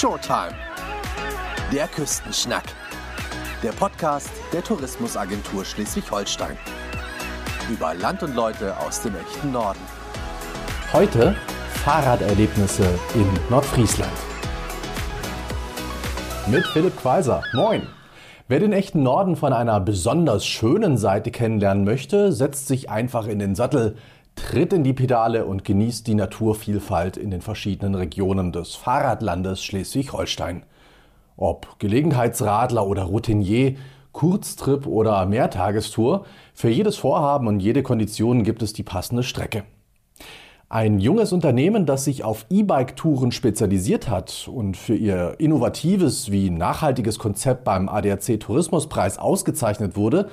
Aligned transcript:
Showtime. 0.00 0.54
Der 1.70 1.86
Küstenschnack. 1.86 2.64
Der 3.62 3.72
Podcast 3.72 4.30
der 4.50 4.64
Tourismusagentur 4.64 5.62
Schleswig-Holstein. 5.62 6.56
Über 7.70 7.92
Land 7.92 8.22
und 8.22 8.34
Leute 8.34 8.74
aus 8.78 9.02
dem 9.02 9.14
echten 9.14 9.52
Norden. 9.52 9.78
Heute 10.94 11.36
Fahrraderlebnisse 11.84 12.84
in 13.14 13.28
Nordfriesland. 13.50 14.10
Mit 16.46 16.66
Philipp 16.68 16.96
Quaiser. 16.96 17.42
Moin. 17.52 17.86
Wer 18.48 18.60
den 18.60 18.72
echten 18.72 19.02
Norden 19.02 19.36
von 19.36 19.52
einer 19.52 19.80
besonders 19.80 20.46
schönen 20.46 20.96
Seite 20.96 21.30
kennenlernen 21.30 21.84
möchte, 21.84 22.32
setzt 22.32 22.68
sich 22.68 22.88
einfach 22.88 23.26
in 23.26 23.38
den 23.38 23.54
Sattel, 23.54 23.98
tritt 24.40 24.72
in 24.72 24.84
die 24.84 24.92
Pedale 24.92 25.44
und 25.44 25.64
genießt 25.64 26.06
die 26.06 26.14
Naturvielfalt 26.14 27.16
in 27.16 27.30
den 27.30 27.40
verschiedenen 27.40 27.94
Regionen 27.94 28.52
des 28.52 28.74
Fahrradlandes 28.74 29.62
Schleswig-Holstein. 29.62 30.64
Ob 31.36 31.78
Gelegenheitsradler 31.78 32.86
oder 32.86 33.04
Routinier, 33.04 33.76
Kurztrip 34.12 34.86
oder 34.86 35.24
Mehrtagestour, 35.26 36.24
für 36.54 36.68
jedes 36.68 36.96
Vorhaben 36.96 37.46
und 37.46 37.60
jede 37.60 37.82
Kondition 37.82 38.42
gibt 38.42 38.62
es 38.62 38.72
die 38.72 38.82
passende 38.82 39.22
Strecke. 39.22 39.64
Ein 40.68 41.00
junges 41.00 41.32
Unternehmen, 41.32 41.84
das 41.84 42.04
sich 42.04 42.24
auf 42.24 42.46
E-Bike-Touren 42.48 43.32
spezialisiert 43.32 44.08
hat 44.08 44.48
und 44.52 44.76
für 44.76 44.94
ihr 44.94 45.34
innovatives 45.38 46.30
wie 46.30 46.50
nachhaltiges 46.50 47.18
Konzept 47.18 47.64
beim 47.64 47.88
ADAC 47.88 48.38
Tourismuspreis 48.40 49.18
ausgezeichnet 49.18 49.96
wurde, 49.96 50.28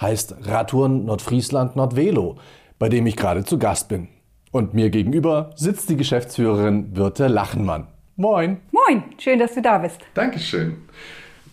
heißt 0.00 0.36
Radtouren 0.42 1.04
Nordfriesland 1.04 1.76
Nordvelo, 1.76 2.36
bei 2.78 2.88
dem 2.88 3.06
ich 3.06 3.16
gerade 3.16 3.44
zu 3.44 3.58
Gast 3.58 3.88
bin. 3.88 4.08
Und 4.50 4.74
mir 4.74 4.90
gegenüber 4.90 5.50
sitzt 5.56 5.90
die 5.90 5.96
Geschäftsführerin 5.96 6.92
Birte 6.92 7.26
Lachenmann. 7.26 7.86
Moin. 8.16 8.58
Moin, 8.72 9.04
schön, 9.18 9.38
dass 9.38 9.54
du 9.54 9.62
da 9.62 9.78
bist. 9.78 10.00
Dankeschön. 10.14 10.76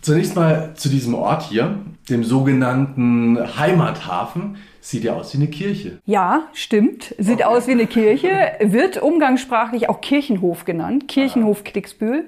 Zunächst 0.00 0.36
mal 0.36 0.74
zu 0.74 0.88
diesem 0.88 1.14
Ort 1.14 1.42
hier, 1.42 1.78
dem 2.08 2.24
sogenannten 2.24 3.38
Heimathafen. 3.58 4.56
Sieht 4.80 5.02
ja 5.02 5.14
aus 5.14 5.34
wie 5.34 5.38
eine 5.38 5.48
Kirche. 5.48 5.98
Ja, 6.06 6.44
stimmt. 6.52 7.14
Sieht 7.18 7.40
okay. 7.40 7.44
aus 7.44 7.66
wie 7.66 7.72
eine 7.72 7.86
Kirche, 7.86 8.52
wird 8.60 9.02
umgangssprachlich 9.02 9.88
auch 9.88 10.00
Kirchenhof 10.00 10.64
genannt, 10.64 11.08
Kirchenhof 11.08 11.64
Klicksbühl. 11.64 12.24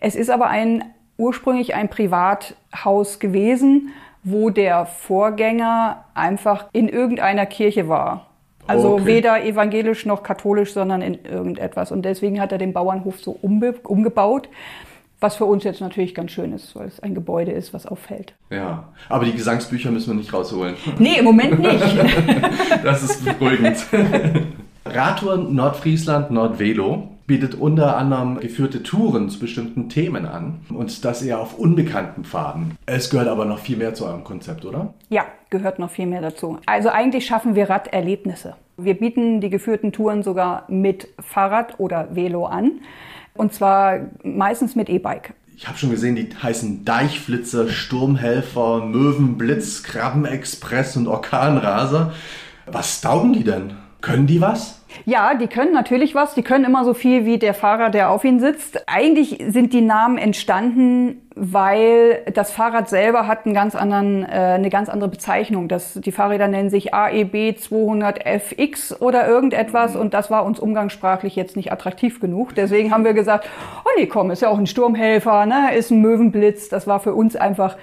Es 0.00 0.14
ist 0.14 0.30
aber 0.30 0.46
ein 0.46 0.82
ursprünglich 1.18 1.74
ein 1.74 1.90
Privathaus 1.90 3.18
gewesen, 3.18 3.90
wo 4.22 4.50
der 4.50 4.86
Vorgänger 4.86 6.04
einfach 6.14 6.66
in 6.72 6.88
irgendeiner 6.88 7.44
Kirche 7.46 7.88
war. 7.88 8.29
Also 8.70 8.94
okay. 8.94 9.06
weder 9.06 9.44
evangelisch 9.44 10.06
noch 10.06 10.22
katholisch, 10.22 10.72
sondern 10.72 11.02
in 11.02 11.18
irgendetwas. 11.24 11.92
Und 11.92 12.02
deswegen 12.02 12.40
hat 12.40 12.52
er 12.52 12.58
den 12.58 12.72
Bauernhof 12.72 13.20
so 13.20 13.32
umbe 13.40 13.74
umgebaut. 13.84 14.48
Was 15.22 15.36
für 15.36 15.44
uns 15.44 15.64
jetzt 15.64 15.82
natürlich 15.82 16.14
ganz 16.14 16.30
schön 16.30 16.52
ist, 16.54 16.74
weil 16.74 16.88
es 16.88 17.00
ein 17.00 17.14
Gebäude 17.14 17.52
ist, 17.52 17.74
was 17.74 17.84
auffällt. 17.84 18.32
Ja, 18.48 18.88
aber 19.10 19.26
die 19.26 19.32
Gesangsbücher 19.32 19.90
müssen 19.90 20.12
wir 20.12 20.14
nicht 20.14 20.32
rausholen. 20.32 20.76
Nee, 20.98 21.18
im 21.18 21.26
Moment 21.26 21.58
nicht. 21.58 21.84
das 22.84 23.02
ist 23.02 23.24
beruhigend. 23.24 23.76
Radtour 24.86 25.36
Nordfriesland 25.36 26.30
Nordvelo 26.30 27.08
bietet 27.30 27.54
unter 27.54 27.96
anderem 27.96 28.40
geführte 28.40 28.82
Touren 28.82 29.28
zu 29.30 29.38
bestimmten 29.38 29.88
Themen 29.88 30.26
an 30.26 30.62
und 30.68 31.04
das 31.04 31.22
eher 31.22 31.38
auf 31.38 31.56
unbekannten 31.56 32.24
Pfaden. 32.24 32.76
Es 32.86 33.08
gehört 33.08 33.28
aber 33.28 33.44
noch 33.44 33.60
viel 33.60 33.76
mehr 33.76 33.94
zu 33.94 34.04
eurem 34.04 34.24
Konzept, 34.24 34.64
oder? 34.64 34.94
Ja, 35.10 35.26
gehört 35.48 35.78
noch 35.78 35.90
viel 35.90 36.06
mehr 36.06 36.22
dazu. 36.22 36.58
Also 36.66 36.88
eigentlich 36.88 37.26
schaffen 37.26 37.54
wir 37.54 37.70
Raderlebnisse. 37.70 38.56
Wir 38.76 38.94
bieten 38.94 39.40
die 39.40 39.48
geführten 39.48 39.92
Touren 39.92 40.24
sogar 40.24 40.64
mit 40.66 41.06
Fahrrad 41.20 41.78
oder 41.78 42.16
Velo 42.16 42.46
an. 42.46 42.80
Und 43.34 43.54
zwar 43.54 44.00
meistens 44.24 44.74
mit 44.74 44.90
E-Bike. 44.90 45.32
Ich 45.56 45.68
habe 45.68 45.78
schon 45.78 45.90
gesehen, 45.90 46.16
die 46.16 46.30
heißen 46.34 46.84
Deichflitzer, 46.84 47.68
Sturmhelfer, 47.68 48.84
Möwenblitz, 48.86 49.84
Krabbenexpress 49.84 50.96
und 50.96 51.06
Orkanraser. 51.06 52.12
Was 52.66 53.00
taugen 53.00 53.34
die 53.34 53.44
denn? 53.44 53.74
Können 54.00 54.26
die 54.26 54.40
was? 54.40 54.79
Ja, 55.04 55.34
die 55.34 55.46
können 55.46 55.72
natürlich 55.72 56.14
was. 56.14 56.34
Die 56.34 56.42
können 56.42 56.64
immer 56.64 56.84
so 56.84 56.94
viel 56.94 57.24
wie 57.24 57.38
der 57.38 57.54
Fahrer, 57.54 57.90
der 57.90 58.10
auf 58.10 58.24
ihnen 58.24 58.40
sitzt. 58.40 58.88
Eigentlich 58.88 59.38
sind 59.48 59.72
die 59.72 59.80
Namen 59.80 60.18
entstanden, 60.18 61.22
weil 61.34 62.22
das 62.34 62.50
Fahrrad 62.52 62.88
selber 62.88 63.26
hat 63.26 63.46
einen 63.46 63.54
ganz 63.54 63.74
anderen, 63.74 64.24
äh, 64.24 64.28
eine 64.28 64.68
ganz 64.68 64.88
andere 64.88 65.08
Bezeichnung. 65.08 65.68
Das, 65.68 65.94
die 65.94 66.12
Fahrräder 66.12 66.48
nennen 66.48 66.70
sich 66.70 66.92
AEB 66.92 67.56
200FX 67.56 69.00
oder 69.00 69.26
irgendetwas 69.26 69.96
und 69.96 70.12
das 70.12 70.30
war 70.30 70.44
uns 70.44 70.60
umgangssprachlich 70.60 71.36
jetzt 71.36 71.56
nicht 71.56 71.72
attraktiv 71.72 72.20
genug. 72.20 72.54
Deswegen 72.54 72.92
haben 72.92 73.04
wir 73.04 73.14
gesagt, 73.14 73.48
oh 73.84 73.88
nee, 73.96 74.06
komm, 74.06 74.30
ist 74.30 74.42
ja 74.42 74.48
auch 74.48 74.58
ein 74.58 74.66
Sturmhelfer, 74.66 75.46
ne, 75.46 75.74
ist 75.74 75.90
ein 75.90 76.00
Möwenblitz. 76.00 76.68
Das 76.68 76.86
war 76.86 77.00
für 77.00 77.14
uns 77.14 77.36
einfach 77.36 77.76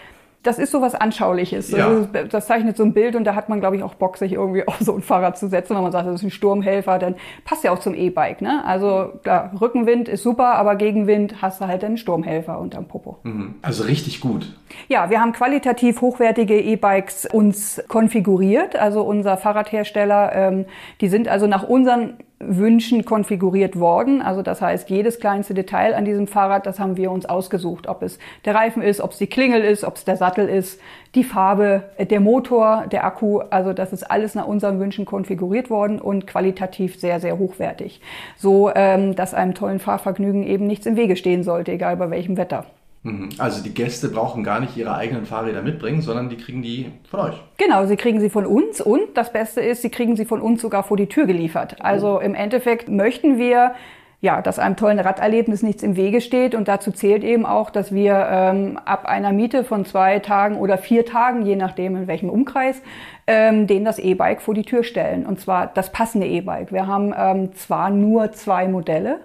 das 0.47 0.59
ist 0.59 0.71
so 0.71 0.81
was 0.81 0.95
Anschauliches. 0.95 1.71
Ja. 1.71 1.87
Also 1.87 2.07
das 2.29 2.47
zeichnet 2.47 2.77
so 2.77 2.83
ein 2.83 2.93
Bild 2.93 3.15
und 3.15 3.25
da 3.25 3.35
hat 3.35 3.49
man, 3.49 3.59
glaube 3.59 3.75
ich, 3.75 3.83
auch 3.83 3.95
Bock, 3.95 4.17
sich 4.17 4.31
irgendwie 4.31 4.65
auf 4.67 4.79
so 4.79 4.95
ein 4.95 5.01
Fahrrad 5.01 5.37
zu 5.37 5.49
setzen. 5.49 5.75
Wenn 5.75 5.83
man 5.83 5.91
sagt, 5.91 6.07
das 6.07 6.15
ist 6.15 6.23
ein 6.23 6.31
Sturmhelfer, 6.31 6.99
dann 6.99 7.15
passt 7.43 7.65
ja 7.65 7.71
auch 7.71 7.79
zum 7.79 7.93
E-Bike. 7.93 8.41
Ne? 8.41 8.63
Also 8.65 9.11
klar, 9.23 9.51
Rückenwind 9.59 10.07
ist 10.07 10.23
super, 10.23 10.55
aber 10.55 10.75
Gegenwind 10.75 11.41
hast 11.41 11.59
du 11.59 11.67
halt 11.67 11.83
einen 11.83 11.97
Sturmhelfer 11.97 12.59
unterm 12.59 12.87
Popo. 12.87 13.17
Mhm. 13.23 13.55
Also 13.61 13.83
richtig 13.83 14.21
gut. 14.21 14.55
Ja, 14.87 15.09
wir 15.09 15.19
haben 15.19 15.33
qualitativ 15.33 15.99
hochwertige 15.99 16.59
E-Bikes 16.59 17.25
uns 17.25 17.83
konfiguriert. 17.89 18.77
Also 18.77 19.01
unser 19.01 19.35
Fahrradhersteller, 19.35 20.31
ähm, 20.33 20.65
die 21.01 21.09
sind 21.09 21.27
also 21.27 21.45
nach 21.47 21.63
unseren 21.63 22.13
Wünschen 22.39 23.03
konfiguriert 23.03 23.79
worden. 23.79 24.21
Also 24.21 24.43
das 24.43 24.61
heißt, 24.61 24.89
jedes 24.89 25.19
kleinste 25.19 25.55
Detail 25.55 25.95
an 25.95 26.05
diesem 26.05 26.27
Fahrrad, 26.27 26.67
das 26.67 26.79
haben 26.79 26.95
wir 26.95 27.11
uns 27.11 27.25
ausgesucht. 27.25 27.87
Ob 27.87 28.03
es 28.03 28.19
der 28.45 28.53
Reifen 28.53 28.83
ist, 28.83 29.01
ob 29.01 29.11
es 29.11 29.17
die 29.17 29.27
Klingel 29.27 29.63
ist, 29.63 29.83
ob 29.83 29.95
es 29.95 30.05
der 30.05 30.17
Sattel 30.17 30.47
ist, 30.47 30.79
die 31.15 31.23
Farbe, 31.23 31.83
äh, 31.97 32.05
der 32.05 32.19
Motor, 32.19 32.85
der 32.91 33.05
Akku. 33.05 33.39
Also 33.49 33.73
das 33.73 33.91
ist 33.91 34.03
alles 34.03 34.35
nach 34.35 34.45
unseren 34.45 34.79
Wünschen 34.79 35.05
konfiguriert 35.05 35.69
worden 35.71 35.99
und 35.99 36.27
qualitativ 36.27 36.99
sehr, 36.99 37.19
sehr 37.19 37.39
hochwertig. 37.39 38.01
So, 38.37 38.71
ähm, 38.75 39.15
dass 39.15 39.33
einem 39.33 39.55
tollen 39.55 39.79
Fahrvergnügen 39.79 40.43
eben 40.43 40.67
nichts 40.67 40.85
im 40.85 40.95
Wege 40.95 41.15
stehen 41.15 41.43
sollte, 41.43 41.71
egal 41.71 41.97
bei 41.97 42.11
welchem 42.11 42.37
Wetter. 42.37 42.65
Mhm. 43.07 43.29
Also 43.37 43.63
die 43.63 43.73
Gäste 43.73 44.09
brauchen 44.09 44.43
gar 44.43 44.59
nicht 44.59 44.75
ihre 44.75 44.95
eigenen 44.95 45.25
Fahrräder 45.25 45.61
mitbringen, 45.61 46.01
sondern 46.01 46.29
die 46.29 46.37
kriegen 46.37 46.61
die 46.61 46.91
von 47.09 47.21
euch. 47.21 47.35
Genau, 47.57 47.85
sie 47.85 47.95
kriegen 47.95 48.19
sie 48.19 48.29
von 48.29 48.45
uns 48.45 48.81
und 48.81 49.15
das 49.15 49.31
Beste 49.31 49.61
ist, 49.61 49.81
sie 49.81 49.89
kriegen 49.89 50.15
sie 50.15 50.25
von 50.25 50.41
uns 50.41 50.61
sogar 50.61 50.83
vor 50.83 50.97
die 50.97 51.07
Tür 51.07 51.25
geliefert. 51.25 51.77
Also 51.79 52.19
im 52.19 52.35
Endeffekt 52.35 52.89
möchten 52.89 53.37
wir 53.37 53.73
ja, 54.19 54.41
dass 54.41 54.57
einem 54.57 54.75
tollen 54.75 54.99
Raderlebnis 54.99 55.61
nichts 55.61 55.83
im 55.83 55.95
Wege 55.95 56.21
steht. 56.21 56.55
Und 56.55 56.67
dazu 56.67 56.91
zählt 56.91 57.23
eben 57.23 57.45
auch, 57.45 57.69
dass 57.69 57.93
wir 57.93 58.27
ähm, 58.31 58.79
ab 58.83 59.05
einer 59.05 59.31
Miete 59.31 59.63
von 59.63 59.85
zwei 59.85 60.19
Tagen 60.19 60.57
oder 60.57 60.79
vier 60.79 61.05
Tagen, 61.05 61.45
je 61.45 61.55
nachdem 61.55 61.95
in 61.95 62.07
welchem 62.07 62.29
Umkreis, 62.29 62.81
ähm, 63.27 63.67
denen 63.67 63.85
das 63.85 63.99
E-Bike 63.99 64.41
vor 64.41 64.55
die 64.55 64.63
Tür 64.63 64.83
stellen. 64.83 65.25
Und 65.25 65.39
zwar 65.39 65.67
das 65.67 65.91
passende 65.91 66.25
E-Bike. 66.25 66.71
Wir 66.71 66.87
haben 66.87 67.13
ähm, 67.15 67.53
zwar 67.53 67.91
nur 67.91 68.31
zwei 68.31 68.67
Modelle, 68.67 69.19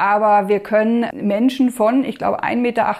aber 0.00 0.48
wir 0.48 0.60
können 0.60 1.04
Menschen 1.12 1.68
von, 1.68 2.04
ich 2.04 2.16
glaube, 2.16 2.42
1,48 2.42 2.56
Meter 2.56 2.94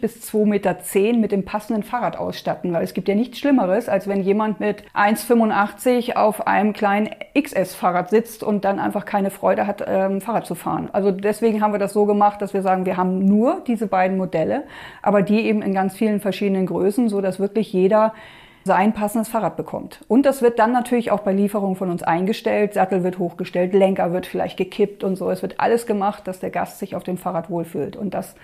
bis 0.00 0.32
2,10 0.32 0.46
Meter 0.46 1.18
mit 1.18 1.30
dem 1.30 1.44
passenden 1.44 1.82
Fahrrad 1.82 2.16
ausstatten, 2.16 2.72
weil 2.72 2.82
es 2.82 2.94
gibt 2.94 3.06
ja 3.06 3.14
nichts 3.14 3.38
Schlimmeres, 3.38 3.90
als 3.90 4.08
wenn 4.08 4.22
jemand 4.22 4.58
mit 4.58 4.82
1,85 4.94 6.16
auf 6.16 6.46
einem 6.46 6.72
kleinen 6.72 7.10
XS-Fahrrad 7.38 8.08
sitzt 8.08 8.42
und 8.42 8.64
dann 8.64 8.78
einfach 8.78 9.04
keine 9.04 9.28
Freude 9.28 9.66
hat, 9.66 9.84
ähm, 9.86 10.22
Fahrrad 10.22 10.46
zu 10.46 10.54
fahren. 10.54 10.88
Also 10.90 11.10
deswegen 11.10 11.60
haben 11.60 11.74
wir 11.74 11.78
das 11.78 11.92
so 11.92 12.06
gemacht, 12.06 12.40
dass 12.40 12.54
wir 12.54 12.62
sagen, 12.62 12.86
wir 12.86 12.96
haben 12.96 13.26
nur 13.26 13.62
diese 13.66 13.86
beiden 13.86 14.16
Modelle, 14.16 14.64
aber 15.02 15.20
die 15.20 15.42
eben 15.42 15.60
in 15.60 15.74
ganz 15.74 15.96
vielen 15.96 16.18
verschiedenen 16.18 16.64
Größen, 16.64 17.10
so 17.10 17.20
dass 17.20 17.38
wirklich 17.38 17.74
jeder 17.74 18.14
sein 18.64 18.92
passendes 18.92 19.28
Fahrrad 19.28 19.56
bekommt. 19.56 20.00
Und 20.08 20.26
das 20.26 20.42
wird 20.42 20.58
dann 20.58 20.72
natürlich 20.72 21.10
auch 21.10 21.20
bei 21.20 21.32
Lieferung 21.32 21.76
von 21.76 21.90
uns 21.90 22.02
eingestellt. 22.02 22.74
Sattel 22.74 23.02
wird 23.02 23.18
hochgestellt, 23.18 23.72
Lenker 23.72 24.12
wird 24.12 24.26
vielleicht 24.26 24.56
gekippt 24.56 25.04
und 25.04 25.16
so. 25.16 25.30
Es 25.30 25.42
wird 25.42 25.58
alles 25.58 25.86
gemacht, 25.86 26.26
dass 26.26 26.40
der 26.40 26.50
Gast 26.50 26.78
sich 26.78 26.94
auf 26.94 27.02
dem 27.02 27.16
Fahrrad 27.16 27.50
wohlfühlt. 27.50 27.96
Und 27.96 28.14
das 28.14 28.34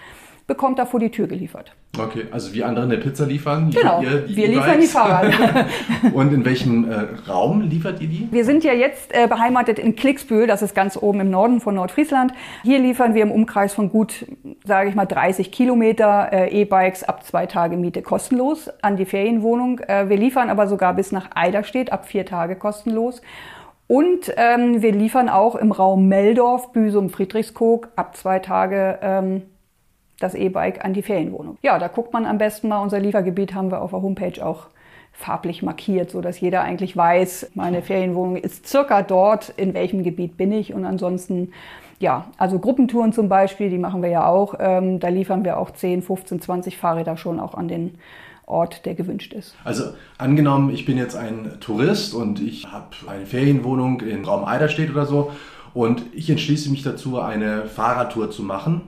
bekommt 0.47 0.79
er 0.79 0.87
vor 0.87 1.01
die 1.01 1.11
Tür 1.11 1.27
geliefert. 1.27 1.73
Okay, 1.99 2.27
also 2.33 2.53
wie 2.53 2.65
andere 2.65 2.85
eine 2.85 2.99
Pizza 2.99 3.25
liefern, 3.25 3.71
liefert 3.71 4.01
genau, 4.01 4.27
die 4.27 4.37
wir 4.37 4.49
liefern 4.49 4.81
die 4.81 4.87
Fahrräder. 4.87 5.67
Und 6.13 6.33
in 6.33 6.45
welchem 6.45 6.91
äh, 6.91 7.07
Raum 7.29 7.63
liefert 7.63 8.01
ihr 8.01 8.09
die? 8.09 8.29
Wir 8.31 8.45
sind 8.45 8.65
ja 8.65 8.73
jetzt 8.73 9.15
äh, 9.15 9.29
beheimatet 9.29 9.79
in 9.79 9.95
Klicksbühl, 9.95 10.47
das 10.47 10.61
ist 10.63 10.75
ganz 10.75 10.97
oben 10.97 11.21
im 11.21 11.31
Norden 11.31 11.61
von 11.61 11.77
Nordfriesland. 11.77 12.33
Hier 12.63 12.81
liefern 12.81 13.15
wir 13.15 13.23
im 13.23 13.31
Umkreis 13.31 13.75
von 13.75 13.91
gut, 13.91 14.27
sage 14.65 14.89
ich 14.89 14.95
mal, 14.95 15.07
30 15.07 15.53
Kilometer 15.53 16.33
äh, 16.33 16.63
E-Bikes 16.63 17.05
ab 17.05 17.25
zwei 17.25 17.47
Tage 17.47 17.77
Miete 17.77 18.03
kostenlos 18.03 18.69
an 18.83 18.97
die 18.97 19.07
Ferienwohnung. 19.07 19.79
Äh, 19.81 20.09
wir 20.09 20.17
liefern 20.17 20.51
aber 20.51 20.67
sogar 20.67 20.95
bis 20.95 21.13
nach 21.13 21.31
Eiderstedt 21.35 21.93
ab 21.93 22.07
vier 22.07 22.27
Tage 22.27 22.57
kostenlos. 22.57 23.23
Und 23.87 24.33
ähm, 24.37 24.83
wir 24.83 24.93
liefern 24.93 25.29
auch 25.29 25.55
im 25.55 25.71
Raum 25.71 26.09
Meldorf, 26.09 26.73
Büsum, 26.73 27.11
Friedrichskoog 27.11 27.91
ab 27.97 28.17
zwei 28.17 28.39
Tage 28.39 28.99
ähm, 29.03 29.43
das 30.21 30.35
E-Bike 30.35 30.85
an 30.85 30.95
die 30.95 31.03
Ferienwohnung. 31.03 31.59
Ja, 31.63 31.79
da 31.79 31.89
guckt 31.89 32.13
man 32.13 32.27
am 32.27 32.39
besten 32.39 32.69
mal. 32.69 32.79
Unser 32.79 33.01
Liefergebiet 33.01 33.55
haben 33.55 33.71
wir 33.71 33.83
auf 33.83 33.91
der 33.91 34.03
Homepage 34.03 34.45
auch 34.45 34.69
farblich 35.13 35.63
markiert, 35.63 36.11
so 36.11 36.21
dass 36.21 36.41
jeder 36.41 36.63
eigentlich 36.63 36.97
weiß, 36.97 37.53
meine 37.55 37.83
Ferienwohnung 37.83 38.37
ist 38.37 38.67
circa 38.67 39.03
dort, 39.03 39.49
in 39.51 39.73
welchem 39.73 40.03
Gebiet 40.03 40.37
bin 40.37 40.53
ich 40.53 40.75
und 40.75 40.85
ansonsten 40.85 41.53
ja, 42.01 42.27
also 42.37 42.59
Gruppentouren 42.59 43.13
zum 43.13 43.29
Beispiel, 43.29 43.71
die 43.71 43.79
machen 43.79 44.03
wir 44.03 44.11
ja 44.11 44.27
auch. 44.27 44.55
Ähm, 44.59 44.99
da 44.99 45.09
liefern 45.09 45.45
wir 45.45 45.59
auch 45.59 45.71
10, 45.71 46.03
15, 46.03 46.41
20 46.41 46.77
Fahrräder 46.77 47.17
schon 47.17 47.39
auch 47.39 47.55
an 47.55 47.69
den 47.69 47.99
Ort, 48.47 48.85
der 48.85 48.95
gewünscht 48.95 49.33
ist. 49.33 49.55
Also 49.65 49.85
angenommen, 50.19 50.71
ich 50.71 50.85
bin 50.85 50.99
jetzt 50.99 51.17
ein 51.17 51.53
Tourist 51.61 52.13
und 52.13 52.41
ich 52.41 52.71
habe 52.71 52.89
eine 53.07 53.25
Ferienwohnung 53.25 54.01
in 54.01 54.25
Raum 54.25 54.45
Eiderstedt 54.45 54.91
oder 54.91 55.07
so 55.07 55.31
und 55.73 56.03
ich 56.13 56.29
entschließe 56.29 56.71
mich 56.71 56.83
dazu, 56.83 57.21
eine 57.21 57.67
Fahrradtour 57.67 58.31
zu 58.31 58.43
machen. 58.43 58.83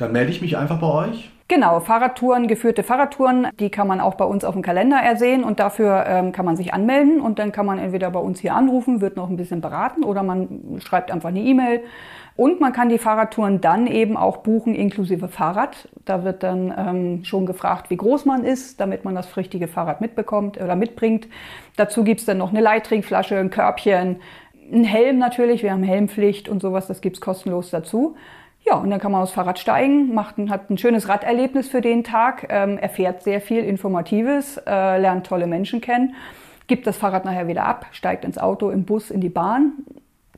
Dann 0.00 0.12
melde 0.12 0.30
ich 0.30 0.40
mich 0.40 0.56
einfach 0.56 0.80
bei 0.80 0.86
euch. 0.86 1.30
Genau, 1.46 1.80
Fahrradtouren, 1.80 2.46
geführte 2.46 2.82
Fahrradtouren, 2.82 3.48
die 3.58 3.70
kann 3.70 3.86
man 3.86 4.00
auch 4.00 4.14
bei 4.14 4.24
uns 4.24 4.44
auf 4.44 4.54
dem 4.54 4.62
Kalender 4.62 4.96
ersehen 4.96 5.44
und 5.44 5.60
dafür 5.60 6.04
ähm, 6.06 6.32
kann 6.32 6.46
man 6.46 6.56
sich 6.56 6.72
anmelden 6.72 7.20
und 7.20 7.38
dann 7.38 7.52
kann 7.52 7.66
man 7.66 7.78
entweder 7.78 8.10
bei 8.10 8.20
uns 8.20 8.40
hier 8.40 8.54
anrufen, 8.54 9.00
wird 9.00 9.16
noch 9.16 9.28
ein 9.28 9.36
bisschen 9.36 9.60
beraten 9.60 10.04
oder 10.04 10.22
man 10.22 10.78
schreibt 10.78 11.10
einfach 11.10 11.28
eine 11.30 11.40
E-Mail. 11.40 11.82
Und 12.36 12.60
man 12.60 12.72
kann 12.72 12.88
die 12.88 12.96
Fahrradtouren 12.96 13.60
dann 13.60 13.86
eben 13.86 14.16
auch 14.16 14.38
buchen 14.38 14.74
inklusive 14.74 15.28
Fahrrad. 15.28 15.88
Da 16.06 16.24
wird 16.24 16.42
dann 16.42 16.72
ähm, 16.78 17.24
schon 17.24 17.44
gefragt, 17.44 17.90
wie 17.90 17.96
groß 17.98 18.24
man 18.24 18.44
ist, 18.44 18.80
damit 18.80 19.04
man 19.04 19.14
das 19.14 19.36
richtige 19.36 19.68
Fahrrad 19.68 20.00
mitbekommt 20.00 20.58
oder 20.58 20.76
mitbringt. 20.76 21.28
Dazu 21.76 22.04
gibt's 22.04 22.24
dann 22.24 22.38
noch 22.38 22.50
eine 22.50 22.62
Leittrinkflasche, 22.62 23.36
ein 23.36 23.50
Körbchen, 23.50 24.20
ein 24.72 24.84
Helm 24.84 25.18
natürlich, 25.18 25.62
wir 25.62 25.72
haben 25.72 25.82
Helmpflicht 25.82 26.48
und 26.48 26.62
sowas, 26.62 26.86
das 26.86 27.00
gibt's 27.00 27.20
kostenlos 27.20 27.70
dazu. 27.70 28.16
Ja, 28.66 28.76
und 28.76 28.90
dann 28.90 29.00
kann 29.00 29.12
man 29.12 29.22
aufs 29.22 29.32
Fahrrad 29.32 29.58
steigen, 29.58 30.14
macht 30.14 30.38
ein, 30.38 30.50
hat 30.50 30.70
ein 30.70 30.78
schönes 30.78 31.08
Raderlebnis 31.08 31.68
für 31.68 31.80
den 31.80 32.04
Tag, 32.04 32.46
ähm, 32.50 32.78
erfährt 32.78 33.22
sehr 33.22 33.40
viel 33.40 33.64
Informatives, 33.64 34.58
äh, 34.66 34.98
lernt 34.98 35.26
tolle 35.26 35.46
Menschen 35.46 35.80
kennen, 35.80 36.14
gibt 36.66 36.86
das 36.86 36.96
Fahrrad 36.96 37.24
nachher 37.24 37.48
wieder 37.48 37.64
ab, 37.64 37.86
steigt 37.92 38.24
ins 38.24 38.38
Auto, 38.38 38.70
im 38.70 38.84
Bus, 38.84 39.10
in 39.10 39.20
die 39.20 39.28
Bahn. 39.28 39.72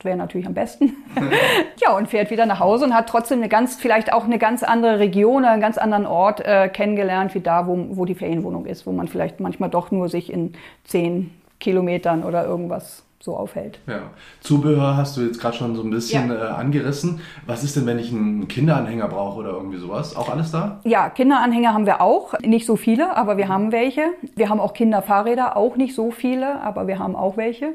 Wäre 0.02 0.16
natürlich 0.16 0.46
am 0.48 0.54
besten. 0.54 0.96
ja, 1.80 1.96
und 1.96 2.08
fährt 2.08 2.30
wieder 2.30 2.46
nach 2.46 2.58
Hause 2.58 2.86
und 2.86 2.94
hat 2.94 3.08
trotzdem 3.08 3.38
eine 3.38 3.48
ganz, 3.48 3.76
vielleicht 3.76 4.12
auch 4.12 4.24
eine 4.24 4.38
ganz 4.38 4.64
andere 4.64 4.98
Region, 4.98 5.44
einen 5.44 5.60
ganz 5.60 5.78
anderen 5.78 6.06
Ort 6.06 6.40
äh, 6.40 6.68
kennengelernt, 6.68 7.34
wie 7.34 7.40
da, 7.40 7.68
wo, 7.68 7.86
wo 7.90 8.04
die 8.04 8.16
Ferienwohnung 8.16 8.66
ist, 8.66 8.84
wo 8.86 8.92
man 8.92 9.06
vielleicht 9.06 9.38
manchmal 9.38 9.70
doch 9.70 9.92
nur 9.92 10.08
sich 10.08 10.32
in 10.32 10.54
zehn 10.84 11.30
Kilometern 11.60 12.24
oder 12.24 12.44
irgendwas 12.44 13.04
so 13.22 13.36
aufhält. 13.36 13.78
Ja. 13.86 14.00
Zubehör 14.40 14.96
hast 14.96 15.16
du 15.16 15.20
jetzt 15.22 15.40
gerade 15.40 15.56
schon 15.56 15.76
so 15.76 15.82
ein 15.82 15.90
bisschen 15.90 16.28
ja. 16.30 16.34
äh, 16.34 16.48
angerissen. 16.50 17.20
Was 17.46 17.62
ist 17.62 17.76
denn, 17.76 17.86
wenn 17.86 17.98
ich 17.98 18.12
einen 18.12 18.48
Kinderanhänger 18.48 19.06
brauche 19.06 19.38
oder 19.38 19.50
irgendwie 19.50 19.78
sowas? 19.78 20.16
Auch 20.16 20.28
alles 20.28 20.50
da? 20.50 20.80
Ja, 20.84 21.08
Kinderanhänger 21.08 21.72
haben 21.72 21.86
wir 21.86 22.00
auch. 22.00 22.34
Nicht 22.40 22.66
so 22.66 22.74
viele, 22.74 23.16
aber 23.16 23.36
wir 23.36 23.48
haben 23.48 23.70
welche. 23.70 24.02
Wir 24.34 24.48
haben 24.48 24.58
auch 24.58 24.74
Kinderfahrräder, 24.74 25.56
auch 25.56 25.76
nicht 25.76 25.94
so 25.94 26.10
viele, 26.10 26.60
aber 26.62 26.88
wir 26.88 26.98
haben 26.98 27.14
auch 27.14 27.36
welche. 27.36 27.74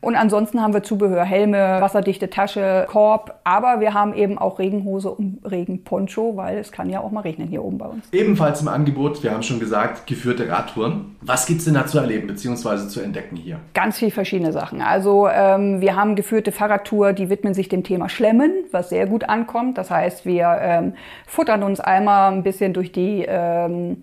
Und 0.00 0.14
ansonsten 0.14 0.62
haben 0.62 0.72
wir 0.72 0.84
Zubehör, 0.84 1.24
Helme, 1.24 1.78
wasserdichte 1.80 2.30
Tasche, 2.30 2.86
Korb. 2.88 3.40
Aber 3.42 3.80
wir 3.80 3.94
haben 3.94 4.14
eben 4.14 4.38
auch 4.38 4.60
Regenhose 4.60 5.10
und 5.10 5.40
Regenponcho, 5.44 6.36
weil 6.36 6.58
es 6.58 6.70
kann 6.70 6.88
ja 6.88 7.00
auch 7.00 7.10
mal 7.10 7.22
regnen 7.22 7.48
hier 7.48 7.64
oben 7.64 7.78
bei 7.78 7.86
uns. 7.86 8.06
Ebenfalls 8.12 8.62
im 8.62 8.68
Angebot, 8.68 9.24
wir 9.24 9.32
haben 9.32 9.42
schon 9.42 9.58
gesagt, 9.58 10.06
geführte 10.06 10.48
Radtouren. 10.48 11.16
Was 11.20 11.46
gibt 11.46 11.60
es 11.60 11.64
denn 11.64 11.74
da 11.74 11.86
zu 11.86 11.98
erleben 11.98 12.28
bzw. 12.28 12.86
zu 12.86 13.00
entdecken 13.00 13.36
hier? 13.36 13.58
Ganz 13.72 13.98
viel 13.98 14.12
verschiedene 14.12 14.52
Sachen. 14.52 14.83
Also 14.84 15.28
ähm, 15.28 15.80
wir 15.80 15.96
haben 15.96 16.14
geführte 16.14 16.52
Fahrradtour, 16.52 17.12
die 17.12 17.30
widmen 17.30 17.54
sich 17.54 17.68
dem 17.68 17.82
Thema 17.82 18.08
Schlemmen, 18.08 18.52
was 18.70 18.90
sehr 18.90 19.06
gut 19.06 19.28
ankommt. 19.28 19.78
Das 19.78 19.90
heißt, 19.90 20.26
wir 20.26 20.58
ähm, 20.60 20.94
futtern 21.26 21.62
uns 21.62 21.80
einmal 21.80 22.32
ein 22.32 22.42
bisschen 22.42 22.72
durch 22.72 22.92
die 22.92 23.24
ähm, 23.26 24.02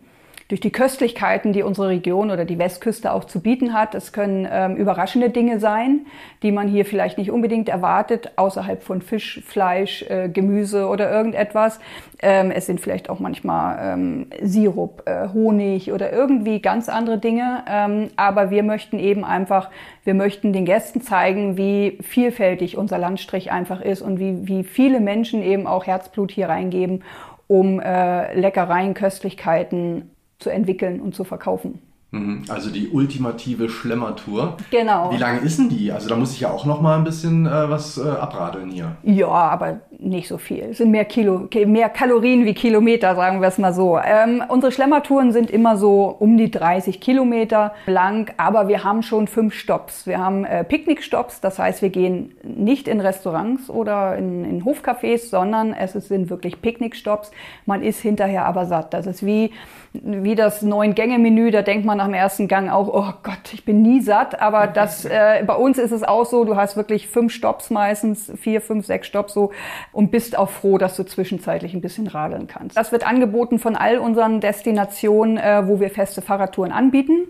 durch 0.51 0.59
die 0.59 0.71
Köstlichkeiten, 0.71 1.53
die 1.53 1.63
unsere 1.63 1.87
Region 1.87 2.29
oder 2.29 2.43
die 2.43 2.59
Westküste 2.59 3.13
auch 3.13 3.23
zu 3.23 3.39
bieten 3.39 3.71
hat. 3.73 3.95
Es 3.95 4.11
können 4.11 4.45
ähm, 4.51 4.75
überraschende 4.75 5.29
Dinge 5.29 5.61
sein, 5.61 6.05
die 6.43 6.51
man 6.51 6.67
hier 6.67 6.83
vielleicht 6.83 7.17
nicht 7.17 7.31
unbedingt 7.31 7.69
erwartet, 7.69 8.33
außerhalb 8.35 8.83
von 8.83 9.01
Fisch, 9.01 9.41
Fleisch, 9.45 10.03
äh, 10.09 10.27
Gemüse 10.27 10.87
oder 10.87 11.09
irgendetwas. 11.09 11.79
Ähm, 12.21 12.51
es 12.51 12.65
sind 12.65 12.81
vielleicht 12.81 13.09
auch 13.09 13.19
manchmal 13.19 13.93
ähm, 13.93 14.27
Sirup, 14.41 15.03
äh, 15.05 15.29
Honig 15.29 15.93
oder 15.93 16.11
irgendwie 16.11 16.59
ganz 16.61 16.89
andere 16.89 17.17
Dinge. 17.17 17.63
Ähm, 17.69 18.09
aber 18.17 18.51
wir 18.51 18.63
möchten 18.63 18.99
eben 18.99 19.23
einfach, 19.23 19.69
wir 20.03 20.15
möchten 20.15 20.51
den 20.51 20.65
Gästen 20.65 21.01
zeigen, 21.01 21.55
wie 21.55 21.97
vielfältig 22.01 22.77
unser 22.77 22.97
Landstrich 22.97 23.53
einfach 23.53 23.79
ist 23.79 24.01
und 24.01 24.19
wie, 24.19 24.45
wie 24.49 24.65
viele 24.65 24.99
Menschen 24.99 25.43
eben 25.43 25.65
auch 25.65 25.87
Herzblut 25.87 26.29
hier 26.29 26.49
reingeben 26.49 27.03
um 27.47 27.81
äh, 27.81 28.33
Leckereien, 28.33 28.93
Köstlichkeiten 28.93 30.09
zu 30.41 30.49
entwickeln 30.49 30.99
und 30.99 31.15
zu 31.15 31.23
verkaufen. 31.23 31.79
Mhm. 32.11 32.43
Also 32.49 32.69
die 32.69 32.89
ultimative 32.89 33.69
Schlemmertour. 33.69 34.57
Genau. 34.69 35.11
Wie 35.11 35.17
lange 35.17 35.39
ist 35.39 35.59
denn 35.59 35.69
die? 35.69 35.91
Also 35.91 36.09
da 36.09 36.17
muss 36.17 36.33
ich 36.33 36.41
ja 36.41 36.51
auch 36.51 36.65
noch 36.65 36.81
mal 36.81 36.97
ein 36.97 37.05
bisschen 37.05 37.45
äh, 37.45 37.69
was 37.69 37.97
äh, 37.97 38.01
abradeln 38.01 38.69
hier. 38.69 38.97
Ja, 39.03 39.29
aber 39.29 39.79
nicht 40.01 40.27
so 40.27 40.37
viel. 40.37 40.69
Es 40.71 40.79
sind 40.79 40.89
mehr 40.89 41.05
Kilo, 41.05 41.47
mehr 41.65 41.89
Kalorien 41.89 42.43
wie 42.45 42.55
Kilometer, 42.55 43.15
sagen 43.15 43.39
wir 43.39 43.47
es 43.47 43.59
mal 43.59 43.71
so. 43.71 43.99
Ähm, 43.99 44.43
unsere 44.47 44.71
Schlemmertouren 44.71 45.31
sind 45.31 45.51
immer 45.51 45.77
so 45.77 46.15
um 46.19 46.37
die 46.37 46.49
30 46.49 46.99
Kilometer 46.99 47.73
lang, 47.85 48.33
aber 48.37 48.67
wir 48.67 48.83
haben 48.83 49.03
schon 49.03 49.27
fünf 49.27 49.53
Stops. 49.53 50.07
Wir 50.07 50.17
haben 50.17 50.43
äh, 50.43 50.63
Picknickstops, 50.63 51.39
das 51.39 51.59
heißt, 51.59 51.83
wir 51.83 51.89
gehen 51.89 52.35
nicht 52.43 52.87
in 52.87 52.99
Restaurants 52.99 53.69
oder 53.69 54.17
in, 54.17 54.43
in 54.43 54.65
Hofcafés, 54.65 55.29
sondern 55.29 55.73
es 55.73 55.93
sind 55.93 56.29
wirklich 56.31 56.61
Picknickstops. 56.61 57.31
Man 57.67 57.83
ist 57.83 58.01
hinterher 58.01 58.45
aber 58.45 58.65
satt. 58.65 58.93
Das 58.95 59.05
ist 59.05 59.23
wie 59.23 59.51
wie 59.93 60.35
das 60.35 60.61
Neun-Gänge-Menü, 60.61 61.51
da 61.51 61.63
denkt 61.63 61.85
man 61.85 61.97
nach 61.97 62.05
dem 62.05 62.13
ersten 62.13 62.47
Gang 62.47 62.69
auch, 62.69 62.87
oh 62.87 63.13
Gott, 63.23 63.53
ich 63.53 63.65
bin 63.65 63.81
nie 63.81 63.99
satt. 63.99 64.41
Aber 64.41 64.67
das, 64.67 65.03
äh, 65.05 65.43
bei 65.45 65.55
uns 65.55 65.77
ist 65.77 65.91
es 65.91 66.03
auch 66.03 66.25
so, 66.25 66.45
du 66.45 66.55
hast 66.55 66.77
wirklich 66.77 67.09
fünf 67.09 67.33
Stops 67.33 67.69
meistens, 67.69 68.31
vier, 68.39 68.61
fünf, 68.61 68.85
sechs 68.85 69.07
Stops 69.07 69.33
so 69.33 69.51
und 69.91 70.11
bist 70.11 70.37
auch 70.37 70.49
froh, 70.49 70.77
dass 70.77 70.95
du 70.95 71.03
zwischenzeitlich 71.03 71.73
ein 71.73 71.81
bisschen 71.81 72.07
radeln 72.07 72.47
kannst. 72.47 72.77
Das 72.77 72.91
wird 72.91 73.05
angeboten 73.05 73.59
von 73.59 73.75
all 73.75 73.97
unseren 73.97 74.39
Destinationen, 74.39 75.37
äh, 75.37 75.67
wo 75.67 75.79
wir 75.79 75.89
feste 75.89 76.21
Fahrradtouren 76.21 76.71
anbieten. 76.71 77.27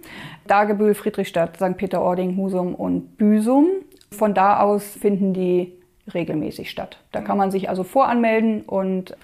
Dagebühl, 0.47 0.93
Friedrichstadt, 0.93 1.57
St. 1.57 1.77
Peter-Ording, 1.77 2.37
Husum 2.37 2.75
und 2.75 3.17
Büsum. 3.17 3.67
Von 4.11 4.33
da 4.33 4.59
aus 4.59 4.85
finden 4.85 5.33
die 5.33 5.73
regelmäßig 6.13 6.69
statt. 6.69 6.97
Da 7.11 7.21
kann 7.21 7.37
man 7.37 7.51
sich 7.51 7.69
also 7.69 7.83
voranmelden 7.83 8.61
und 8.61 9.15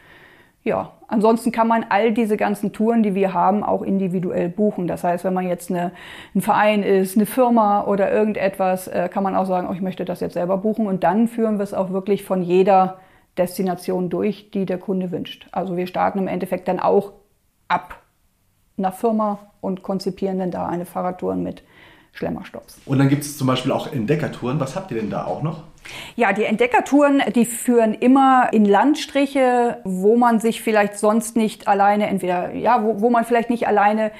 ja, 0.63 0.91
ansonsten 1.07 1.53
kann 1.53 1.69
man 1.69 1.85
all 1.87 2.11
diese 2.11 2.35
ganzen 2.35 2.73
Touren, 2.73 3.01
die 3.01 3.15
wir 3.15 3.33
haben, 3.33 3.63
auch 3.63 3.81
individuell 3.81 4.49
buchen. 4.49 4.85
Das 4.85 5.03
heißt, 5.03 5.23
wenn 5.23 5.33
man 5.33 5.47
jetzt 5.47 5.71
eine, 5.71 5.91
ein 6.35 6.41
Verein 6.41 6.83
ist, 6.83 7.15
eine 7.15 7.25
Firma 7.25 7.85
oder 7.85 8.11
irgendetwas, 8.11 8.89
äh, 8.89 9.07
kann 9.11 9.23
man 9.23 9.35
auch 9.35 9.45
sagen, 9.45 9.67
oh, 9.69 9.73
ich 9.73 9.81
möchte 9.81 10.03
das 10.03 10.19
jetzt 10.19 10.33
selber 10.33 10.57
buchen. 10.57 10.85
Und 10.85 11.05
dann 11.05 11.29
führen 11.29 11.57
wir 11.57 11.63
es 11.63 11.73
auch 11.73 11.91
wirklich 11.91 12.25
von 12.25 12.43
jeder 12.43 12.99
Destination 13.37 14.09
durch, 14.09 14.51
die 14.51 14.65
der 14.65 14.77
Kunde 14.77 15.11
wünscht. 15.11 15.47
Also 15.51 15.77
wir 15.77 15.87
starten 15.87 16.19
im 16.19 16.27
Endeffekt 16.27 16.67
dann 16.67 16.79
auch 16.79 17.13
ab 17.67 18.01
einer 18.77 18.91
Firma 18.91 19.39
und 19.61 19.83
konzipieren 19.83 20.39
dann 20.39 20.51
da 20.51 20.67
eine 20.67 20.85
Fahrradtour 20.85 21.35
mit 21.35 21.63
Schlemmerstops. 22.13 22.79
Und 22.85 22.97
dann 22.99 23.09
gibt 23.09 23.23
es 23.23 23.37
zum 23.37 23.47
Beispiel 23.47 23.71
auch 23.71 23.91
Entdeckertouren. 23.91 24.59
Was 24.59 24.75
habt 24.75 24.91
ihr 24.91 24.99
denn 24.99 25.09
da 25.09 25.25
auch 25.25 25.41
noch? 25.41 25.63
Ja, 26.15 26.33
die 26.33 26.43
Entdeckertouren, 26.43 27.21
die 27.33 27.45
führen 27.45 27.93
immer 27.93 28.49
in 28.51 28.65
Landstriche, 28.65 29.77
wo 29.83 30.17
man 30.17 30.39
sich 30.39 30.61
vielleicht 30.61 30.97
sonst 30.97 31.35
nicht 31.35 31.67
alleine, 31.67 32.07
entweder, 32.07 32.53
ja, 32.53 32.83
wo, 32.83 33.01
wo 33.01 33.09
man 33.09 33.23
vielleicht 33.23 33.49
nicht 33.49 33.67
alleine 33.67 34.11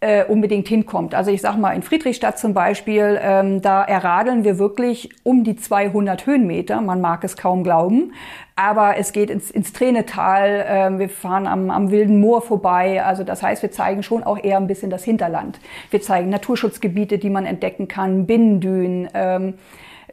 äh, 0.00 0.24
unbedingt 0.24 0.66
hinkommt. 0.66 1.14
Also 1.14 1.30
ich 1.30 1.42
sag 1.42 1.58
mal 1.58 1.72
in 1.72 1.82
Friedrichstadt 1.82 2.38
zum 2.38 2.54
Beispiel, 2.54 3.18
ähm, 3.22 3.60
da 3.60 3.84
erradeln 3.84 4.44
wir 4.44 4.58
wirklich 4.58 5.10
um 5.24 5.44
die 5.44 5.56
200 5.56 6.24
Höhenmeter. 6.24 6.80
Man 6.80 7.02
mag 7.02 7.22
es 7.22 7.36
kaum 7.36 7.62
glauben, 7.62 8.14
aber 8.56 8.96
es 8.96 9.12
geht 9.12 9.28
ins, 9.28 9.50
ins 9.50 9.74
Tränetal. 9.74 10.48
Äh, 10.94 10.98
wir 10.98 11.08
fahren 11.10 11.46
am, 11.46 11.70
am 11.70 11.90
Wilden 11.90 12.18
Moor 12.18 12.40
vorbei. 12.40 13.04
Also 13.04 13.24
das 13.24 13.42
heißt, 13.42 13.62
wir 13.62 13.72
zeigen 13.72 14.02
schon 14.02 14.22
auch 14.22 14.42
eher 14.42 14.56
ein 14.56 14.66
bisschen 14.66 14.90
das 14.90 15.04
Hinterland. 15.04 15.60
Wir 15.90 16.00
zeigen 16.00 16.30
Naturschutzgebiete, 16.30 17.18
die 17.18 17.30
man 17.30 17.44
entdecken 17.44 17.86
kann, 17.86 18.26
Binnendünen. 18.26 19.08
Ähm, 19.12 19.54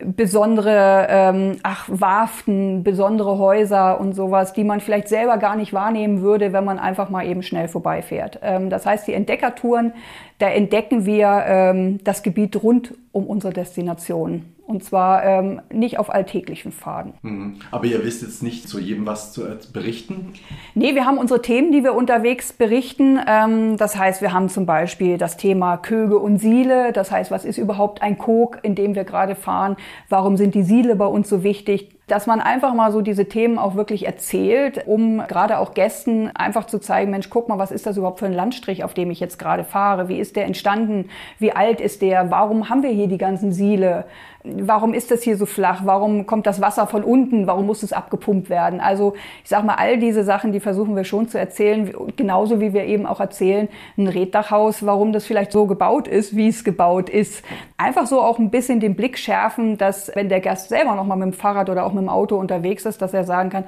besondere 0.04 1.08
ähm, 1.10 1.58
ach, 1.64 1.86
Warften, 1.88 2.84
besondere 2.84 3.38
Häuser 3.38 4.00
und 4.00 4.14
sowas, 4.14 4.54
die 4.54 4.64
man 4.64 4.80
vielleicht 4.80 5.08
selber 5.08 5.38
gar 5.38 5.56
nicht 5.56 5.74
wahrnehmen 5.74 6.22
würde, 6.22 6.54
wenn 6.54 6.66
man 6.66 6.80
einfach 6.80 7.10
mal 7.10 7.26
eben 7.26 7.44
schnell 7.44 7.68
vorbeifährt. 7.68 8.40
Ähm, 8.42 8.70
das 8.70 8.86
heißt, 8.86 9.08
die 9.08 9.14
Entdeckertouren, 9.14 9.94
da 10.40 10.50
entdecken 10.50 11.06
wir 11.06 11.44
ähm, 11.48 12.00
das 12.04 12.24
Gebiet 12.24 12.62
rund 12.62 12.94
um 13.12 13.26
unsere 13.26 13.54
Destination. 13.54 14.46
Und 14.68 14.84
zwar 14.84 15.24
ähm, 15.24 15.62
nicht 15.72 15.98
auf 15.98 16.14
alltäglichen 16.14 16.74
Pfaden. 16.74 17.14
Mhm. 17.22 17.56
Aber 17.72 17.86
ihr 17.86 18.04
wisst 18.04 18.22
jetzt 18.22 18.44
nicht 18.44 18.68
zu 18.68 18.80
jedem 18.80 19.06
was 19.06 19.32
zu 19.32 19.48
berichten? 19.72 20.34
Nee, 20.76 20.94
wir 20.94 21.06
haben 21.06 21.18
unsere 21.18 21.42
Themen, 21.42 21.72
die 21.72 21.86
wir 21.86 21.96
unterwegs 21.96 22.52
berichten. 22.52 23.18
Ähm, 23.26 23.78
das 23.78 23.98
heißt, 23.98 24.22
wir 24.22 24.34
haben 24.34 24.50
zum 24.50 24.66
Beispiel 24.66 25.18
das 25.18 25.38
Thema 25.38 25.78
Köge 25.78 26.18
und 26.20 26.40
Siele. 26.40 26.92
Das 26.92 27.12
heißt, 27.12 27.32
was 27.32 27.46
ist 27.46 27.58
überhaupt 27.58 28.02
ein 28.02 28.18
Kog, 28.18 28.60
in 28.62 28.76
dem 28.76 28.94
wir 28.94 29.06
gerade 29.06 29.36
fahren? 29.36 29.78
Warum 30.10 30.36
sind 30.36 30.54
die 30.54 30.64
Siele 30.64 30.98
bei 30.98 31.06
uns 31.06 31.30
so 31.30 31.44
wichtig? 31.44 31.98
dass 32.08 32.26
man 32.26 32.40
einfach 32.40 32.74
mal 32.74 32.94
so 32.94 33.02
diese 33.02 33.26
Themen 33.26 33.58
auch 33.58 33.76
wirklich 33.76 34.06
erzählt, 34.06 34.88
um 34.88 35.22
gerade 35.28 35.60
auch 35.60 35.74
Gästen 35.74 36.32
einfach 36.34 36.66
zu 36.66 36.80
zeigen, 36.80 37.12
Mensch, 37.12 37.30
guck 37.30 37.50
mal, 37.50 37.60
was 37.60 37.72
ist 37.72 37.86
das 37.86 37.98
überhaupt 37.98 38.20
für 38.20 38.26
ein 38.26 38.34
Landstrich, 38.34 38.86
auf 38.86 38.94
dem 38.94 39.12
ich 39.12 39.20
jetzt 39.20 39.38
gerade 39.38 39.66
fahre? 39.66 40.08
Wie 40.08 40.18
ist 40.18 40.38
der 40.38 40.46
entstanden? 40.46 41.10
Wie 41.38 41.52
alt 41.52 41.82
ist 41.82 42.02
der? 42.02 42.32
Warum 42.32 42.70
haben 42.70 42.82
wir 42.82 42.92
hier 42.92 43.08
die 43.08 43.18
ganzen 43.18 43.52
Siele? 43.52 44.06
Warum 44.62 44.94
ist 44.94 45.12
das 45.12 45.24
hier 45.24 45.38
so 45.38 45.46
flach? 45.46 45.82
Warum 45.84 46.26
kommt 46.26 46.48
das 46.48 46.62
Wasser 46.62 46.88
von 46.88 47.04
unten? 47.04 47.48
Warum 47.48 47.66
muss 47.66 47.84
es 47.84 47.94
abgepumpt 47.94 48.50
werden? 48.50 48.80
Also 48.80 49.14
ich 49.44 49.50
sag 49.50 49.64
mal, 49.64 49.76
all 49.76 49.98
diese 49.98 50.24
Sachen, 50.24 50.52
die 50.52 50.60
versuchen 50.60 50.96
wir 50.96 51.04
schon 51.04 51.28
zu 51.28 51.40
erzählen, 51.40 51.94
genauso 52.16 52.60
wie 52.60 52.74
wir 52.74 52.86
eben 52.86 53.06
auch 53.06 53.20
erzählen, 53.20 53.70
ein 53.98 54.08
Reddachhaus, 54.08 54.86
warum 54.86 55.14
das 55.14 55.26
vielleicht 55.26 55.52
so 55.52 55.66
gebaut 55.66 56.08
ist, 56.08 56.36
wie 56.36 56.48
es 56.48 56.64
gebaut 56.64 57.10
ist. 57.10 57.44
Einfach 57.78 58.08
so 58.08 58.22
auch 58.22 58.40
ein 58.40 58.52
bisschen 58.52 58.80
den 58.80 58.96
Blick 58.96 59.18
schärfen, 59.18 59.78
dass 59.78 60.12
wenn 60.16 60.30
der 60.30 60.42
Gast 60.42 60.70
selber 60.70 60.96
nochmal 60.96 61.18
mit 61.18 61.28
dem 61.28 61.34
Fahrrad 61.34 61.70
oder 61.70 61.86
auch 61.86 61.94
mit 61.94 62.04
dem 62.04 62.10
Auto 62.10 62.38
unterwegs 62.38 62.86
ist, 62.86 63.02
dass 63.02 63.14
er 63.14 63.24
sagen 63.24 63.50
kann, 63.50 63.66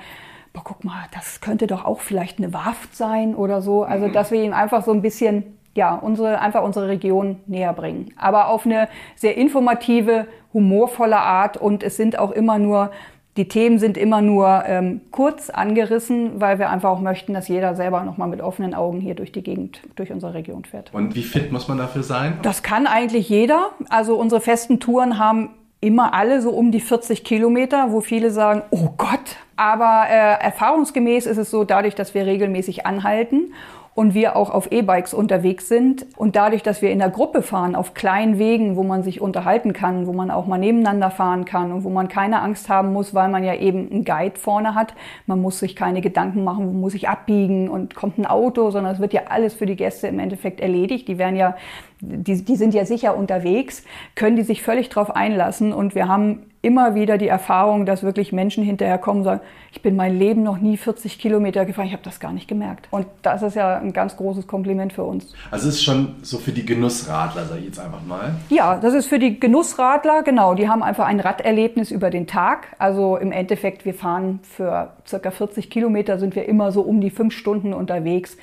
boah, 0.54 0.64
guck 0.64 0.84
mal, 0.84 1.06
das 1.14 1.42
könnte 1.42 1.68
doch 1.68 1.86
auch 1.86 2.00
vielleicht 2.00 2.40
eine 2.40 2.54
Warft 2.54 2.96
sein 2.96 3.36
oder 3.36 3.62
so. 3.62 3.84
Also, 3.84 4.08
mhm. 4.08 4.14
dass 4.14 4.32
wir 4.32 4.44
ihm 4.44 4.54
einfach 4.54 4.84
so 4.84 4.92
ein 4.92 5.02
bisschen 5.02 5.59
ja, 5.76 5.96
unsere, 5.96 6.40
einfach 6.40 6.64
unsere 6.64 6.88
Region 6.88 7.38
näher 7.48 7.74
bringen. 7.74 8.14
Aber 8.18 8.48
auf 8.48 8.66
eine 8.66 8.90
sehr 9.16 9.38
informative, 9.38 10.28
humorvolle 10.54 11.18
Art 11.18 11.58
und 11.58 11.84
es 11.84 11.98
sind 11.98 12.18
auch 12.18 12.32
immer 12.32 12.58
nur, 12.60 12.92
die 13.38 13.48
Themen 13.48 13.80
sind 13.80 13.98
immer 13.98 14.22
nur 14.22 14.64
ähm, 14.66 15.02
kurz 15.12 15.50
angerissen, 15.50 16.42
weil 16.42 16.60
wir 16.60 16.70
einfach 16.70 16.90
auch 16.90 17.00
möchten, 17.00 17.34
dass 17.34 17.48
jeder 17.48 17.76
selber 17.76 18.04
nochmal 18.04 18.28
mit 18.28 18.42
offenen 18.42 18.74
Augen 18.74 19.00
hier 19.00 19.16
durch 19.16 19.32
die 19.32 19.44
Gegend, 19.44 19.82
durch 19.96 20.12
unsere 20.12 20.34
Region 20.34 20.66
fährt. 20.66 20.94
Und 20.94 21.16
wie 21.16 21.24
fit 21.24 21.52
muss 21.52 21.68
man 21.68 21.78
dafür 21.78 22.04
sein? 22.04 22.40
Das 22.42 22.64
kann 22.64 22.86
eigentlich 22.86 23.30
jeder. 23.30 23.70
Also 23.90 24.16
unsere 24.16 24.42
festen 24.42 24.80
Touren 24.80 25.20
haben 25.20 25.52
immer 25.80 26.14
alle 26.14 26.42
so 26.42 26.50
um 26.50 26.72
die 26.72 26.82
40 26.82 27.24
Kilometer, 27.24 27.92
wo 27.92 28.02
viele 28.02 28.32
sagen, 28.32 28.64
oh 28.72 28.90
Gott. 28.98 29.38
Aber 29.56 30.06
äh, 30.10 30.44
erfahrungsgemäß 30.44 31.26
ist 31.26 31.38
es 31.38 31.50
so, 31.50 31.64
dadurch, 31.64 31.96
dass 31.96 32.14
wir 32.14 32.26
regelmäßig 32.26 32.86
anhalten 32.86 33.54
und 34.00 34.14
wir 34.14 34.38
auch 34.38 34.50
auf 34.50 34.72
E-Bikes 34.72 35.14
unterwegs 35.14 35.68
sind. 35.68 36.06
Und 36.16 36.38
dadurch, 36.38 36.64
dass 36.64 36.82
wir 36.82 36.90
in 36.90 37.00
der 37.00 37.10
Gruppe 37.10 37.42
fahren, 37.42 37.76
auf 37.76 37.94
kleinen 37.94 38.40
Wegen, 38.40 38.78
wo 38.78 38.84
man 38.84 39.04
sich 39.04 39.20
unterhalten 39.20 39.74
kann, 39.74 40.08
wo 40.08 40.14
man 40.14 40.32
auch 40.32 40.48
mal 40.48 40.58
nebeneinander 40.58 41.12
fahren 41.12 41.44
kann 41.44 41.74
und 41.74 41.84
wo 41.84 41.90
man 41.90 42.08
keine 42.08 42.42
Angst 42.42 42.70
haben 42.70 42.94
muss, 42.94 43.14
weil 43.14 43.28
man 43.28 43.44
ja 43.44 43.56
eben 43.56 43.92
einen 43.92 44.06
Guide 44.06 44.40
vorne 44.40 44.74
hat. 44.74 44.94
Man 45.26 45.42
muss 45.42 45.60
sich 45.60 45.76
keine 45.76 46.00
Gedanken 46.00 46.46
machen, 46.46 46.70
wo 46.70 46.72
muss 46.72 46.94
ich 46.94 47.10
abbiegen 47.10 47.68
und 47.68 47.94
kommt 47.94 48.18
ein 48.18 48.26
Auto, 48.26 48.72
sondern 48.72 48.94
es 48.94 49.02
wird 49.02 49.12
ja 49.12 49.24
alles 49.28 49.54
für 49.54 49.66
die 49.66 49.76
Gäste 49.76 50.08
im 50.08 50.20
Endeffekt 50.20 50.62
erledigt. 50.62 51.10
Die 51.10 51.18
werden 51.18 51.36
ja, 51.36 51.58
die, 52.02 52.44
die 52.44 52.56
sind 52.56 52.74
ja 52.74 52.86
sicher 52.86 53.16
unterwegs, 53.18 53.84
können 54.16 54.36
die 54.36 54.44
sich 54.44 54.62
völlig 54.64 54.90
drauf 54.90 55.16
einlassen 55.16 55.74
und 55.74 55.96
wir 55.96 56.08
haben 56.08 56.46
immer 56.62 56.94
wieder 56.94 57.18
die 57.18 57.28
Erfahrung, 57.28 57.86
dass 57.86 58.04
wirklich 58.04 58.34
Menschen 58.34 58.64
hinterher 58.64 58.98
kommen 58.98 59.20
und 59.20 59.26
sagen, 59.26 59.42
ich 59.72 59.82
bin 59.82 59.96
mein 59.96 60.18
Leben 60.18 60.44
noch 60.44 60.58
nie 60.58 60.76
40 60.76 61.18
Kilometer 61.18 61.66
gefahren, 61.66 61.88
ich 61.88 61.94
habe 61.94 62.04
das 62.04 62.20
gar 62.20 62.34
nicht 62.34 62.48
gemerkt. 62.48 62.88
Und 62.92 63.06
das 63.22 63.44
ist 63.44 63.56
ja 63.56 63.78
ein 63.78 63.94
ganz 63.94 64.18
großes 64.18 64.46
Kompliment 64.46 64.92
für 64.92 65.04
uns. 65.04 65.34
Also 65.52 65.70
es 65.70 65.76
ist 65.76 65.84
schon 65.84 66.16
so 66.22 66.38
für 66.38 66.52
die 66.52 66.66
Genussradler, 66.66 67.46
sage 67.46 67.60
ich 67.60 67.68
jetzt 67.68 67.80
einfach 67.80 68.04
mal. 68.06 68.36
Ja, 68.50 68.78
das 68.78 68.94
ist 68.94 69.08
für 69.08 69.20
die 69.20 69.40
Genussradler, 69.40 70.24
genau. 70.24 70.54
Die 70.54 70.68
haben 70.68 70.84
einfach 70.84 71.06
ein 71.06 71.22
Raderlebnis 71.22 71.92
über 71.92 72.10
den 72.10 72.28
Tag. 72.28 72.68
Also 72.78 73.16
im 73.16 73.32
Endeffekt, 73.32 73.86
wir 73.86 73.94
fahren 73.94 74.42
für 74.44 74.94
circa 75.08 75.32
40 75.32 75.70
Kilometer, 75.70 76.20
sind 76.20 76.36
wir 76.36 76.48
immer 76.48 76.74
so 76.74 76.82
um 76.82 77.00
die 77.00 77.10
fünf 77.10 77.34
Stunden 77.34 77.74
unterwegs. 77.74 78.36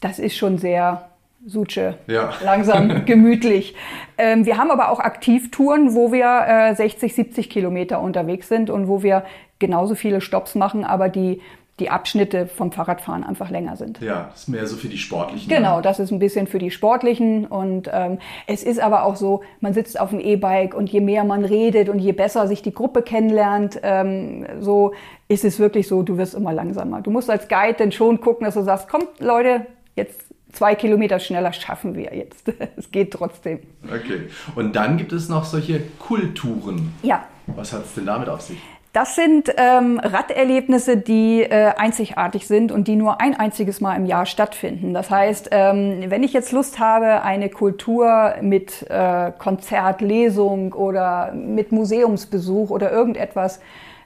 Das 0.00 0.20
ist 0.20 0.36
schon 0.36 0.58
sehr 0.58 1.08
Suche, 1.46 1.98
ja. 2.06 2.32
langsam, 2.42 3.04
gemütlich. 3.06 3.74
Ähm, 4.16 4.46
wir 4.46 4.56
haben 4.56 4.70
aber 4.70 4.90
auch 4.90 5.00
Aktivtouren, 5.00 5.94
wo 5.94 6.10
wir 6.10 6.70
äh, 6.70 6.74
60, 6.74 7.14
70 7.14 7.50
Kilometer 7.50 8.00
unterwegs 8.00 8.48
sind 8.48 8.70
und 8.70 8.88
wo 8.88 9.02
wir 9.02 9.24
genauso 9.58 9.94
viele 9.94 10.20
Stops 10.20 10.54
machen, 10.54 10.84
aber 10.84 11.08
die, 11.08 11.40
die 11.80 11.90
Abschnitte 11.90 12.46
vom 12.46 12.72
Fahrradfahren 12.72 13.24
einfach 13.24 13.50
länger 13.50 13.76
sind. 13.76 14.00
Ja, 14.00 14.28
das 14.30 14.42
ist 14.42 14.48
mehr 14.48 14.66
so 14.66 14.76
für 14.76 14.88
die 14.88 14.96
Sportlichen. 14.96 15.48
Genau, 15.48 15.80
das 15.80 15.98
ist 15.98 16.12
ein 16.12 16.18
bisschen 16.18 16.46
für 16.46 16.58
die 16.58 16.70
Sportlichen. 16.70 17.46
Und 17.46 17.90
ähm, 17.92 18.18
es 18.46 18.62
ist 18.62 18.80
aber 18.80 19.04
auch 19.04 19.16
so, 19.16 19.42
man 19.60 19.74
sitzt 19.74 20.00
auf 20.00 20.10
dem 20.10 20.20
E-Bike 20.20 20.74
und 20.74 20.88
je 20.88 21.00
mehr 21.00 21.24
man 21.24 21.44
redet 21.44 21.88
und 21.88 21.98
je 21.98 22.12
besser 22.12 22.46
sich 22.46 22.62
die 22.62 22.72
Gruppe 22.72 23.02
kennenlernt, 23.02 23.80
ähm, 23.82 24.46
so 24.60 24.92
ist 25.28 25.44
es 25.44 25.58
wirklich 25.58 25.88
so, 25.88 26.02
du 26.02 26.16
wirst 26.16 26.34
immer 26.34 26.52
langsamer. 26.52 27.00
Du 27.00 27.10
musst 27.10 27.28
als 27.28 27.48
Guide 27.48 27.74
dann 27.76 27.92
schon 27.92 28.20
gucken, 28.20 28.44
dass 28.44 28.54
du 28.54 28.62
sagst, 28.62 28.88
kommt 28.88 29.08
Leute, 29.18 29.66
jetzt 29.96 30.33
zwei 30.54 30.74
Kilometer 30.74 31.18
schneller 31.18 31.52
schaffen 31.52 31.94
wir 31.94 32.14
jetzt. 32.14 32.52
Es 32.76 32.90
geht 32.90 33.12
trotzdem. 33.12 33.60
Okay. 33.84 34.28
Und 34.54 34.74
dann 34.74 34.96
gibt 34.96 35.12
es 35.12 35.28
noch 35.28 35.44
solche 35.44 35.80
Kulturen. 35.98 36.94
Ja. 37.02 37.24
Was 37.46 37.72
hat 37.72 37.84
es 37.84 37.94
denn 37.94 38.06
damit 38.06 38.28
auf 38.28 38.40
sich? 38.40 38.58
Das 38.94 39.16
sind 39.16 39.52
ähm, 39.56 39.98
Raderlebnisse, 39.98 40.96
die 40.96 41.42
äh, 41.42 41.72
einzigartig 41.76 42.46
sind 42.46 42.70
und 42.70 42.86
die 42.86 42.94
nur 42.94 43.20
ein 43.20 43.34
einziges 43.34 43.80
Mal 43.80 43.96
im 43.96 44.06
Jahr 44.06 44.24
stattfinden. 44.24 44.94
Das 44.94 45.10
heißt, 45.10 45.48
ähm, 45.50 46.04
wenn 46.06 46.22
ich 46.22 46.32
jetzt 46.32 46.52
Lust 46.52 46.78
habe, 46.78 47.22
eine 47.22 47.48
Kultur 47.48 48.34
mit 48.40 48.88
äh, 48.88 49.32
Konzert, 49.36 50.00
Lesung 50.00 50.74
oder 50.74 51.32
mit 51.32 51.72
Museumsbesuch 51.72 52.70
oder 52.70 52.92
irgendetwas 52.92 53.58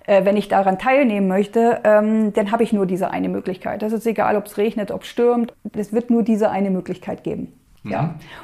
äh, 0.09 0.25
wenn 0.25 0.37
ich 0.37 0.49
daran 0.49 0.79
teilnehmen 0.79 1.29
möchte, 1.29 1.81
ähm, 1.85 2.33
dann 2.33 2.51
habe 2.51 2.63
ich 2.63 2.73
nur 2.73 2.87
diese 2.87 3.11
eine 3.11 3.29
Möglichkeit. 3.29 3.83
Das 3.83 3.93
ist 3.93 4.07
egal, 4.07 4.37
ob 4.37 4.47
es 4.47 4.57
regnet, 4.57 4.91
ob 4.91 5.03
es 5.03 5.09
stürmt. 5.09 5.53
Es 5.77 5.93
wird 5.93 6.11
nur 6.11 6.23
diese 6.23 6.51
eine 6.51 6.71
Möglichkeit 6.71 7.25
geben. 7.25 7.53
Mhm. 7.83 7.91
Ja. 7.93 8.01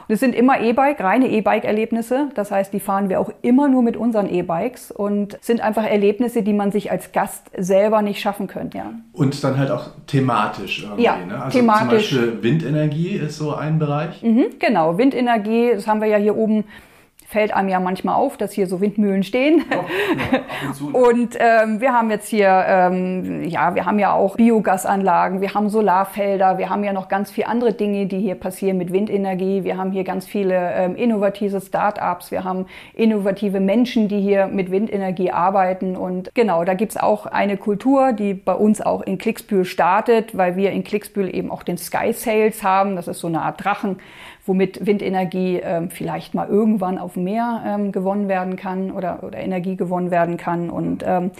Und 0.06 0.12
es 0.12 0.21
sind 0.21 0.35
immer 0.35 0.61
E-Bike, 0.61 1.00
reine 1.00 1.28
E-Bike-Erlebnisse. 1.28 2.28
Das 2.35 2.50
heißt, 2.50 2.73
die 2.75 2.80
fahren 2.80 3.09
wir 3.09 3.18
auch 3.18 3.30
immer 3.40 3.68
nur 3.68 3.83
mit 3.83 3.97
unseren 3.97 4.28
E-Bikes 4.28 4.90
und 4.90 5.38
sind 5.40 5.62
einfach 5.62 5.85
Erlebnisse, 5.85 6.42
die 6.42 6.52
man 6.52 6.71
sich 6.71 6.90
als 6.90 7.12
Gast 7.12 7.50
selber 7.56 8.02
nicht 8.02 8.21
schaffen 8.21 8.47
könnte. 8.47 8.78
Ja. 8.78 8.92
Und 9.14 9.42
dann 9.42 9.59
halt 9.59 9.71
auch 9.71 9.88
thematisch 10.06 10.83
irgendwie. 10.83 11.04
Ja, 11.04 11.16
ne? 11.16 11.42
Also 11.42 11.59
thematisch. 11.59 12.11
zum 12.11 12.21
Beispiel 12.21 12.42
Windenergie 12.42 13.16
ist 13.16 13.38
so 13.38 13.54
ein 13.54 13.78
Bereich. 13.78 14.23
Mhm, 14.23 14.47
genau, 14.59 14.99
Windenergie, 14.99 15.73
das 15.75 15.87
haben 15.87 16.02
wir 16.02 16.09
ja 16.09 16.18
hier 16.18 16.37
oben 16.37 16.64
fällt 17.26 17.54
einem 17.54 17.69
ja 17.69 17.81
manchmal 17.81 18.14
auf, 18.14 18.37
dass 18.37 18.52
hier 18.52 18.66
so 18.66 18.81
Windmühlen 18.81 19.23
stehen. 19.23 19.64
Ja, 19.71 19.85
ja, 20.33 20.99
und 20.99 21.37
ähm, 21.38 21.81
wir 21.81 21.93
haben 21.93 22.11
jetzt 22.11 22.28
hier, 22.28 22.64
ähm, 22.66 23.45
ja, 23.45 23.75
wir 23.75 23.87
haben 23.87 23.99
ja 23.99 24.12
auch 24.12 24.37
Biogasanlagen, 24.37 25.40
wir 25.40 25.54
haben 25.54 25.69
Solarfelder, 25.69 26.59
wir 26.59 26.71
haben 26.71 26.85
ja 26.85 26.93
noch 26.93 27.09
ganz 27.09 27.31
viele 27.31 27.49
andere 27.49 27.73
Dinge, 27.73 28.07
die 28.07 28.21
hier 28.21 28.35
passieren 28.35 28.78
mit 28.78 28.93
Windenergie. 28.93 29.64
Wir 29.64 29.76
haben 29.76 29.90
hier 29.90 30.04
ganz 30.04 30.26
viele 30.26 30.73
ähm, 30.75 30.97
innovative 30.97 31.61
Start-ups, 31.61 32.31
wir 32.31 32.45
haben 32.45 32.66
innovative 32.95 33.61
Menschen, 33.61 34.09
die 34.09 34.21
hier 34.21 34.47
mit 34.47 34.71
Windenergie 34.71 35.31
arbeiten. 35.31 35.97
Und 35.97 36.31
genau, 36.35 36.64
da 36.64 36.75
gibt's 36.75 36.97
auch 36.97 37.26
eine 37.26 37.57
Kultur, 37.57 38.12
die 38.12 38.35
bei 38.35 38.54
uns 38.54 38.81
auch 38.81 39.02
in 39.02 39.19
Klicksbühl 39.19 39.64
startet, 39.64 40.37
weil 40.37 40.57
wir 40.57 40.73
in 40.73 40.85
Klicksbühl 40.85 41.35
eben 41.35 41.50
auch 41.50 41.62
den 41.62 41.78
Sky 41.78 42.12
Sales 42.12 42.62
haben. 42.62 42.97
Das 42.97 43.09
ist 43.09 43.21
so 43.21 43.26
eine 43.26 43.43
Art 43.43 43.64
Drachen 43.64 43.99
womit 44.44 44.86
Windenergie 44.86 45.60
ähm, 45.62 45.90
vielleicht 45.90 46.34
mal 46.34 46.48
irgendwann 46.48 46.98
auf 46.98 47.14
dem 47.14 47.24
Meer 47.24 47.62
ähm, 47.66 47.92
gewonnen 47.92 48.28
werden 48.28 48.56
kann 48.56 48.90
oder, 48.90 49.22
oder 49.22 49.38
Energie 49.38 49.76
gewonnen 49.76 50.10
werden 50.10 50.36
kann. 50.36 50.70
Und 50.70 51.02
ähm, 51.06 51.30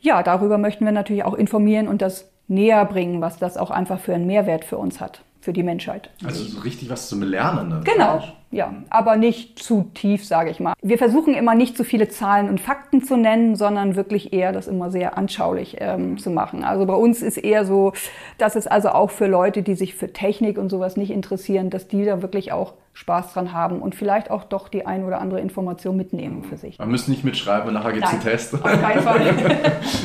ja, 0.00 0.22
darüber 0.22 0.58
möchten 0.58 0.84
wir 0.84 0.92
natürlich 0.92 1.24
auch 1.24 1.34
informieren 1.34 1.88
und 1.88 2.02
das 2.02 2.30
näher 2.48 2.84
bringen, 2.84 3.20
was 3.20 3.38
das 3.38 3.56
auch 3.56 3.70
einfach 3.70 4.00
für 4.00 4.14
einen 4.14 4.26
Mehrwert 4.26 4.64
für 4.64 4.78
uns 4.78 5.00
hat, 5.00 5.22
für 5.40 5.52
die 5.52 5.62
Menschheit. 5.62 6.10
Also 6.24 6.44
so 6.44 6.60
richtig 6.60 6.90
was 6.90 7.08
zum 7.08 7.22
Lernen. 7.22 7.68
Ne? 7.68 7.80
Genau 7.84 8.22
ja, 8.52 8.74
aber 8.90 9.16
nicht 9.16 9.62
zu 9.62 9.90
tief, 9.94 10.26
sage 10.26 10.50
ich 10.50 10.58
mal. 10.58 10.74
Wir 10.82 10.98
versuchen 10.98 11.34
immer 11.34 11.54
nicht 11.54 11.76
zu 11.76 11.84
viele 11.84 12.08
Zahlen 12.08 12.48
und 12.48 12.60
Fakten 12.60 13.04
zu 13.04 13.16
nennen, 13.16 13.54
sondern 13.54 13.94
wirklich 13.94 14.32
eher 14.32 14.52
das 14.52 14.66
immer 14.66 14.90
sehr 14.90 15.16
anschaulich 15.16 15.76
ähm, 15.78 16.18
zu 16.18 16.30
machen. 16.30 16.64
Also 16.64 16.84
bei 16.84 16.94
uns 16.94 17.22
ist 17.22 17.36
eher 17.36 17.64
so, 17.64 17.92
dass 18.38 18.56
es 18.56 18.66
also 18.66 18.88
auch 18.88 19.10
für 19.10 19.28
Leute, 19.28 19.62
die 19.62 19.76
sich 19.76 19.94
für 19.94 20.12
Technik 20.12 20.58
und 20.58 20.68
sowas 20.68 20.96
nicht 20.96 21.12
interessieren, 21.12 21.70
dass 21.70 21.86
die 21.86 22.04
da 22.04 22.22
wirklich 22.22 22.50
auch 22.50 22.74
Spaß 22.92 23.32
dran 23.32 23.52
haben 23.52 23.80
und 23.80 23.94
vielleicht 23.94 24.30
auch 24.30 24.44
doch 24.44 24.68
die 24.68 24.84
ein 24.84 25.04
oder 25.04 25.20
andere 25.20 25.40
Information 25.40 25.96
mitnehmen 25.96 26.42
für 26.42 26.56
sich. 26.56 26.78
Man 26.78 26.90
muss 26.90 27.08
nicht 27.08 27.24
mitschreiben 27.24 27.68
und 27.68 27.74
nachher 27.74 27.92
gibt 27.92 28.04
es 28.04 28.10
einen 28.10 28.20
Test. 28.20 28.54
Auf 28.54 28.62
keinen 28.62 29.02
Fall. 29.02 29.20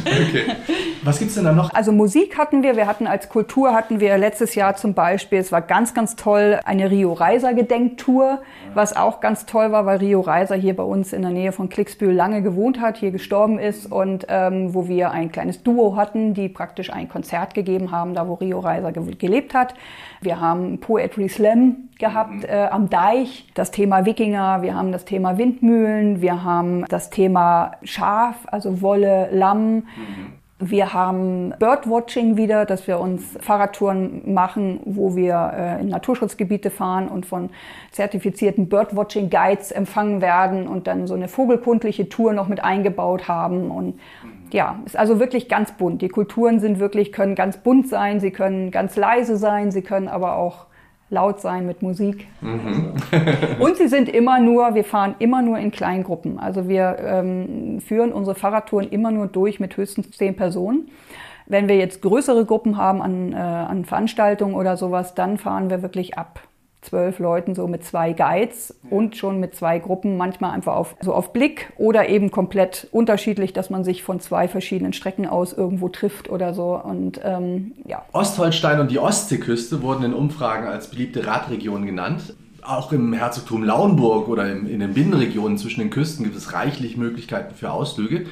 okay. 0.05 0.45
Was 1.03 1.19
gibt 1.19 1.29
es 1.29 1.35
denn 1.35 1.43
da 1.43 1.51
noch? 1.51 1.73
Also 1.73 1.91
Musik 1.91 2.37
hatten 2.37 2.63
wir, 2.63 2.77
wir 2.77 2.87
hatten 2.87 3.05
als 3.05 3.27
Kultur 3.27 3.73
hatten 3.73 3.99
wir 3.99 4.17
letztes 4.17 4.55
Jahr 4.55 4.75
zum 4.75 4.93
Beispiel, 4.93 5.39
es 5.39 5.51
war 5.51 5.61
ganz, 5.61 5.93
ganz 5.93 6.15
toll, 6.15 6.59
eine 6.63 6.89
Rio 6.89 7.13
Reiser 7.13 7.53
Gedenktour 7.53 8.34
was 8.73 8.95
auch 8.95 9.19
ganz 9.19 9.45
toll 9.45 9.71
war, 9.71 9.85
weil 9.85 9.97
Rio 9.97 10.21
Reiser 10.21 10.55
hier 10.55 10.75
bei 10.75 10.83
uns 10.83 11.13
in 11.13 11.21
der 11.21 11.31
Nähe 11.31 11.51
von 11.51 11.69
Klicksbühl 11.69 12.13
lange 12.13 12.41
gewohnt 12.41 12.79
hat, 12.79 12.97
hier 12.97 13.11
gestorben 13.11 13.59
ist 13.59 13.91
und 13.91 14.25
ähm, 14.29 14.73
wo 14.73 14.87
wir 14.87 15.11
ein 15.11 15.31
kleines 15.31 15.63
Duo 15.63 15.95
hatten, 15.95 16.33
die 16.33 16.49
praktisch 16.49 16.91
ein 16.91 17.09
Konzert 17.09 17.53
gegeben 17.53 17.91
haben, 17.91 18.13
da 18.13 18.27
wo 18.27 18.35
Rio 18.35 18.59
Reiser 18.59 18.91
ge 18.91 19.15
gelebt 19.15 19.53
hat. 19.53 19.75
Wir 20.21 20.39
haben 20.39 20.79
Poetry 20.79 21.29
Slam 21.29 21.89
gehabt 21.99 22.33
mhm. 22.33 22.43
äh, 22.47 22.67
am 22.67 22.89
Deich, 22.89 23.47
das 23.53 23.71
Thema 23.71 24.05
Wikinger, 24.05 24.61
wir 24.61 24.75
haben 24.75 24.91
das 24.91 25.05
Thema 25.05 25.37
Windmühlen, 25.37 26.21
wir 26.21 26.43
haben 26.43 26.85
das 26.89 27.09
Thema 27.09 27.73
Schaf, 27.83 28.35
also 28.47 28.81
Wolle, 28.81 29.29
Lamm. 29.31 29.75
Mhm. 29.75 29.83
Wir 30.59 30.93
haben 30.93 31.53
Birdwatching 31.59 32.37
wieder, 32.37 32.65
dass 32.65 32.87
wir 32.87 33.01
uns 33.01 33.35
Fahrradtouren 33.41 34.33
machen, 34.33 34.79
wo 34.85 35.13
wir 35.13 35.51
äh, 35.53 35.81
in 35.81 35.89
Naturschutzgebiete 35.89 36.69
fahren 36.69 37.09
und 37.09 37.25
von 37.25 37.49
zertifizierten 37.91 38.69
Birdwatching 38.69 39.29
Guides 39.29 39.73
empfangen 39.73 40.21
werden 40.21 40.65
und 40.69 40.87
dann 40.87 41.07
so 41.07 41.13
eine 41.13 41.27
vogelkundliche 41.27 42.07
Tour 42.07 42.31
noch 42.31 42.47
mit 42.47 42.63
eingebaut 42.63 43.27
haben. 43.27 43.69
Und 43.69 43.99
ja, 44.53 44.79
ist 44.85 44.95
also 44.95 45.19
wirklich 45.19 45.49
ganz 45.49 45.73
bunt. 45.73 46.01
Die 46.01 46.07
Kulturen 46.07 46.61
sind 46.61 46.79
wirklich, 46.79 47.11
können 47.11 47.35
ganz 47.35 47.57
bunt 47.57 47.89
sein, 47.89 48.21
sie 48.21 48.31
können 48.31 48.71
ganz 48.71 48.95
leise 48.95 49.35
sein, 49.35 49.71
sie 49.71 49.81
können 49.81 50.07
aber 50.07 50.37
auch 50.37 50.67
laut 51.09 51.39
sein 51.39 51.65
mit 51.65 51.81
Musik. 51.81 52.27
Mhm. 52.41 52.93
und 53.59 53.77
sie 53.77 53.87
sind 53.87 54.09
immer 54.09 54.39
nur, 54.39 54.75
wir 54.75 54.83
fahren 54.83 55.15
immer 55.19 55.41
nur 55.41 55.57
in 55.57 55.71
kleinen 55.71 56.03
Gruppen. 56.03 56.39
Also 56.39 56.67
wir 56.67 56.97
ähm, 56.99 57.79
führen 57.79 58.11
unsere 58.11 58.35
Fahrradtouren 58.35 58.89
immer 58.89 59.11
nur 59.11 59.27
durch 59.27 59.59
mit 59.59 59.77
höchstens 59.77 60.11
zehn 60.11 60.35
Personen. 60.35 60.89
Wenn 61.47 61.67
wir 61.67 61.77
jetzt 61.77 62.01
größere 62.01 62.45
Gruppen 62.45 62.77
haben 62.77 63.01
an, 63.01 63.33
äh, 63.33 63.35
an 63.35 63.85
Veranstaltungen 63.85 64.55
oder 64.55 64.77
sowas, 64.77 65.13
dann 65.13 65.37
fahren 65.37 65.69
wir 65.69 65.83
wirklich 65.83 66.17
ab 66.17 66.39
zwölf 66.85 67.19
Leuten 67.19 67.55
so 67.55 67.67
mit 67.67 67.83
zwei 67.83 68.13
Guides 68.13 68.73
und 68.89 69.17
schon 69.17 69.39
mit 69.39 69.55
zwei 69.55 69.79
Gruppen, 69.79 70.17
manchmal 70.17 70.51
einfach 70.51 70.75
auf, 70.75 70.95
so 71.01 71.13
auf 71.13 71.33
Blick 71.33 71.73
oder 71.77 72.07
eben 72.09 72.31
komplett 72.31 72.87
unterschiedlich, 72.91 73.53
dass 73.53 73.69
man 73.69 73.83
sich 73.83 74.03
von 74.03 74.19
zwei 74.19 74.47
verschiedenen 74.47 74.93
Strecken 74.93 75.27
aus 75.27 75.53
irgendwo 75.53 75.89
trifft 75.89 76.29
oder 76.29 76.53
so. 76.53 76.79
Und 76.81 77.19
ähm, 77.23 77.73
ja. 77.85 78.05
Ostholstein 78.13 78.79
und 78.79 78.91
die 78.91 78.99
Ostseeküste 78.99 79.81
wurden 79.81 80.03
in 80.03 80.13
Umfragen 80.13 80.67
als 80.67 80.89
beliebte 80.89 81.25
Radregionen 81.25 81.85
genannt. 81.85 82.35
Auch 82.61 82.91
im 82.91 83.13
Herzogtum 83.13 83.63
Lauenburg 83.63 84.27
oder 84.27 84.51
in, 84.51 84.79
den 84.79 84.93
Binnenregionen 84.93 85.57
zwischen 85.57 85.81
den 85.81 85.89
Küsten 85.89 86.23
gibt 86.23 86.35
es 86.35 86.53
reichlich 86.53 86.97
Möglichkeiten 86.97 87.53
für 87.53 87.71
Ausflüge. 87.71 88.25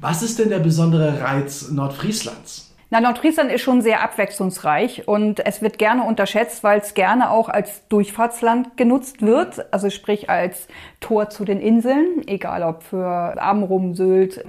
Was 0.00 0.22
ist 0.22 0.38
denn 0.38 0.48
der 0.48 0.58
besondere 0.58 1.20
Reiz 1.20 1.70
Nordfrieslands? 1.70 2.69
Na, 2.92 3.00
Nordfriesland 3.00 3.52
ist 3.52 3.62
schon 3.62 3.82
sehr 3.82 4.02
abwechslungsreich 4.02 5.06
und 5.06 5.46
es 5.46 5.62
wird 5.62 5.78
gerne 5.78 6.02
unterschätzt, 6.02 6.64
weil 6.64 6.80
es 6.80 6.94
gerne 6.94 7.30
auch 7.30 7.48
als 7.48 7.86
Durchfahrtsland 7.88 8.76
genutzt 8.76 9.22
wird, 9.22 9.72
also 9.72 9.90
sprich 9.90 10.28
als 10.28 10.66
Tor 10.98 11.30
zu 11.30 11.44
den 11.44 11.60
Inseln, 11.60 12.26
egal 12.26 12.64
ob 12.64 12.82
für 12.82 13.40
Amrum, 13.40 13.94
Sylt. 13.94 14.44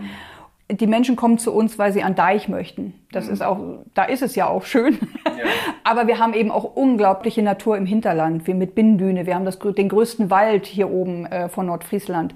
Die 0.72 0.88
Menschen 0.88 1.16
kommen 1.16 1.38
zu 1.38 1.54
uns, 1.54 1.78
weil 1.78 1.92
sie 1.92 2.02
an 2.02 2.16
Deich 2.16 2.48
möchten. 2.48 2.96
Das 3.12 3.28
mhm. 3.28 3.34
ist 3.34 3.44
auch, 3.44 3.60
da 3.94 4.06
ist 4.06 4.24
es 4.24 4.34
ja 4.36 4.48
auch 4.48 4.66
schön. 4.66 4.98
Ja. 5.26 5.32
Aber 5.84 6.08
wir 6.08 6.18
haben 6.18 6.34
eben 6.34 6.50
auch 6.50 6.64
unglaubliche 6.64 7.44
Natur 7.44 7.78
im 7.78 7.86
Hinterland, 7.86 8.48
wie 8.48 8.54
mit 8.56 8.74
Binnendüne. 8.74 9.28
Wir 9.28 9.36
haben 9.36 9.46
das, 9.46 9.60
den 9.60 9.90
größten 9.90 10.32
Wald 10.32 10.66
hier 10.66 10.90
oben 10.90 11.26
äh, 11.28 11.50
von 11.50 11.68
Nordfriesland 11.68 12.34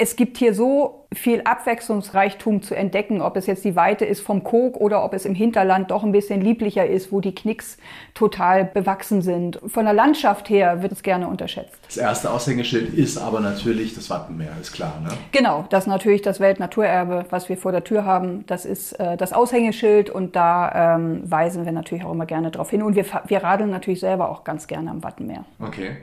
es 0.00 0.14
gibt 0.14 0.38
hier 0.38 0.54
so 0.54 1.06
viel 1.12 1.42
Abwechslungsreichtum 1.42 2.62
zu 2.62 2.76
entdecken, 2.76 3.20
ob 3.20 3.36
es 3.36 3.46
jetzt 3.46 3.64
die 3.64 3.74
Weite 3.74 4.04
ist 4.04 4.20
vom 4.20 4.44
Kog 4.44 4.76
oder 4.76 5.04
ob 5.04 5.12
es 5.12 5.24
im 5.24 5.34
Hinterland 5.34 5.90
doch 5.90 6.04
ein 6.04 6.12
bisschen 6.12 6.40
lieblicher 6.40 6.86
ist, 6.86 7.10
wo 7.10 7.20
die 7.20 7.34
Knicks 7.34 7.78
total 8.14 8.64
bewachsen 8.64 9.22
sind. 9.22 9.58
Von 9.66 9.86
der 9.86 9.94
Landschaft 9.94 10.50
her 10.50 10.82
wird 10.82 10.92
es 10.92 11.02
gerne 11.02 11.26
unterschätzt. 11.26 11.80
Das 11.84 11.96
erste 11.96 12.30
Aushängeschild 12.30 12.94
ist 12.94 13.18
aber 13.18 13.40
natürlich 13.40 13.94
das 13.94 14.08
Wattenmeer, 14.08 14.52
ist 14.60 14.72
klar, 14.72 15.00
ne? 15.02 15.10
Genau, 15.32 15.64
das 15.68 15.84
ist 15.84 15.88
natürlich 15.88 16.22
das 16.22 16.38
Weltnaturerbe, 16.38 17.24
was 17.30 17.48
wir 17.48 17.56
vor 17.56 17.72
der 17.72 17.82
Tür 17.82 18.04
haben. 18.04 18.46
Das 18.46 18.64
ist 18.64 18.92
äh, 19.00 19.16
das 19.16 19.32
Aushängeschild 19.32 20.10
und 20.10 20.36
da 20.36 20.94
ähm, 20.94 21.28
weisen 21.28 21.64
wir 21.64 21.72
natürlich 21.72 22.04
auch 22.04 22.12
immer 22.12 22.26
gerne 22.26 22.52
darauf 22.52 22.70
hin. 22.70 22.82
Und 22.84 22.94
wir, 22.94 23.04
wir 23.26 23.42
radeln 23.42 23.70
natürlich 23.70 24.00
selber 24.00 24.30
auch 24.30 24.44
ganz 24.44 24.68
gerne 24.68 24.92
am 24.92 25.02
Wattenmeer. 25.02 25.44
Okay. 25.58 25.96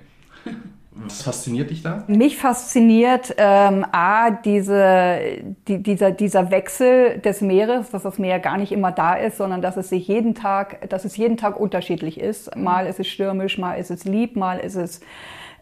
Was 0.98 1.22
fasziniert 1.24 1.72
dich 1.72 1.84
da? 1.84 2.06
Mich 2.08 2.38
fasziniert 2.38 3.36
ähm, 3.38 3.86
A, 3.92 4.32
diese, 4.32 5.20
die, 5.68 5.84
dieser, 5.84 6.12
dieser 6.12 6.52
Wechsel 6.52 7.20
des 7.20 7.42
Meeres, 7.42 7.90
dass 7.90 8.04
das 8.04 8.18
Meer 8.18 8.40
gar 8.40 8.58
nicht 8.58 8.72
immer 8.72 8.94
da 8.94 9.16
ist, 9.16 9.38
sondern 9.38 9.62
dass 9.62 9.76
es 9.76 9.90
sich 9.90 10.08
jeden 10.08 10.36
Tag, 10.36 10.90
dass 10.90 11.04
es 11.04 11.18
jeden 11.18 11.36
Tag 11.36 11.60
unterschiedlich 11.60 12.18
ist. 12.18 12.56
Mal 12.56 12.88
ist 12.88 13.02
es 13.02 13.08
stürmisch, 13.08 13.58
mal 13.58 13.74
ist 13.74 13.92
es 13.92 14.06
lieb, 14.06 14.38
mal 14.38 14.58
ist 14.60 14.76
es 14.76 15.02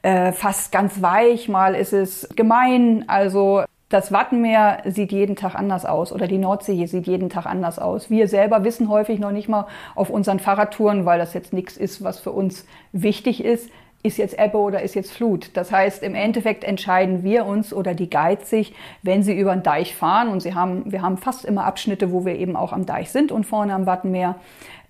äh, 0.03 0.33
fast 0.33 0.71
ganz 0.71 1.01
weich, 1.01 1.49
mal 1.49 1.73
ist 1.73 1.93
es 1.93 2.29
gemein. 2.35 3.05
Also 3.07 3.63
das 3.89 4.11
Wattenmeer 4.11 4.83
sieht 4.85 5.11
jeden 5.11 5.35
Tag 5.35 5.55
anders 5.55 5.85
aus 5.85 6.11
oder 6.11 6.27
die 6.27 6.37
Nordsee 6.37 6.85
sieht 6.85 7.07
jeden 7.07 7.29
Tag 7.29 7.47
anders 7.47 7.79
aus. 7.79 8.11
Wir 8.11 8.27
selber 8.27 8.63
wissen 8.63 8.87
häufig 8.87 9.19
noch 9.19 9.31
nicht 9.31 9.49
mal 9.49 9.65
auf 9.95 10.11
unseren 10.11 10.39
Fahrradtouren, 10.39 11.05
weil 11.05 11.17
das 11.17 11.33
jetzt 11.33 11.53
nichts 11.53 11.75
ist, 11.75 12.03
was 12.03 12.19
für 12.19 12.31
uns 12.31 12.65
wichtig 12.91 13.43
ist, 13.43 13.69
ist 14.03 14.17
jetzt 14.17 14.37
Ebbe 14.37 14.57
oder 14.57 14.81
ist 14.81 14.95
jetzt 14.95 15.13
Flut. 15.13 15.51
Das 15.53 15.71
heißt, 15.71 16.03
im 16.03 16.13
Endeffekt 16.13 16.65
entscheiden 16.65 17.23
wir 17.23 17.45
uns 17.45 17.73
oder 17.73 17.93
die 17.93 18.09
Guides 18.09 18.49
sich, 18.49 18.75
wenn 19.01 19.23
sie 19.23 19.37
über 19.37 19.53
den 19.53 19.63
Deich 19.63 19.95
fahren 19.95 20.27
und 20.27 20.41
sie 20.41 20.53
haben, 20.53 20.91
wir 20.91 21.01
haben 21.01 21.17
fast 21.17 21.45
immer 21.45 21.63
Abschnitte, 21.63 22.11
wo 22.11 22.25
wir 22.25 22.35
eben 22.35 22.55
auch 22.57 22.73
am 22.73 22.85
Deich 22.85 23.11
sind 23.11 23.31
und 23.31 23.45
vorne 23.45 23.73
am 23.73 23.85
Wattenmeer, 23.85 24.35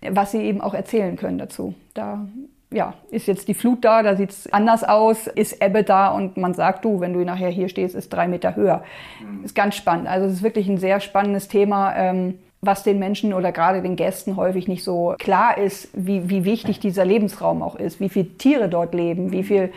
was 0.09 0.31
sie 0.31 0.41
eben 0.41 0.61
auch 0.61 0.73
erzählen 0.73 1.15
können 1.15 1.37
dazu. 1.37 1.75
Da 1.93 2.27
ja, 2.71 2.95
ist 3.11 3.27
jetzt 3.27 3.47
die 3.47 3.53
Flut 3.53 3.85
da, 3.85 4.01
da 4.01 4.15
sieht's 4.15 4.51
anders 4.51 4.83
aus, 4.83 5.27
ist 5.27 5.63
Ebbe 5.63 5.83
da 5.83 6.09
und 6.09 6.37
man 6.37 6.55
sagt, 6.55 6.83
du, 6.83 6.99
wenn 6.99 7.13
du 7.13 7.23
nachher 7.23 7.49
hier 7.49 7.69
stehst, 7.69 7.93
ist 7.93 8.11
drei 8.11 8.27
Meter 8.27 8.55
höher. 8.55 8.83
Mhm. 9.21 9.45
Ist 9.45 9.53
ganz 9.53 9.75
spannend. 9.75 10.07
Also 10.07 10.25
es 10.25 10.33
ist 10.33 10.43
wirklich 10.43 10.67
ein 10.67 10.77
sehr 10.77 10.99
spannendes 10.99 11.47
Thema. 11.47 11.95
Ähm, 11.95 12.39
was 12.65 12.83
den 12.83 12.99
Menschen 12.99 13.33
oder 13.33 13.51
gerade 13.51 13.81
den 13.81 13.95
Gästen 13.95 14.37
häufig 14.37 14.67
nicht 14.67 14.83
so 14.83 15.15
klar 15.19 15.57
ist, 15.57 15.89
wie, 15.93 16.29
wie 16.29 16.45
wichtig 16.45 16.79
dieser 16.79 17.05
Lebensraum 17.05 17.61
auch 17.61 17.75
ist, 17.75 17.99
wie 17.99 18.09
viele 18.09 18.37
Tiere 18.37 18.69
dort 18.69 18.93
leben, 18.93 19.31
wie 19.31 19.43
viel 19.43 19.71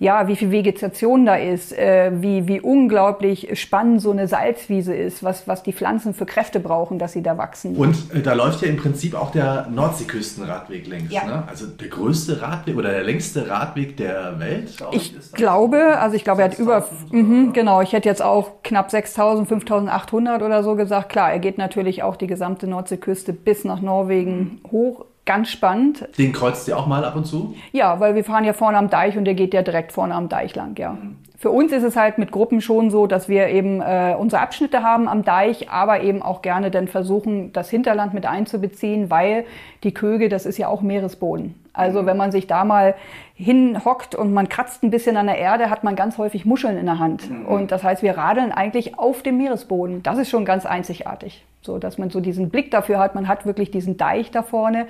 ja, 0.00 0.28
wie 0.28 0.34
viel 0.34 0.50
Vegetation 0.50 1.26
da 1.26 1.34
ist, 1.34 1.76
äh, 1.76 2.10
wie, 2.14 2.48
wie 2.48 2.58
unglaublich 2.58 3.60
spannend 3.60 4.00
so 4.00 4.10
eine 4.10 4.26
Salzwiese 4.28 4.94
ist, 4.96 5.22
was, 5.22 5.46
was 5.46 5.62
die 5.62 5.74
Pflanzen 5.74 6.14
für 6.14 6.24
Kräfte 6.24 6.58
brauchen, 6.58 6.98
dass 6.98 7.12
sie 7.12 7.22
da 7.22 7.36
wachsen. 7.36 7.76
Und 7.76 7.96
äh, 8.14 8.22
da 8.22 8.32
läuft 8.32 8.62
ja 8.62 8.68
im 8.68 8.78
Prinzip 8.78 9.14
auch 9.14 9.30
der 9.30 9.68
Nordseeküstenradweg 9.70 10.86
längs. 10.86 11.12
Ja. 11.12 11.26
Ne? 11.26 11.44
Also 11.46 11.66
der 11.66 11.88
größte 11.88 12.40
Radweg 12.40 12.78
oder 12.78 12.92
der 12.92 13.02
längste 13.02 13.50
Radweg 13.50 13.98
der 13.98 14.40
Welt. 14.40 14.74
Ich 14.92 15.32
glaube, 15.32 15.98
also 15.98 16.16
ich 16.16 16.24
glaube, 16.24 16.40
er 16.40 16.50
hat 16.50 16.58
über, 16.58 16.88
mh, 17.10 17.52
genau, 17.52 17.82
ich 17.82 17.92
hätte 17.92 18.08
jetzt 18.08 18.22
auch 18.22 18.62
knapp 18.62 18.90
6000, 18.90 19.48
5800 19.48 20.40
oder 20.40 20.62
so 20.62 20.76
gesagt. 20.76 21.10
Klar, 21.10 21.30
er 21.30 21.40
geht 21.40 21.58
natürlich 21.58 22.02
auch 22.02 22.16
die 22.16 22.26
gesamte 22.26 22.66
Nordseeküste 22.66 23.34
bis 23.34 23.64
nach 23.64 23.82
Norwegen 23.82 24.60
mhm. 24.62 24.70
hoch 24.72 25.04
ganz 25.24 25.50
spannend. 25.50 26.08
Den 26.18 26.32
kreuzt 26.32 26.68
ihr 26.68 26.78
auch 26.78 26.86
mal 26.86 27.04
ab 27.04 27.16
und 27.16 27.26
zu? 27.26 27.54
Ja, 27.72 28.00
weil 28.00 28.14
wir 28.14 28.24
fahren 28.24 28.44
ja 28.44 28.52
vorne 28.52 28.78
am 28.78 28.90
Deich 28.90 29.16
und 29.16 29.24
der 29.24 29.34
geht 29.34 29.54
ja 29.54 29.62
direkt 29.62 29.92
vorne 29.92 30.14
am 30.14 30.28
Deich 30.28 30.54
lang, 30.54 30.78
ja. 30.78 30.96
Für 31.40 31.50
uns 31.50 31.72
ist 31.72 31.84
es 31.84 31.96
halt 31.96 32.18
mit 32.18 32.32
Gruppen 32.32 32.60
schon 32.60 32.90
so, 32.90 33.06
dass 33.06 33.26
wir 33.30 33.48
eben 33.48 33.80
äh, 33.80 34.14
unsere 34.18 34.42
Abschnitte 34.42 34.82
haben 34.82 35.08
am 35.08 35.24
Deich, 35.24 35.70
aber 35.70 36.02
eben 36.02 36.20
auch 36.20 36.42
gerne 36.42 36.70
dann 36.70 36.86
versuchen, 36.86 37.50
das 37.54 37.70
Hinterland 37.70 38.12
mit 38.12 38.26
einzubeziehen, 38.26 39.08
weil 39.08 39.46
die 39.82 39.94
Köge, 39.94 40.28
das 40.28 40.44
ist 40.44 40.58
ja 40.58 40.68
auch 40.68 40.82
Meeresboden. 40.82 41.54
Also 41.72 42.02
mhm. 42.02 42.06
wenn 42.06 42.18
man 42.18 42.30
sich 42.30 42.46
da 42.46 42.66
mal 42.66 42.94
hinhockt 43.32 44.14
und 44.14 44.34
man 44.34 44.50
kratzt 44.50 44.82
ein 44.82 44.90
bisschen 44.90 45.16
an 45.16 45.28
der 45.28 45.38
Erde, 45.38 45.70
hat 45.70 45.82
man 45.82 45.96
ganz 45.96 46.18
häufig 46.18 46.44
Muscheln 46.44 46.76
in 46.76 46.84
der 46.84 46.98
Hand. 46.98 47.30
Mhm. 47.30 47.46
Und 47.46 47.72
das 47.72 47.82
heißt, 47.82 48.02
wir 48.02 48.18
radeln 48.18 48.52
eigentlich 48.52 48.98
auf 48.98 49.22
dem 49.22 49.38
Meeresboden. 49.38 50.02
Das 50.02 50.18
ist 50.18 50.28
schon 50.28 50.44
ganz 50.44 50.66
einzigartig. 50.66 51.42
So, 51.62 51.78
dass 51.78 51.96
man 51.96 52.10
so 52.10 52.20
diesen 52.20 52.50
Blick 52.50 52.70
dafür 52.70 52.98
hat, 52.98 53.14
man 53.14 53.28
hat 53.28 53.46
wirklich 53.46 53.70
diesen 53.70 53.96
Deich 53.96 54.30
da 54.30 54.42
vorne, 54.42 54.86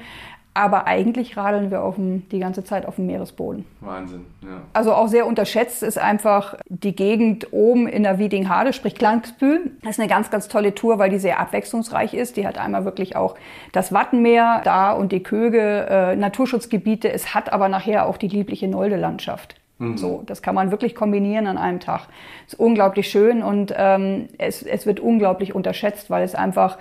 aber 0.61 0.87
eigentlich 0.87 1.37
radeln 1.37 1.71
wir 1.71 1.83
dem, 1.97 2.29
die 2.29 2.39
ganze 2.39 2.63
Zeit 2.65 2.87
auf 2.87 2.97
dem 2.97 3.07
Meeresboden. 3.07 3.65
Wahnsinn, 3.81 4.27
ja. 4.43 4.63
Also 4.73 4.93
auch 4.93 5.09
sehr 5.09 5.27
unterschätzt 5.27 5.83
ist 5.83 5.99
einfach 5.99 6.55
die 6.69 6.95
Gegend 6.95 7.53
oben 7.53 7.89
in 7.89 8.03
der 8.03 8.19
Wiedinghade, 8.19 8.73
sprich 8.73 8.95
Klangsbühl. 8.95 9.73
Das 9.83 9.93
ist 9.93 10.01
eine 10.01 10.09
ganz, 10.09 10.31
ganz 10.31 10.49
tolle 10.49 10.75
Tour, 10.75 10.99
weil 10.99 11.11
die 11.11 11.19
sehr 11.19 11.41
abwechslungsreich 11.41 12.15
ist. 12.15 12.37
Die 12.37 12.47
hat 12.47 12.59
einmal 12.59 12.85
wirklich 12.85 13.17
auch 13.17 13.37
das 13.73 13.93
Wattenmeer 13.93 14.61
da 14.65 14.93
und 14.93 15.13
die 15.13 15.23
Köge, 15.23 15.87
äh, 15.89 16.17
Naturschutzgebiete. 16.17 17.11
Es 17.11 17.35
hat 17.35 17.53
aber 17.53 17.69
nachher 17.69 18.07
auch 18.07 18.19
die 18.19 18.29
liebliche 18.29 18.69
Nolde-Landschaft. 18.69 19.57
Mhm. 19.79 19.97
So, 19.97 20.23
das 20.27 20.43
kann 20.43 20.55
man 20.55 20.71
wirklich 20.71 20.95
kombinieren 20.95 21.47
an 21.47 21.57
einem 21.57 21.81
Tag. 21.81 22.07
Ist 22.47 22.61
unglaublich 22.61 23.09
schön 23.09 23.43
und 23.43 23.73
ähm, 23.77 24.29
es, 24.37 24.63
es 24.63 24.85
wird 24.85 25.01
unglaublich 25.01 25.55
unterschätzt, 25.55 26.11
weil 26.11 26.23
es 26.23 26.35
einfach 26.35 26.77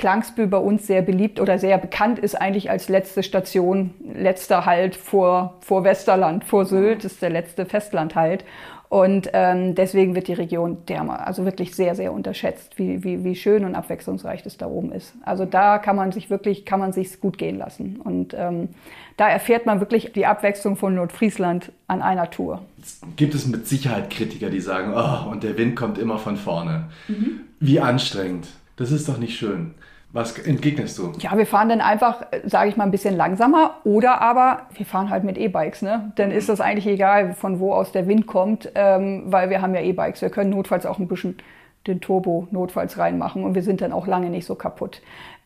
Klangsbühl 0.00 0.46
bei 0.46 0.56
uns 0.56 0.86
sehr 0.86 1.02
beliebt 1.02 1.40
oder 1.40 1.58
sehr 1.58 1.76
bekannt 1.76 2.18
ist 2.18 2.34
eigentlich 2.34 2.70
als 2.70 2.88
letzte 2.88 3.22
Station, 3.22 3.90
letzter 4.14 4.64
Halt 4.64 4.96
vor, 4.96 5.58
vor 5.60 5.84
Westerland, 5.84 6.44
vor 6.44 6.64
Sylt, 6.64 7.04
das 7.04 7.12
ist 7.12 7.22
der 7.22 7.28
letzte 7.28 7.66
Festlandhalt. 7.66 8.42
Und 8.88 9.28
ähm, 9.34 9.74
deswegen 9.74 10.14
wird 10.14 10.26
die 10.26 10.32
Region 10.32 10.78
dermal, 10.88 11.18
also 11.18 11.44
wirklich 11.44 11.76
sehr, 11.76 11.94
sehr 11.94 12.12
unterschätzt, 12.12 12.78
wie, 12.78 13.04
wie, 13.04 13.24
wie 13.24 13.36
schön 13.36 13.66
und 13.66 13.74
abwechslungsreich 13.74 14.42
das 14.42 14.56
da 14.56 14.66
oben 14.66 14.90
ist. 14.90 15.12
Also 15.22 15.44
da 15.44 15.78
kann 15.78 15.96
man 15.96 16.12
sich 16.12 16.30
wirklich, 16.30 16.64
kann 16.64 16.80
man 16.80 16.94
sich 16.94 17.20
gut 17.20 17.36
gehen 17.36 17.58
lassen. 17.58 18.00
Und 18.02 18.34
ähm, 18.34 18.70
da 19.18 19.28
erfährt 19.28 19.66
man 19.66 19.80
wirklich 19.80 20.12
die 20.12 20.24
Abwechslung 20.24 20.76
von 20.76 20.94
Nordfriesland 20.94 21.72
an 21.88 22.00
einer 22.00 22.30
Tour. 22.30 22.62
Gibt 23.16 23.34
es 23.34 23.46
mit 23.46 23.68
Sicherheit 23.68 24.08
Kritiker, 24.08 24.48
die 24.48 24.60
sagen, 24.60 24.94
oh, 24.96 25.30
und 25.30 25.44
der 25.44 25.58
Wind 25.58 25.76
kommt 25.76 25.98
immer 25.98 26.18
von 26.18 26.38
vorne. 26.38 26.86
Mhm. 27.06 27.42
Wie 27.60 27.80
anstrengend. 27.80 28.48
Das 28.76 28.90
ist 28.90 29.10
doch 29.10 29.18
nicht 29.18 29.36
schön. 29.36 29.74
Was 30.12 30.36
entgegnest 30.38 30.98
du? 30.98 31.12
Ja, 31.20 31.38
wir 31.38 31.46
fahren 31.46 31.68
dann 31.68 31.80
einfach, 31.80 32.26
sage 32.44 32.68
ich 32.68 32.76
mal, 32.76 32.84
ein 32.84 32.90
bisschen 32.90 33.16
langsamer 33.16 33.76
oder 33.84 34.20
aber 34.20 34.62
wir 34.74 34.84
fahren 34.84 35.08
halt 35.08 35.22
mit 35.22 35.38
E-Bikes. 35.38 35.82
Ne? 35.82 36.12
Dann 36.16 36.32
ist 36.32 36.48
das 36.48 36.60
eigentlich 36.60 36.88
egal, 36.88 37.34
von 37.34 37.60
wo 37.60 37.72
aus 37.72 37.92
der 37.92 38.08
Wind 38.08 38.26
kommt, 38.26 38.72
ähm, 38.74 39.24
weil 39.26 39.50
wir 39.50 39.62
haben 39.62 39.74
ja 39.74 39.80
E-Bikes. 39.80 40.20
Wir 40.22 40.30
können 40.30 40.50
notfalls 40.50 40.84
auch 40.84 40.98
ein 40.98 41.06
bisschen 41.06 41.36
den 41.86 42.00
Turbo 42.00 42.48
notfalls 42.50 42.98
reinmachen 42.98 43.44
und 43.44 43.54
wir 43.54 43.62
sind 43.62 43.80
dann 43.80 43.92
auch 43.92 44.06
lange 44.06 44.30
nicht 44.30 44.46
so 44.46 44.54
kaputt. 44.54 45.00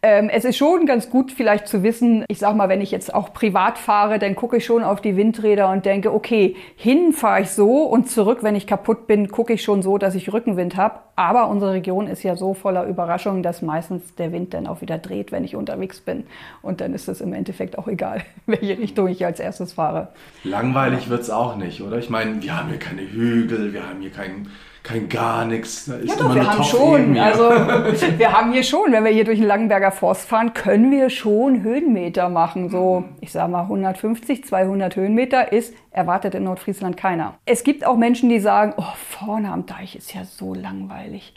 Ähm, 0.07 0.29
es 0.29 0.45
ist 0.45 0.59
schon 0.59 0.85
ganz 0.85 1.09
gut 1.09 1.33
vielleicht 1.33 1.67
zu 1.67 1.83
wissen, 1.83 2.27
ich 2.29 2.39
sag 2.39 2.55
mal, 2.55 2.69
wenn 2.69 2.83
ich 2.83 2.91
jetzt 2.91 3.15
auch 3.15 3.33
privat 3.33 3.79
fahre, 3.79 4.19
dann 4.19 4.37
gucke 4.37 4.59
ich 4.59 4.67
schon 4.67 4.83
auf 4.83 5.01
die 5.01 5.17
Windräder 5.17 5.71
und 5.71 5.87
denke, 5.87 6.13
okay, 6.13 6.57
hin 6.77 7.15
fahre 7.15 7.41
ich 7.41 7.49
so 7.49 7.85
und 7.85 8.11
zurück, 8.11 8.43
wenn 8.43 8.55
ich 8.55 8.67
kaputt 8.67 9.07
bin, 9.07 9.29
gucke 9.29 9.55
ich 9.55 9.63
schon 9.63 9.81
so, 9.81 9.97
dass 9.97 10.15
ich 10.15 10.31
Rückenwind 10.31 10.77
habe. 10.77 11.01
Aber 11.17 11.49
unsere 11.49 11.73
Region 11.73 12.07
ist 12.07 12.23
ja 12.23 12.37
so 12.37 12.53
voller 12.53 12.85
Überraschungen, 12.85 13.43
dass 13.43 13.63
meistens 13.63 14.15
der 14.17 14.31
Wind 14.31 14.53
dann 14.53 14.67
auch 14.67 14.83
wieder 14.83 14.99
dreht, 14.99 15.33
wenn 15.33 15.43
ich 15.43 15.57
unterwegs 15.57 16.03
bin. 16.03 16.27
Und 16.61 16.83
dann 16.83 16.93
ist 16.93 17.09
es 17.09 17.23
im 17.23 17.33
Endeffekt 17.33 17.79
auch 17.79 17.89
egal, 17.89 18.21
welche 18.47 18.77
Richtung 18.77 19.09
ich 19.09 19.25
als 19.25 19.41
erstes 19.41 19.73
fahre. 19.73 20.09
Langweilig 20.43 21.09
wird 21.09 21.23
es 21.23 21.31
auch 21.31 21.57
nicht, 21.57 21.81
oder? 21.81 21.97
Ich 21.97 22.11
meine, 22.11 22.43
wir 22.43 22.55
haben 22.55 22.69
hier 22.69 22.79
keine 22.79 23.11
Hügel, 23.11 23.73
wir 23.73 23.89
haben 23.89 24.03
hier 24.03 24.11
keinen 24.11 24.51
kein 24.85 25.09
gar 25.09 25.47
nichts. 25.47 25.87
ja 25.87 26.15
doch, 26.15 26.35
wir 26.35 26.47
haben 26.47 26.63
schon. 26.63 27.19
Also 27.19 27.51
wir 28.19 28.33
haben 28.33 28.53
hier 28.53 28.63
schon, 28.63 28.93
wenn 28.93 29.03
wir 29.03 29.11
hier 29.11 29.25
durch 29.25 29.39
den 29.39 29.49
Langenberger 29.49 29.91
Forst 29.91 30.29
fahren, 30.29 30.53
können 30.53 30.91
wir 30.91 31.09
schon 31.09 31.63
Höhenmeter 31.63 32.29
machen. 32.29 32.69
So, 32.69 33.05
ich 33.21 33.33
sag 33.33 33.49
mal 33.49 33.63
150, 33.63 34.45
200 34.45 34.95
Höhenmeter 34.95 35.53
ist 35.53 35.75
erwartet 35.91 36.35
in 36.35 36.45
Nordfriesland 36.45 36.99
keiner. 36.99 37.39
Es 37.47 37.65
gibt 37.65 37.87
auch 37.87 37.97
Menschen, 37.97 38.29
die 38.29 38.41
sagen, 38.41 38.75
oh, 38.77 38.93
vorne 38.95 39.51
am 39.51 39.65
Deich 39.65 39.97
ist 39.97 40.13
ja 40.13 40.25
so 40.25 40.53
langweilig. 40.53 41.35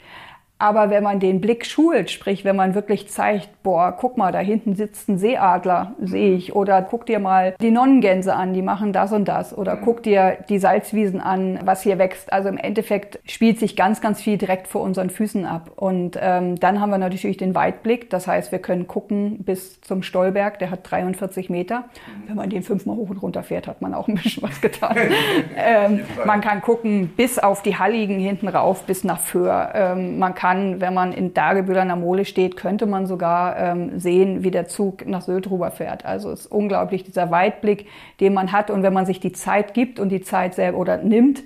Aber 0.58 0.90
wenn 0.90 1.04
man 1.04 1.20
den 1.20 1.40
Blick 1.40 1.64
schult, 1.64 2.10
sprich, 2.10 2.44
wenn 2.44 2.56
man 2.56 2.74
wirklich 2.74 3.08
zeigt, 3.08 3.62
boah, 3.62 3.92
guck 3.92 4.16
mal, 4.16 4.32
da 4.32 4.40
hinten 4.40 4.74
sitzt 4.74 5.08
ein 5.08 5.16
Seeadler, 5.16 5.94
sehe 6.02 6.34
ich, 6.34 6.54
oder 6.56 6.82
guck 6.82 7.06
dir 7.06 7.20
mal 7.20 7.54
die 7.60 7.70
Nonnengänse 7.70 8.34
an, 8.34 8.54
die 8.54 8.62
machen 8.62 8.92
das 8.92 9.12
und 9.12 9.26
das, 9.26 9.56
oder 9.56 9.76
mhm. 9.76 9.80
guck 9.84 10.02
dir 10.02 10.38
die 10.48 10.58
Salzwiesen 10.58 11.20
an, 11.20 11.60
was 11.64 11.82
hier 11.82 11.98
wächst. 11.98 12.32
Also 12.32 12.48
im 12.48 12.58
Endeffekt 12.58 13.20
spielt 13.24 13.60
sich 13.60 13.76
ganz, 13.76 14.00
ganz 14.00 14.20
viel 14.20 14.36
direkt 14.36 14.66
vor 14.66 14.82
unseren 14.82 15.10
Füßen 15.10 15.44
ab. 15.44 15.70
Und 15.76 16.18
ähm, 16.20 16.58
dann 16.58 16.80
haben 16.80 16.90
wir 16.90 16.98
natürlich 16.98 17.36
den 17.36 17.54
Weitblick, 17.54 18.10
das 18.10 18.26
heißt, 18.26 18.50
wir 18.50 18.58
können 18.58 18.88
gucken 18.88 19.44
bis 19.44 19.80
zum 19.80 20.02
Stollberg, 20.02 20.58
der 20.58 20.72
hat 20.72 20.80
43 20.90 21.50
Meter. 21.50 21.80
Mhm. 21.80 22.28
Wenn 22.28 22.36
man 22.36 22.50
den 22.50 22.62
fünfmal 22.64 22.96
hoch 22.96 23.10
und 23.10 23.22
runter 23.22 23.44
fährt, 23.44 23.68
hat 23.68 23.80
man 23.80 23.94
auch 23.94 24.08
ein 24.08 24.16
bisschen 24.16 24.42
was 24.42 24.60
getan. 24.60 24.96
ähm, 25.56 26.00
man 26.24 26.40
kann 26.40 26.62
gucken 26.62 27.12
bis 27.16 27.38
auf 27.38 27.62
die 27.62 27.78
Halligen 27.78 28.18
hinten 28.18 28.48
rauf, 28.48 28.82
bis 28.82 29.04
nach 29.04 29.20
Föhr. 29.20 29.70
Ähm, 29.74 30.18
man 30.18 30.34
kann 30.34 30.47
kann, 30.48 30.80
wenn 30.80 30.94
man 30.94 31.12
in 31.12 31.34
Dagebühl 31.34 31.76
an 31.76 31.88
der 31.88 31.96
Mole 31.96 32.24
steht, 32.24 32.56
könnte 32.56 32.86
man 32.86 33.06
sogar 33.06 33.58
ähm, 33.58 34.00
sehen, 34.00 34.44
wie 34.44 34.50
der 34.50 34.66
Zug 34.66 35.06
nach 35.06 35.20
Sylt 35.20 35.50
rüberfährt. 35.50 36.06
Also 36.06 36.30
es 36.30 36.40
ist 36.40 36.46
unglaublich, 36.46 37.04
dieser 37.04 37.30
Weitblick, 37.30 37.86
den 38.20 38.32
man 38.32 38.50
hat. 38.50 38.70
Und 38.70 38.82
wenn 38.82 38.94
man 38.94 39.04
sich 39.04 39.20
die 39.20 39.32
Zeit 39.32 39.74
gibt 39.74 40.00
und 40.00 40.08
die 40.08 40.22
Zeit 40.22 40.54
selber 40.54 40.78
oder 40.78 40.96
nimmt, 40.96 41.42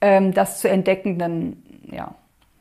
ähm, 0.00 0.32
das 0.32 0.60
zu 0.60 0.70
entdecken, 0.70 1.18
dann 1.18 1.56
ja, 1.90 2.14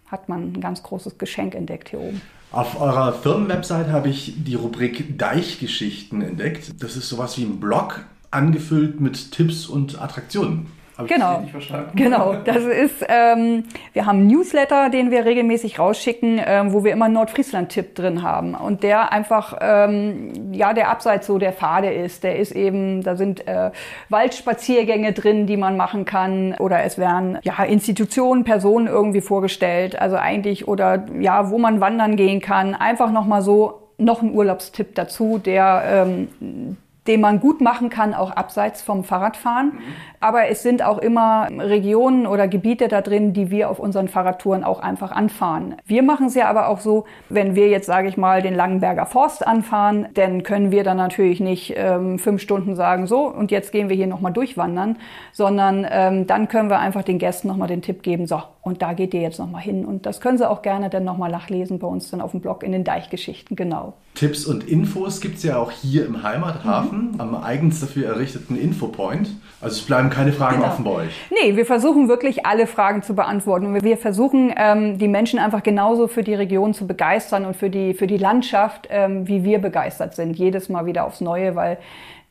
hat 0.08 0.28
man 0.28 0.54
ein 0.54 0.62
ganz 0.62 0.84
großes 0.84 1.18
Geschenk 1.18 1.56
entdeckt 1.56 1.90
hier 1.90 2.02
oben. 2.02 2.22
Auf 2.52 2.80
eurer 2.80 3.14
Firmenwebsite 3.14 3.92
habe 3.92 4.10
ich 4.10 4.34
die 4.44 4.56
Rubrik 4.56 5.18
Deichgeschichten 5.18 6.22
entdeckt. 6.22 6.84
Das 6.84 6.98
ist 6.98 7.08
sowas 7.08 7.38
wie 7.38 7.44
ein 7.44 7.62
Blog 7.62 8.04
angefüllt 8.32 9.00
mit 9.00 9.32
Tipps 9.32 9.66
und 9.66 10.02
Attraktionen. 10.02 10.68
Habe 10.98 11.10
genau. 11.10 11.40
ich 11.40 11.42
das 11.42 11.52
verstanden? 11.52 11.92
Genau, 11.96 12.36
das 12.46 12.64
ist, 12.64 13.06
ähm, 13.10 13.66
wir 13.92 14.06
haben 14.06 14.20
einen 14.20 14.28
Newsletter, 14.28 14.90
den 14.90 15.12
wir 15.12 15.26
regelmäßig 15.26 15.78
rausschicken, 15.78 16.40
ähm, 16.46 16.72
wo 16.72 16.86
wir 16.86 16.94
immer 16.94 17.06
einen 17.06 17.16
Nordfriesland-Tipp 17.16 17.96
drin 17.96 18.22
haben. 18.22 18.56
Und 18.56 18.82
der 18.82 19.12
einfach, 19.12 19.58
ähm, 19.60 20.54
ja, 20.54 20.74
der 20.74 20.90
abseits 20.90 21.28
so 21.28 21.38
der 21.38 21.52
Pfade 21.52 21.92
ist. 21.92 22.24
Der 22.24 22.38
ist 22.38 22.54
eben, 22.54 23.04
da 23.04 23.18
sind 23.18 23.46
äh, 23.46 23.72
Waldspaziergänge 24.08 25.12
drin, 25.12 25.48
die 25.48 25.58
man 25.58 25.76
machen 25.76 26.06
kann. 26.06 26.56
Oder 26.60 26.84
es 26.84 26.98
werden, 26.98 27.40
ja, 27.44 27.62
Institutionen, 27.64 28.46
Personen 28.46 28.88
irgendwie 28.88 29.22
vorgestellt. 29.22 30.00
Also 30.00 30.16
eigentlich, 30.16 30.68
oder 30.68 31.06
ja, 31.20 31.50
wo 31.50 31.58
man 31.58 31.82
wandern 31.82 32.16
gehen 32.16 32.40
kann. 32.40 32.74
Einfach 32.74 33.12
nochmal 33.12 33.42
so 33.42 33.82
noch 33.98 34.22
ein 34.22 34.34
Urlaubstipp 34.34 34.96
dazu, 34.96 35.40
der 35.40 35.84
ähm, 35.88 36.78
den 37.08 37.22
man 37.22 37.40
gut 37.40 37.62
machen 37.62 37.90
kann, 37.90 38.14
auch 38.14 38.32
abseits 38.32 38.82
vom 38.82 39.04
Fahrradfahren. 39.04 39.74
Aber 40.20 40.48
es 40.48 40.64
sind 40.64 40.84
auch 40.84 40.98
immer 40.98 41.48
Regionen 41.52 42.26
oder 42.26 42.48
Gebiete 42.48 42.88
da 42.88 43.02
drin, 43.02 43.34
die 43.34 43.52
wir 43.52 43.70
auf 43.70 43.80
unseren 43.80 44.08
Fahrradtouren 44.08 44.64
auch 44.64 44.80
einfach 44.80 45.12
anfahren. 45.12 45.76
Wir 45.86 46.02
machen 46.02 46.28
es 46.28 46.36
ja 46.36 46.48
aber 46.48 46.68
auch 46.68 46.80
so, 46.80 47.06
wenn 47.30 47.56
wir 47.56 47.70
jetzt, 47.70 47.86
sage 47.86 48.08
ich 48.08 48.18
mal, 48.18 48.42
den 48.42 48.56
Langenberger 48.56 49.06
Forst 49.06 49.46
anfahren, 49.46 50.08
dann 50.16 50.44
können 50.44 50.72
wir 50.72 50.84
dann 50.84 50.98
natürlich 50.98 51.40
nicht 51.40 51.74
ähm, 51.78 52.18
fünf 52.18 52.42
Stunden 52.42 52.76
sagen, 52.76 53.06
so, 53.06 53.28
und 53.28 53.52
jetzt 53.52 53.72
gehen 53.72 53.90
wir 53.90 53.96
hier 53.96 54.08
nochmal 54.08 54.34
durchwandern, 54.34 54.98
sondern 55.32 55.86
ähm, 55.90 56.26
dann 56.26 56.48
können 56.48 56.70
wir 56.70 56.80
einfach 56.80 57.04
den 57.04 57.20
Gästen 57.20 57.48
nochmal 57.48 57.68
den 57.68 57.82
Tipp 57.82 58.02
geben, 58.02 58.26
so, 58.26 58.42
und 58.62 58.82
da 58.82 58.94
geht 58.94 59.14
ihr 59.14 59.22
jetzt 59.22 59.38
nochmal 59.38 59.62
hin. 59.62 59.86
Und 59.86 60.08
das 60.08 60.22
können 60.22 60.40
sie 60.40 60.50
auch 60.50 60.64
gerne 60.64 60.90
dann 60.90 61.04
nochmal 61.04 61.30
nachlesen 61.30 61.78
bei 61.78 61.88
uns 61.88 62.10
dann 62.10 62.20
auf 62.20 62.32
dem 62.32 62.42
Blog 62.42 62.64
in 62.64 62.72
den 62.72 62.84
Deichgeschichten, 62.84 63.56
genau. 63.56 63.94
Tipps 64.16 64.46
und 64.46 64.68
Infos 64.68 65.22
gibt 65.22 65.38
es 65.38 65.44
ja 65.44 65.58
auch 65.58 65.72
hier 65.72 66.06
im 66.06 66.24
Heimathafen 66.24 66.95
mhm. 66.95 66.95
Am 67.18 67.36
eigens 67.36 67.80
dafür 67.80 68.08
errichteten 68.08 68.58
Infopoint. 68.58 69.30
Also 69.62 69.78
es 69.78 69.86
bleiben 69.86 70.10
keine 70.10 70.32
Fragen 70.34 70.58
genau. 70.58 70.68
offen 70.68 70.84
bei 70.84 70.92
euch. 70.92 71.22
Nee, 71.32 71.56
wir 71.56 71.66
versuchen 71.66 72.08
wirklich 72.08 72.46
alle 72.46 72.68
Fragen 72.68 73.02
zu 73.02 73.16
beantworten. 73.16 73.68
Und 73.68 73.84
wir 73.84 73.98
versuchen 73.98 74.54
ähm, 74.58 74.98
die 74.98 75.08
Menschen 75.08 75.40
einfach 75.40 75.64
genauso 75.64 76.08
für 76.08 76.24
die 76.24 76.36
Region 76.36 76.74
zu 76.74 76.88
begeistern 76.88 77.46
und 77.46 77.56
für 77.56 77.70
die, 77.70 77.94
für 77.94 78.08
die 78.08 78.18
Landschaft, 78.18 78.88
ähm, 78.92 79.28
wie 79.28 79.44
wir 79.44 79.60
begeistert 79.60 80.16
sind. 80.16 80.38
Jedes 80.38 80.70
Mal 80.70 80.86
wieder 80.86 81.06
aufs 81.06 81.22
Neue, 81.22 81.56
weil 81.56 81.78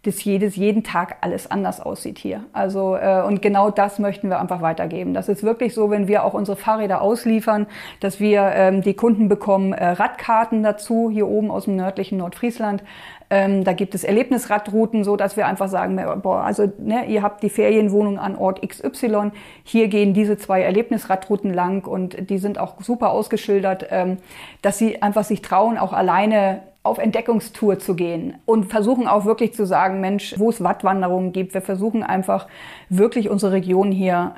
dass 0.05 0.22
jedes, 0.22 0.57
jeden 0.57 0.85
Tag 0.85 1.16
alles 1.22 1.50
anders 1.50 1.81
aussieht 1.81 2.18
hier. 2.18 2.44
Also, 2.53 2.96
äh, 2.96 3.22
und 3.27 3.40
genau 3.42 3.70
das 3.70 3.98
möchten 3.98 4.29
wir 4.29 4.38
einfach 4.38 4.61
weitergeben. 4.61 5.14
Das 5.14 5.29
ist 5.29 5.42
wirklich 5.42 5.74
so, 5.74 5.90
wenn 5.90 6.09
wir 6.09 6.24
auch 6.24 6.35
unsere 6.35 6.57
Fahrräder 6.57 7.00
ausliefern, 7.00 7.66
dass 8.00 8.20
wir 8.20 8.42
ähm, 8.55 8.83
die 8.83 8.94
Kunden 8.94 9.29
bekommen 9.29 9.72
äh, 9.72 9.85
Radkarten 9.87 10.62
dazu, 10.62 11.11
hier 11.11 11.27
oben 11.27 11.50
aus 11.50 11.64
dem 11.64 11.77
nördlichen 11.77 12.18
Nordfriesland. 12.18 12.85
Ähm, 13.34 13.64
da 13.64 13.72
gibt 13.72 13.96
es 13.96 14.04
Erlebnisradrouten, 14.04 15.02
so 15.02 15.16
dass 15.16 15.36
wir 15.36 15.48
einfach 15.48 15.68
sagen, 15.68 16.00
boah, 16.22 16.44
also 16.44 16.70
ne, 16.78 17.06
ihr 17.06 17.20
habt 17.20 17.42
die 17.42 17.50
Ferienwohnung 17.50 18.16
an 18.16 18.36
Ort 18.36 18.62
XY, 18.62 19.32
hier 19.64 19.88
gehen 19.88 20.14
diese 20.14 20.38
zwei 20.38 20.62
Erlebnisradrouten 20.62 21.52
lang 21.52 21.84
und 21.84 22.30
die 22.30 22.38
sind 22.38 22.60
auch 22.60 22.80
super 22.80 23.10
ausgeschildert, 23.10 23.88
ähm, 23.90 24.18
dass 24.62 24.78
sie 24.78 25.02
einfach 25.02 25.24
sich 25.24 25.42
trauen, 25.42 25.78
auch 25.78 25.92
alleine 25.92 26.62
auf 26.84 26.98
Entdeckungstour 26.98 27.80
zu 27.80 27.96
gehen 27.96 28.36
und 28.46 28.66
versuchen 28.66 29.08
auch 29.08 29.24
wirklich 29.24 29.52
zu 29.52 29.66
sagen, 29.66 30.00
Mensch, 30.00 30.36
wo 30.38 30.50
es 30.50 30.62
Wattwanderungen 30.62 31.32
gibt. 31.32 31.54
Wir 31.54 31.62
versuchen 31.62 32.04
einfach 32.04 32.46
wirklich 32.88 33.30
unsere 33.30 33.50
Region 33.50 33.90
hier 33.90 34.34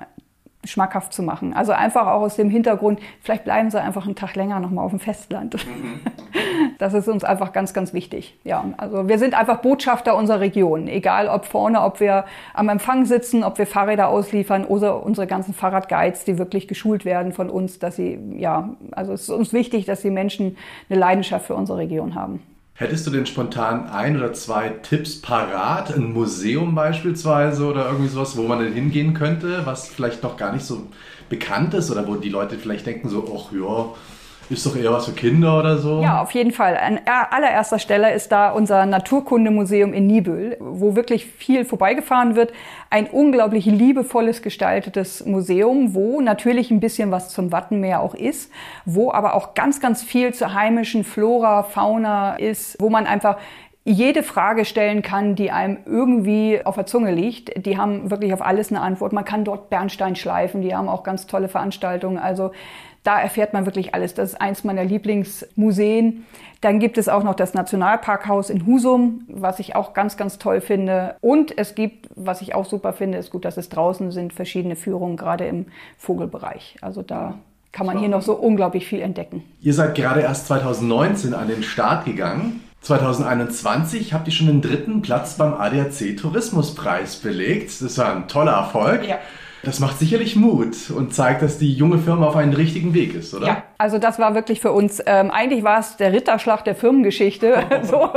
schmackhaft 0.67 1.13
zu 1.13 1.23
machen. 1.23 1.55
Also 1.55 1.73
einfach 1.73 2.07
auch 2.07 2.23
aus 2.23 2.37
dem 2.37 2.51
Hintergrund, 2.51 3.01
vielleicht 3.21 3.45
bleiben 3.45 3.71
sie 3.71 3.81
einfach 3.81 4.07
einen 4.07 4.17
Tag 4.17 4.35
länger 4.35 4.61
nochmal 4.61 4.85
auf 4.85 4.91
dem 4.91 5.01
Festland. 5.01 5.55
Mhm. 5.55 6.01
Das 6.79 6.93
ist 6.93 7.09
uns 7.09 7.25
einfach 7.25 7.53
ganz, 7.53 7.73
ganz 7.73 7.95
wichtig. 7.95 8.39
Ja, 8.45 8.65
also 8.77 9.09
wir 9.09 9.19
sind 9.19 9.39
einfach 9.39 9.59
Botschafter 9.59 10.17
unserer 10.17 10.41
Region. 10.41 10.89
Egal 10.89 11.29
ob 11.29 11.47
vorne, 11.47 11.83
ob 11.83 12.01
wir 12.01 12.25
am 12.53 12.69
Empfang 12.69 13.07
sitzen, 13.07 13.45
ob 13.45 13.59
wir 13.59 13.67
Fahrräder 13.67 14.09
ausliefern 14.09 14.65
oder 14.65 15.03
unsere 15.03 15.27
ganzen 15.27 15.55
Fahrradguides, 15.55 16.25
die 16.25 16.39
wirklich 16.39 16.69
geschult 16.69 17.05
werden 17.05 17.33
von 17.33 17.49
uns, 17.49 17.79
dass 17.79 17.97
sie, 17.97 18.19
ja, 18.37 18.71
also 18.91 19.13
es 19.13 19.23
ist 19.23 19.31
uns 19.31 19.53
wichtig, 19.53 19.87
dass 19.87 20.03
die 20.03 20.11
Menschen 20.11 20.57
eine 20.91 20.99
Leidenschaft 20.99 21.47
für 21.47 21.55
unsere 21.55 21.79
Region 21.79 22.15
haben. 22.15 22.43
Hättest 22.79 23.07
du 23.07 23.11
denn 23.11 23.25
spontan 23.25 23.89
ein 23.89 24.19
oder 24.19 24.35
zwei 24.35 24.69
Tipps 24.69 25.23
parat? 25.23 25.95
Ein 25.95 26.13
Museum 26.13 26.75
beispielsweise 26.75 27.65
oder 27.65 27.87
irgendwie 27.87 28.09
sowas, 28.09 28.37
wo 28.37 28.43
man 28.43 28.59
denn 28.59 28.75
hingehen 28.75 29.15
könnte, 29.15 29.65
was 29.65 29.89
vielleicht 29.89 30.23
noch 30.23 30.37
gar 30.37 30.53
nicht 30.53 30.67
so 30.67 30.87
bekannt 31.31 31.73
ist 31.73 31.91
oder 31.91 32.07
wo 32.07 32.17
die 32.17 32.29
Leute 32.29 32.59
vielleicht 32.59 32.85
denken 32.85 33.09
so, 33.09 33.35
ach 33.35 33.51
ja, 33.51 33.95
ist 34.51 34.65
doch 34.65 34.77
eher 34.77 34.93
was 34.93 35.07
für 35.07 35.13
Kinder 35.13 35.59
oder 35.59 35.79
so? 35.79 36.01
Ja, 36.01 36.23
auf 36.23 36.31
jeden 36.33 36.53
Fall. 36.53 36.77
An 36.77 37.01
allererster 37.05 37.79
Stelle 37.79 38.13
ist 38.13 38.31
da 38.31 38.51
unser 38.51 38.87
Naturkundemuseum 38.87 39.93
in 39.93 40.07
Nibel, 40.07 40.57
wo 40.61 40.95
wirklich 40.95 41.27
viel 41.27 41.65
vorbeigefahren 41.65 42.37
wird. 42.37 42.53
Ein 42.91 43.07
unglaublich 43.07 43.67
liebevolles 43.67 44.43
gestaltetes 44.43 45.27
Museum, 45.27 45.95
wo 45.95 46.21
natürlich 46.21 46.71
ein 46.71 46.81
bisschen 46.81 47.11
was 47.11 47.31
zum 47.31 47.53
Wattenmeer 47.53 48.01
auch 48.01 48.15
ist, 48.15 48.51
wo 48.85 49.13
aber 49.13 49.35
auch 49.35 49.55
ganz, 49.55 49.81
ganz 49.81 50.03
viel 50.03 50.33
zur 50.33 50.55
heimischen 50.55 51.05
Flora, 51.05 51.63
Fauna 51.65 52.37
ist, 52.37 52.77
wo 52.81 52.89
man 52.89 53.07
einfach 53.07 53.39
jede 53.89 54.25
Frage 54.25 54.65
stellen 54.65 55.01
kann, 55.03 55.37
die 55.37 55.53
einem 55.53 55.79
irgendwie 55.87 56.61
auf 56.65 56.75
der 56.75 56.87
Zunge 56.87 57.13
liegt. 57.13 57.65
Die 57.65 57.79
haben 57.79 58.11
wirklich 58.11 58.35
auf 58.35 58.43
alles 58.43 58.71
eine 58.71 58.81
Antwort. 58.81 59.13
Man 59.13 59.25
kann 59.25 59.45
dort 59.45 59.71
Bernstein 59.71 60.17
schleifen, 60.17 60.61
die 60.61 60.75
haben 60.75 60.89
auch 60.89 61.05
ganz 61.05 61.29
tolle 61.29 61.49
Veranstaltungen. 61.49 62.19
Also 62.19 62.51
da 63.07 63.21
erfährt 63.21 63.53
man 63.53 63.67
wirklich 63.67 63.95
alles. 63.95 64.15
Das 64.15 64.31
ist 64.31 64.41
eins 64.41 64.65
meiner 64.65 64.85
Lieblingsmuseen. 64.85 66.25
Dann 66.61 66.81
gibt 66.81 66.99
es 66.99 67.09
auch 67.09 67.23
noch 67.23 67.35
das 67.35 67.55
Nationalparkhaus 67.55 68.51
in 68.51 68.67
Husum, 68.67 69.23
was 69.29 69.61
ich 69.61 69.77
auch 69.77 69.95
ganz, 69.95 70.17
ganz 70.17 70.39
toll 70.39 70.61
finde. 70.61 71.15
Und 71.21 71.57
es 71.57 71.75
gibt, 71.75 72.09
was 72.17 72.41
ich 72.41 72.55
auch 72.55 72.65
super 72.65 72.93
finde, 72.93 73.19
ist 73.19 73.31
gut, 73.31 73.45
dass 73.45 73.57
es 73.59 73.69
draußen 73.69 74.11
sind, 74.11 74.33
verschiedene 74.33 74.75
Führungen, 74.75 75.17
gerade 75.17 75.47
im 75.47 75.67
Vogelbereich. 75.99 76.79
Also 76.81 77.03
da 77.03 77.39
kann 77.71 77.87
man 77.87 77.99
hier 77.99 78.09
noch 78.09 78.23
so 78.23 78.33
unglaublich 78.35 78.87
viel 78.87 79.01
entdecken. 79.01 79.45
Ihr 79.61 79.75
seid 79.75 79.95
gerade 79.95 80.23
erst 80.23 80.47
2019 80.49 81.35
an 81.35 81.47
den 81.47 81.63
Start 81.63 82.07
gegangen. 82.07 82.65
2021 82.81 84.15
habt 84.15 84.27
ihr 84.27 84.33
schon 84.33 84.47
den 84.47 84.63
dritten 84.63 85.03
Platz 85.03 85.37
beim 85.37 85.55
ADAC 85.55 86.17
Tourismuspreis 86.17 87.17
belegt. 87.17 87.71
Das 87.83 87.99
war 87.99 88.17
ein 88.17 88.29
toller 88.29 88.53
Erfolg. 88.53 89.07
Ja. 89.07 89.19
Das 89.67 89.81
macht 89.81 89.99
sicherlich 89.99 90.37
Mut 90.37 90.93
und 90.97 91.13
zeigt, 91.13 91.43
dass 91.43 91.59
die 91.59 91.73
junge 91.73 91.99
Firma 91.99 92.29
auf 92.29 92.37
einem 92.37 92.53
richtigen 92.53 92.95
Weg 92.95 93.17
ist, 93.17 93.35
oder? 93.35 93.47
Ja, 93.49 93.63
also 93.79 93.99
das 93.99 94.21
war 94.21 94.37
wirklich 94.37 94.61
für 94.61 94.71
uns, 94.71 95.03
ähm, 95.05 95.33
eigentlich 95.33 95.65
war 95.65 95.81
es 95.81 95.97
der 95.97 96.13
Ritterschlag 96.13 96.65
der 96.65 96.77
Firmengeschichte. 96.77 97.65
so, 97.83 98.09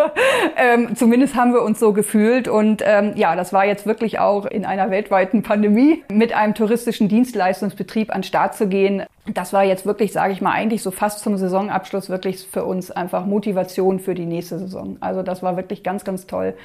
ähm, 0.56 0.96
zumindest 0.96 1.36
haben 1.36 1.52
wir 1.54 1.64
uns 1.64 1.80
so 1.80 1.92
gefühlt. 1.92 2.48
Und 2.48 2.84
ähm, 2.86 3.14
ja, 3.16 3.36
das 3.36 3.52
war 3.52 3.66
jetzt 3.66 3.88
wirklich 3.88 4.20
auch 4.20 4.46
in 4.46 4.64
einer 4.64 4.92
weltweiten 4.92 5.42
Pandemie 5.42 6.04
mit 6.12 6.34
einem 6.34 6.54
touristischen 6.54 7.10
Dienstleistungsbetrieb 7.10 8.14
an 8.14 8.22
Start 8.22 8.54
zu 8.54 8.68
gehen. 8.68 9.06
Das 9.34 9.54
war 9.54 9.64
jetzt 9.64 9.86
wirklich, 9.86 10.12
sage 10.12 10.34
ich 10.34 10.42
mal, 10.42 10.52
eigentlich 10.52 10.82
so 10.82 10.92
fast 10.92 11.20
zum 11.20 11.38
Saisonabschluss 11.38 12.10
wirklich 12.10 12.48
für 12.48 12.66
uns 12.66 12.90
einfach 12.90 13.26
Motivation 13.26 14.00
für 14.00 14.16
die 14.16 14.26
nächste 14.26 14.60
Saison. 14.60 14.98
Also 15.02 15.24
das 15.24 15.44
war 15.44 15.56
wirklich 15.56 15.84
ganz, 15.84 16.04
ganz 16.04 16.26
toll, 16.26 16.56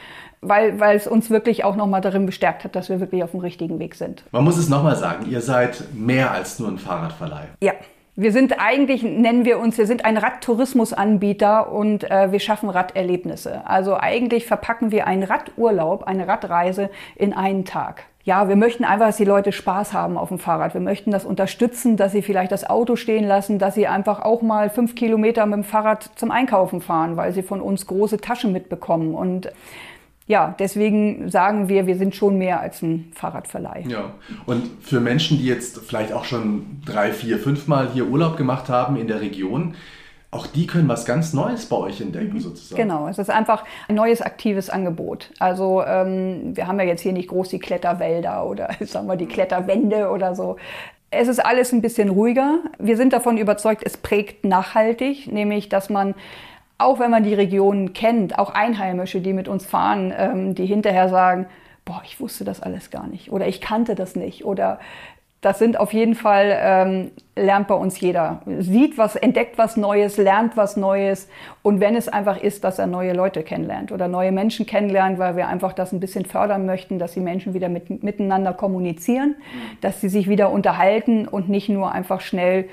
weil, 0.40 0.80
weil 0.80 0.96
es 0.96 1.06
uns 1.06 1.30
wirklich 1.30 1.64
auch 1.64 1.76
nochmal 1.76 2.00
darin 2.00 2.26
bestärkt 2.26 2.64
hat, 2.64 2.76
dass 2.76 2.88
wir 2.88 3.00
wirklich 3.00 3.22
auf 3.22 3.32
dem 3.32 3.40
richtigen 3.40 3.78
Weg 3.78 3.94
sind. 3.94 4.24
Man 4.32 4.44
muss 4.44 4.56
es 4.56 4.68
nochmal 4.68 4.96
sagen, 4.96 5.26
ihr 5.30 5.40
seid 5.40 5.84
mehr 5.92 6.30
als 6.30 6.58
nur 6.58 6.68
ein 6.68 6.78
Fahrradverleih. 6.78 7.48
Ja, 7.62 7.72
wir 8.16 8.30
sind 8.30 8.60
eigentlich, 8.60 9.02
nennen 9.02 9.44
wir 9.44 9.58
uns, 9.58 9.76
wir 9.76 9.88
sind 9.88 10.04
ein 10.04 10.16
Radtourismusanbieter 10.16 11.72
und 11.72 12.08
äh, 12.08 12.30
wir 12.30 12.38
schaffen 12.38 12.70
Raderlebnisse. 12.70 13.66
Also 13.66 13.96
eigentlich 13.96 14.46
verpacken 14.46 14.92
wir 14.92 15.08
einen 15.08 15.24
Radurlaub, 15.24 16.04
eine 16.04 16.28
Radreise 16.28 16.90
in 17.16 17.32
einen 17.32 17.64
Tag. 17.64 18.04
Ja, 18.24 18.48
wir 18.48 18.56
möchten 18.56 18.84
einfach, 18.84 19.06
dass 19.06 19.18
die 19.18 19.26
Leute 19.26 19.52
Spaß 19.52 19.92
haben 19.92 20.16
auf 20.16 20.30
dem 20.30 20.38
Fahrrad. 20.38 20.72
Wir 20.72 20.80
möchten 20.80 21.10
das 21.10 21.26
unterstützen, 21.26 21.98
dass 21.98 22.12
sie 22.12 22.22
vielleicht 22.22 22.52
das 22.52 22.64
Auto 22.64 22.96
stehen 22.96 23.24
lassen, 23.24 23.58
dass 23.58 23.74
sie 23.74 23.86
einfach 23.86 24.20
auch 24.20 24.40
mal 24.40 24.70
fünf 24.70 24.94
Kilometer 24.94 25.44
mit 25.44 25.56
dem 25.56 25.64
Fahrrad 25.64 26.10
zum 26.16 26.30
Einkaufen 26.30 26.80
fahren, 26.80 27.18
weil 27.18 27.32
sie 27.32 27.42
von 27.42 27.60
uns 27.60 27.86
große 27.86 28.16
Taschen 28.16 28.52
mitbekommen. 28.52 29.14
Und 29.14 29.50
ja, 30.26 30.54
deswegen 30.58 31.30
sagen 31.30 31.68
wir, 31.68 31.86
wir 31.86 31.96
sind 31.96 32.14
schon 32.14 32.38
mehr 32.38 32.60
als 32.60 32.80
ein 32.80 33.12
Fahrradverleih. 33.14 33.84
Ja, 33.88 34.14
und 34.46 34.70
für 34.80 35.00
Menschen, 35.00 35.36
die 35.36 35.44
jetzt 35.44 35.80
vielleicht 35.80 36.14
auch 36.14 36.24
schon 36.24 36.80
drei, 36.86 37.12
vier, 37.12 37.38
fünf 37.38 37.66
Mal 37.66 37.90
hier 37.92 38.08
Urlaub 38.08 38.38
gemacht 38.38 38.70
haben 38.70 38.96
in 38.96 39.06
der 39.06 39.20
Region, 39.20 39.74
auch 40.34 40.46
die 40.46 40.66
können 40.66 40.88
was 40.88 41.04
ganz 41.04 41.32
Neues 41.32 41.66
bei 41.66 41.76
euch 41.76 42.00
entdecken, 42.00 42.40
sozusagen. 42.40 42.80
Genau, 42.80 43.08
es 43.08 43.18
ist 43.18 43.30
einfach 43.30 43.64
ein 43.88 43.94
neues 43.94 44.20
aktives 44.20 44.68
Angebot. 44.68 45.30
Also 45.38 45.82
ähm, 45.84 46.56
wir 46.56 46.66
haben 46.66 46.78
ja 46.78 46.86
jetzt 46.86 47.02
hier 47.02 47.12
nicht 47.12 47.28
groß 47.28 47.48
die 47.48 47.58
Kletterwälder 47.58 48.44
oder 48.46 48.70
sagen 48.80 49.06
wir 49.06 49.16
die 49.16 49.26
Kletterwände 49.26 50.10
oder 50.10 50.34
so. 50.34 50.56
Es 51.10 51.28
ist 51.28 51.44
alles 51.44 51.72
ein 51.72 51.80
bisschen 51.80 52.08
ruhiger. 52.08 52.58
Wir 52.78 52.96
sind 52.96 53.12
davon 53.12 53.38
überzeugt, 53.38 53.82
es 53.84 53.96
prägt 53.96 54.44
nachhaltig, 54.44 55.30
nämlich 55.30 55.68
dass 55.68 55.88
man 55.88 56.14
auch 56.76 56.98
wenn 56.98 57.10
man 57.10 57.22
die 57.22 57.34
Region 57.34 57.92
kennt, 57.92 58.36
auch 58.36 58.50
Einheimische, 58.50 59.20
die 59.20 59.32
mit 59.32 59.46
uns 59.46 59.64
fahren, 59.64 60.12
ähm, 60.16 60.54
die 60.56 60.66
hinterher 60.66 61.08
sagen, 61.08 61.46
boah, 61.84 62.02
ich 62.04 62.18
wusste 62.18 62.44
das 62.44 62.60
alles 62.60 62.90
gar 62.90 63.06
nicht 63.06 63.30
oder 63.30 63.46
ich 63.46 63.60
kannte 63.60 63.94
das 63.94 64.16
nicht 64.16 64.44
oder 64.44 64.80
das 65.44 65.58
sind 65.58 65.78
auf 65.78 65.92
jeden 65.92 66.14
Fall, 66.14 66.56
ähm, 66.58 67.10
lernt 67.36 67.68
bei 67.68 67.74
uns 67.74 68.00
jeder. 68.00 68.40
Sieht 68.60 68.96
was, 68.96 69.14
entdeckt 69.14 69.58
was 69.58 69.76
Neues, 69.76 70.16
lernt 70.16 70.56
was 70.56 70.76
Neues. 70.78 71.28
Und 71.62 71.80
wenn 71.80 71.96
es 71.96 72.08
einfach 72.08 72.40
ist, 72.40 72.64
dass 72.64 72.78
er 72.78 72.86
neue 72.86 73.12
Leute 73.12 73.42
kennenlernt 73.42 73.92
oder 73.92 74.08
neue 74.08 74.32
Menschen 74.32 74.64
kennenlernt, 74.64 75.18
weil 75.18 75.36
wir 75.36 75.48
einfach 75.48 75.74
das 75.74 75.92
ein 75.92 76.00
bisschen 76.00 76.24
fördern 76.24 76.64
möchten, 76.64 76.98
dass 76.98 77.12
die 77.12 77.20
Menschen 77.20 77.52
wieder 77.52 77.68
mit, 77.68 78.02
miteinander 78.02 78.54
kommunizieren, 78.54 79.36
dass 79.82 80.00
sie 80.00 80.08
sich 80.08 80.30
wieder 80.30 80.50
unterhalten 80.50 81.28
und 81.28 81.50
nicht 81.50 81.68
nur 81.68 81.92
einfach 81.92 82.22
schnell 82.22 82.68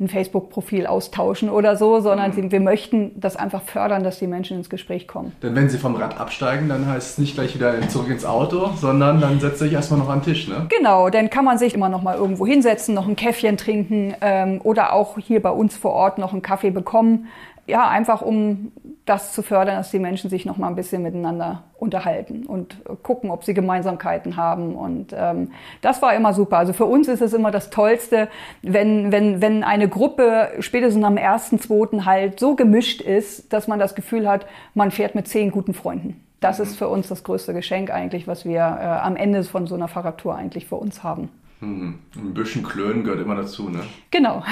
ein 0.00 0.08
Facebook-Profil 0.08 0.86
austauschen 0.86 1.50
oder 1.50 1.76
so, 1.76 2.00
sondern 2.00 2.34
mhm. 2.34 2.50
wir 2.50 2.60
möchten 2.60 3.12
das 3.20 3.36
einfach 3.36 3.62
fördern, 3.62 4.02
dass 4.02 4.18
die 4.18 4.26
Menschen 4.26 4.56
ins 4.56 4.70
Gespräch 4.70 5.06
kommen. 5.06 5.32
Denn 5.42 5.54
wenn 5.54 5.68
sie 5.68 5.78
vom 5.78 5.94
Rad 5.94 6.18
absteigen, 6.18 6.68
dann 6.68 6.86
heißt 6.86 7.12
es 7.12 7.18
nicht 7.18 7.34
gleich 7.34 7.54
wieder 7.54 7.86
zurück 7.88 8.08
ins 8.08 8.24
Auto, 8.24 8.70
sondern 8.76 9.20
dann 9.20 9.40
setzt 9.40 9.58
sich 9.58 9.72
erstmal 9.72 10.00
noch 10.00 10.08
an 10.08 10.20
den 10.20 10.32
Tisch, 10.32 10.48
ne? 10.48 10.66
Genau, 10.70 11.10
dann 11.10 11.28
kann 11.28 11.44
man 11.44 11.58
sich 11.58 11.74
immer 11.74 11.90
noch 11.90 12.02
mal 12.02 12.16
irgendwo 12.16 12.46
hinsetzen, 12.46 12.94
noch 12.94 13.06
ein 13.06 13.16
Käffchen 13.16 13.58
trinken 13.58 14.14
ähm, 14.22 14.60
oder 14.64 14.94
auch 14.94 15.18
hier 15.18 15.42
bei 15.42 15.50
uns 15.50 15.76
vor 15.76 15.92
Ort 15.92 16.18
noch 16.18 16.32
einen 16.32 16.42
Kaffee 16.42 16.70
bekommen 16.70 17.28
ja, 17.70 17.88
einfach 17.88 18.20
um 18.22 18.72
das 19.06 19.32
zu 19.32 19.42
fördern, 19.42 19.76
dass 19.76 19.90
die 19.90 19.98
Menschen 19.98 20.30
sich 20.30 20.44
noch 20.44 20.56
mal 20.56 20.68
ein 20.68 20.76
bisschen 20.76 21.02
miteinander 21.02 21.64
unterhalten 21.78 22.44
und 22.46 22.76
gucken, 23.02 23.30
ob 23.30 23.44
sie 23.44 23.54
Gemeinsamkeiten 23.54 24.36
haben. 24.36 24.74
Und 24.74 25.14
ähm, 25.16 25.52
das 25.80 26.02
war 26.02 26.14
immer 26.14 26.32
super. 26.34 26.58
Also 26.58 26.72
für 26.72 26.84
uns 26.84 27.08
ist 27.08 27.22
es 27.22 27.32
immer 27.32 27.50
das 27.50 27.70
Tollste, 27.70 28.28
wenn, 28.62 29.10
wenn, 29.10 29.40
wenn 29.40 29.64
eine 29.64 29.88
Gruppe 29.88 30.50
spätestens 30.60 31.04
am 31.04 31.16
ersten, 31.16 31.58
zweiten 31.58 32.04
halt 32.04 32.38
so 32.38 32.54
gemischt 32.56 33.00
ist, 33.00 33.52
dass 33.52 33.66
man 33.66 33.78
das 33.78 33.94
Gefühl 33.94 34.28
hat, 34.28 34.46
man 34.74 34.90
fährt 34.90 35.14
mit 35.14 35.26
zehn 35.26 35.50
guten 35.50 35.74
Freunden. 35.74 36.24
Das 36.40 36.58
ist 36.58 36.76
für 36.76 36.88
uns 36.88 37.08
das 37.08 37.22
größte 37.24 37.52
Geschenk 37.52 37.90
eigentlich, 37.90 38.26
was 38.26 38.44
wir 38.44 38.60
äh, 38.60 38.60
am 38.60 39.16
Ende 39.16 39.42
von 39.44 39.66
so 39.66 39.74
einer 39.74 39.88
Fahrradtour 39.88 40.34
eigentlich 40.34 40.66
für 40.66 40.76
uns 40.76 41.02
haben. 41.02 41.28
Hm, 41.60 41.98
ein 42.16 42.34
bisschen 42.34 42.62
Klönen 42.62 43.04
gehört 43.04 43.20
immer 43.20 43.34
dazu, 43.34 43.68
ne? 43.68 43.80
Genau. 44.10 44.42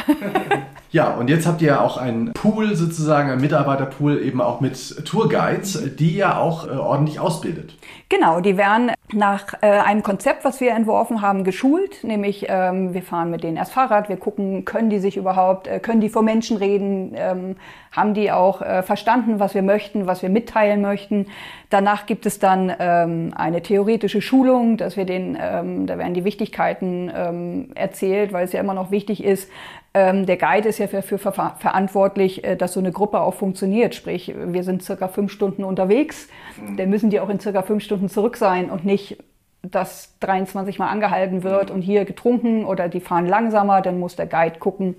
ja, 0.93 1.15
und 1.15 1.31
jetzt 1.31 1.47
habt 1.47 1.63
ihr 1.63 1.69
ja 1.69 1.81
auch 1.81 1.97
einen 1.97 2.35
Pool 2.35 2.77
sozusagen, 2.77 3.31
einen 3.31 3.41
Mitarbeiterpool 3.41 4.21
eben 4.21 4.43
auch 4.43 4.61
mit 4.61 5.07
Tourguides, 5.07 5.97
die 5.97 6.17
ihr 6.17 6.37
auch 6.37 6.67
äh, 6.67 6.73
ordentlich 6.73 7.19
ausbildet. 7.19 7.79
Genau, 8.11 8.41
die 8.41 8.59
werden 8.59 8.93
nach 9.13 9.55
äh, 9.63 9.67
einem 9.67 10.03
Konzept, 10.03 10.45
was 10.45 10.61
wir 10.61 10.73
entworfen 10.73 11.23
haben, 11.23 11.45
geschult. 11.45 12.05
Nämlich, 12.05 12.47
ähm, 12.49 12.93
wir 12.95 13.03
fahren 13.03 13.31
mit 13.31 13.43
denen 13.43 13.57
erst 13.57 13.73
Fahrrad, 13.73 14.09
wir 14.09 14.17
gucken, 14.17 14.65
können 14.65 14.91
die 14.91 14.99
sich 14.99 15.17
überhaupt, 15.17 15.67
äh, 15.67 15.81
können 15.81 16.01
die 16.01 16.09
vor 16.09 16.23
Menschen 16.23 16.57
reden, 16.57 17.13
ähm, 17.17 17.57
haben 17.93 18.15
die 18.15 18.31
auch 18.31 18.61
äh, 18.61 18.83
verstanden, 18.83 19.41
was 19.41 19.55
wir 19.55 19.63
möchten, 19.63 20.07
was 20.07 20.23
wir 20.23 20.29
mitteilen 20.29 20.83
möchten. 20.83 21.27
Danach 21.71 22.07
gibt 22.07 22.27
es 22.27 22.39
dann 22.39 22.73
ähm, 22.79 23.33
eine 23.35 23.63
theoretische 23.63 24.21
Schulung, 24.21 24.77
dass 24.77 24.97
wir 24.97 25.05
den, 25.05 25.39
ähm, 25.41 25.87
da 25.87 25.99
werden 25.99 26.15
die 26.15 26.25
Wichtigkeiten 26.25 27.11
ähm, 27.15 27.71
erzählt, 27.75 28.33
weil 28.33 28.45
es 28.45 28.53
ja 28.53 28.61
immer 28.61 28.75
noch 28.75 28.91
wichtig 28.91 29.25
ist. 29.25 29.51
Ähm, 29.95 30.27
der 30.27 30.37
Guide 30.37 30.69
ist 30.69 30.79
ja 30.79 30.87
dafür 30.87 31.19
ver 31.19 31.33
verantwortlich, 31.33 32.45
äh, 32.45 32.57
dass 32.57 32.75
so 32.75 32.81
eine 32.81 32.93
Gruppe 32.93 33.21
auch 33.21 33.35
funktioniert. 33.35 33.95
Sprich, 33.95 34.35
wir 34.37 34.63
sind 34.63 34.83
circa 34.83 35.09
fünf 35.09 35.33
Stunden 35.33 35.65
unterwegs, 35.65 36.29
mhm. 36.61 36.77
dann 36.77 36.91
müssen 36.91 37.11
die 37.11 37.21
auch 37.21 37.29
in 37.29 37.41
circa 37.41 37.63
fünf 37.63 37.83
Stunden 37.83 38.09
zurück 38.09 38.37
sein 38.37 38.71
und 38.71 38.85
nicht 38.85 39.19
dass 39.63 40.17
23 40.21 40.79
Mal 40.79 40.89
angehalten 40.89 41.43
wird 41.43 41.71
mhm. 41.71 41.77
und 41.77 41.83
hier 41.83 42.05
getrunken 42.05 42.65
oder 42.65 42.89
die 42.89 43.01
fahren 43.01 43.27
langsamer, 43.27 43.83
dann 43.83 43.99
muss 43.99 44.15
der 44.15 44.27
Guide 44.27 44.59
gucken, 44.61 44.95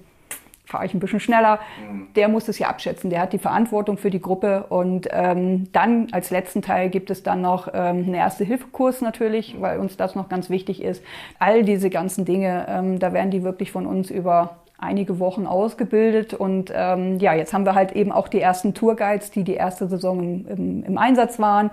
fahre 0.69 0.85
ich 0.85 0.93
ein 0.93 0.99
bisschen 0.99 1.19
schneller. 1.19 1.59
Mhm. 1.81 2.07
Der 2.15 2.29
muss 2.29 2.47
es 2.47 2.59
ja 2.59 2.67
abschätzen. 2.69 3.09
Der 3.09 3.21
hat 3.21 3.33
die 3.33 3.39
Verantwortung 3.39 3.97
für 3.97 4.11
die 4.11 4.21
Gruppe. 4.21 4.65
Und 4.69 5.07
ähm, 5.11 5.71
dann 5.71 6.07
als 6.11 6.29
letzten 6.29 6.61
Teil 6.61 6.89
gibt 6.89 7.09
es 7.09 7.23
dann 7.23 7.41
noch 7.41 7.67
ähm, 7.69 8.03
einen 8.03 8.13
Erste-Hilfe-Kurs 8.13 9.01
natürlich, 9.01 9.59
weil 9.59 9.79
uns 9.79 9.97
das 9.97 10.15
noch 10.15 10.29
ganz 10.29 10.49
wichtig 10.49 10.83
ist. 10.83 11.03
All 11.39 11.63
diese 11.63 11.89
ganzen 11.89 12.23
Dinge, 12.23 12.67
ähm, 12.69 12.99
da 12.99 13.13
werden 13.13 13.31
die 13.31 13.43
wirklich 13.43 13.71
von 13.71 13.87
uns 13.87 14.11
über 14.11 14.57
einige 14.79 15.19
Wochen 15.19 15.45
ausgebildet 15.45 16.33
und 16.33 16.71
ähm, 16.73 17.19
ja, 17.19 17.33
jetzt 17.33 17.53
haben 17.53 17.65
wir 17.65 17.75
halt 17.75 17.91
eben 17.91 18.11
auch 18.11 18.27
die 18.27 18.39
ersten 18.39 18.73
Tourguides, 18.73 19.31
die 19.31 19.43
die 19.43 19.53
erste 19.53 19.87
Saison 19.87 20.19
im, 20.19 20.47
im, 20.47 20.83
im 20.83 20.97
Einsatz 20.97 21.39
waren, 21.39 21.69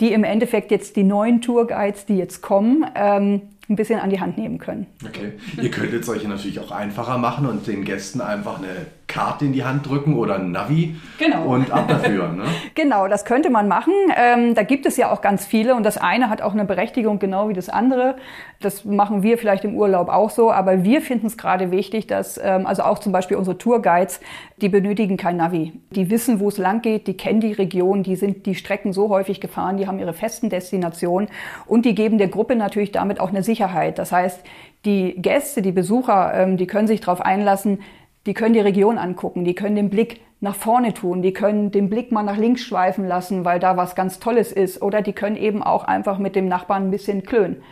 die 0.00 0.12
im 0.12 0.24
Endeffekt 0.24 0.70
jetzt 0.70 0.96
die 0.96 1.04
neuen 1.04 1.40
Tourguides, 1.40 2.06
die 2.06 2.16
jetzt 2.16 2.42
kommen, 2.42 2.84
ähm, 2.94 3.42
ein 3.68 3.76
bisschen 3.76 4.00
an 4.00 4.10
die 4.10 4.20
Hand 4.20 4.38
nehmen 4.38 4.58
können. 4.58 4.86
Okay. 5.04 5.32
Ihr 5.60 5.70
könntet 5.70 6.02
es 6.02 6.08
euch 6.08 6.26
natürlich 6.26 6.58
auch 6.58 6.70
einfacher 6.70 7.18
machen 7.18 7.46
und 7.46 7.66
den 7.66 7.84
Gästen 7.84 8.20
einfach 8.20 8.58
eine 8.58 8.86
Karte 9.08 9.46
in 9.46 9.52
die 9.52 9.64
Hand 9.64 9.88
drücken 9.88 10.14
oder 10.14 10.36
ein 10.36 10.52
Navi 10.52 10.94
genau. 11.18 11.42
und 11.44 11.72
ab 11.72 11.88
dafür. 11.88 12.28
Ne? 12.28 12.44
genau, 12.74 13.08
das 13.08 13.24
könnte 13.24 13.50
man 13.50 13.66
machen. 13.66 13.92
Ähm, 14.16 14.54
da 14.54 14.62
gibt 14.62 14.86
es 14.86 14.96
ja 14.96 15.10
auch 15.10 15.22
ganz 15.22 15.46
viele 15.46 15.74
und 15.74 15.82
das 15.82 15.96
eine 15.96 16.30
hat 16.30 16.42
auch 16.42 16.52
eine 16.52 16.66
Berechtigung 16.66 17.18
genau 17.18 17.48
wie 17.48 17.54
das 17.54 17.68
andere. 17.70 18.16
Das 18.60 18.84
machen 18.84 19.22
wir 19.22 19.38
vielleicht 19.38 19.64
im 19.64 19.74
Urlaub 19.74 20.08
auch 20.08 20.30
so, 20.30 20.52
aber 20.52 20.84
wir 20.84 21.00
finden 21.00 21.26
es 21.26 21.38
gerade 21.38 21.70
wichtig, 21.70 22.06
dass 22.06 22.38
ähm, 22.38 22.66
also 22.66 22.82
auch 22.82 22.98
zum 22.98 23.12
Beispiel 23.12 23.36
unsere 23.36 23.56
Tourguides, 23.56 24.20
die 24.58 24.68
benötigen 24.68 25.16
kein 25.16 25.38
Navi. 25.38 25.72
Die 25.90 26.10
wissen, 26.10 26.38
wo 26.38 26.48
es 26.48 26.58
lang 26.58 26.82
geht, 26.82 27.06
die 27.06 27.16
kennen 27.16 27.40
die 27.40 27.52
Region, 27.52 28.02
die 28.02 28.16
sind 28.16 28.44
die 28.44 28.54
Strecken 28.54 28.92
so 28.92 29.08
häufig 29.08 29.40
gefahren, 29.40 29.78
die 29.78 29.86
haben 29.86 29.98
ihre 29.98 30.12
festen 30.12 30.50
Destinationen 30.50 31.28
und 31.66 31.86
die 31.86 31.94
geben 31.94 32.18
der 32.18 32.28
Gruppe 32.28 32.56
natürlich 32.56 32.92
damit 32.92 33.20
auch 33.20 33.30
eine 33.30 33.42
Sicherheit. 33.42 33.98
Das 33.98 34.12
heißt, 34.12 34.44
die 34.84 35.14
Gäste, 35.16 35.62
die 35.62 35.72
Besucher, 35.72 36.32
ähm, 36.34 36.56
die 36.56 36.66
können 36.66 36.86
sich 36.86 37.00
darauf 37.00 37.20
einlassen, 37.20 37.80
die 38.28 38.34
können 38.34 38.52
die 38.52 38.60
Region 38.60 38.98
angucken, 38.98 39.46
die 39.46 39.54
können 39.54 39.74
den 39.74 39.88
Blick 39.88 40.20
nach 40.40 40.54
vorne 40.54 40.92
tun, 40.92 41.22
die 41.22 41.32
können 41.32 41.70
den 41.70 41.88
Blick 41.88 42.12
mal 42.12 42.22
nach 42.22 42.36
links 42.36 42.60
schweifen 42.60 43.08
lassen, 43.08 43.46
weil 43.46 43.58
da 43.58 43.78
was 43.78 43.94
ganz 43.94 44.20
Tolles 44.20 44.52
ist, 44.52 44.82
oder 44.82 45.00
die 45.00 45.14
können 45.14 45.36
eben 45.36 45.62
auch 45.62 45.84
einfach 45.84 46.18
mit 46.18 46.36
dem 46.36 46.46
Nachbarn 46.46 46.84
ein 46.84 46.90
bisschen 46.90 47.22
klönen 47.22 47.62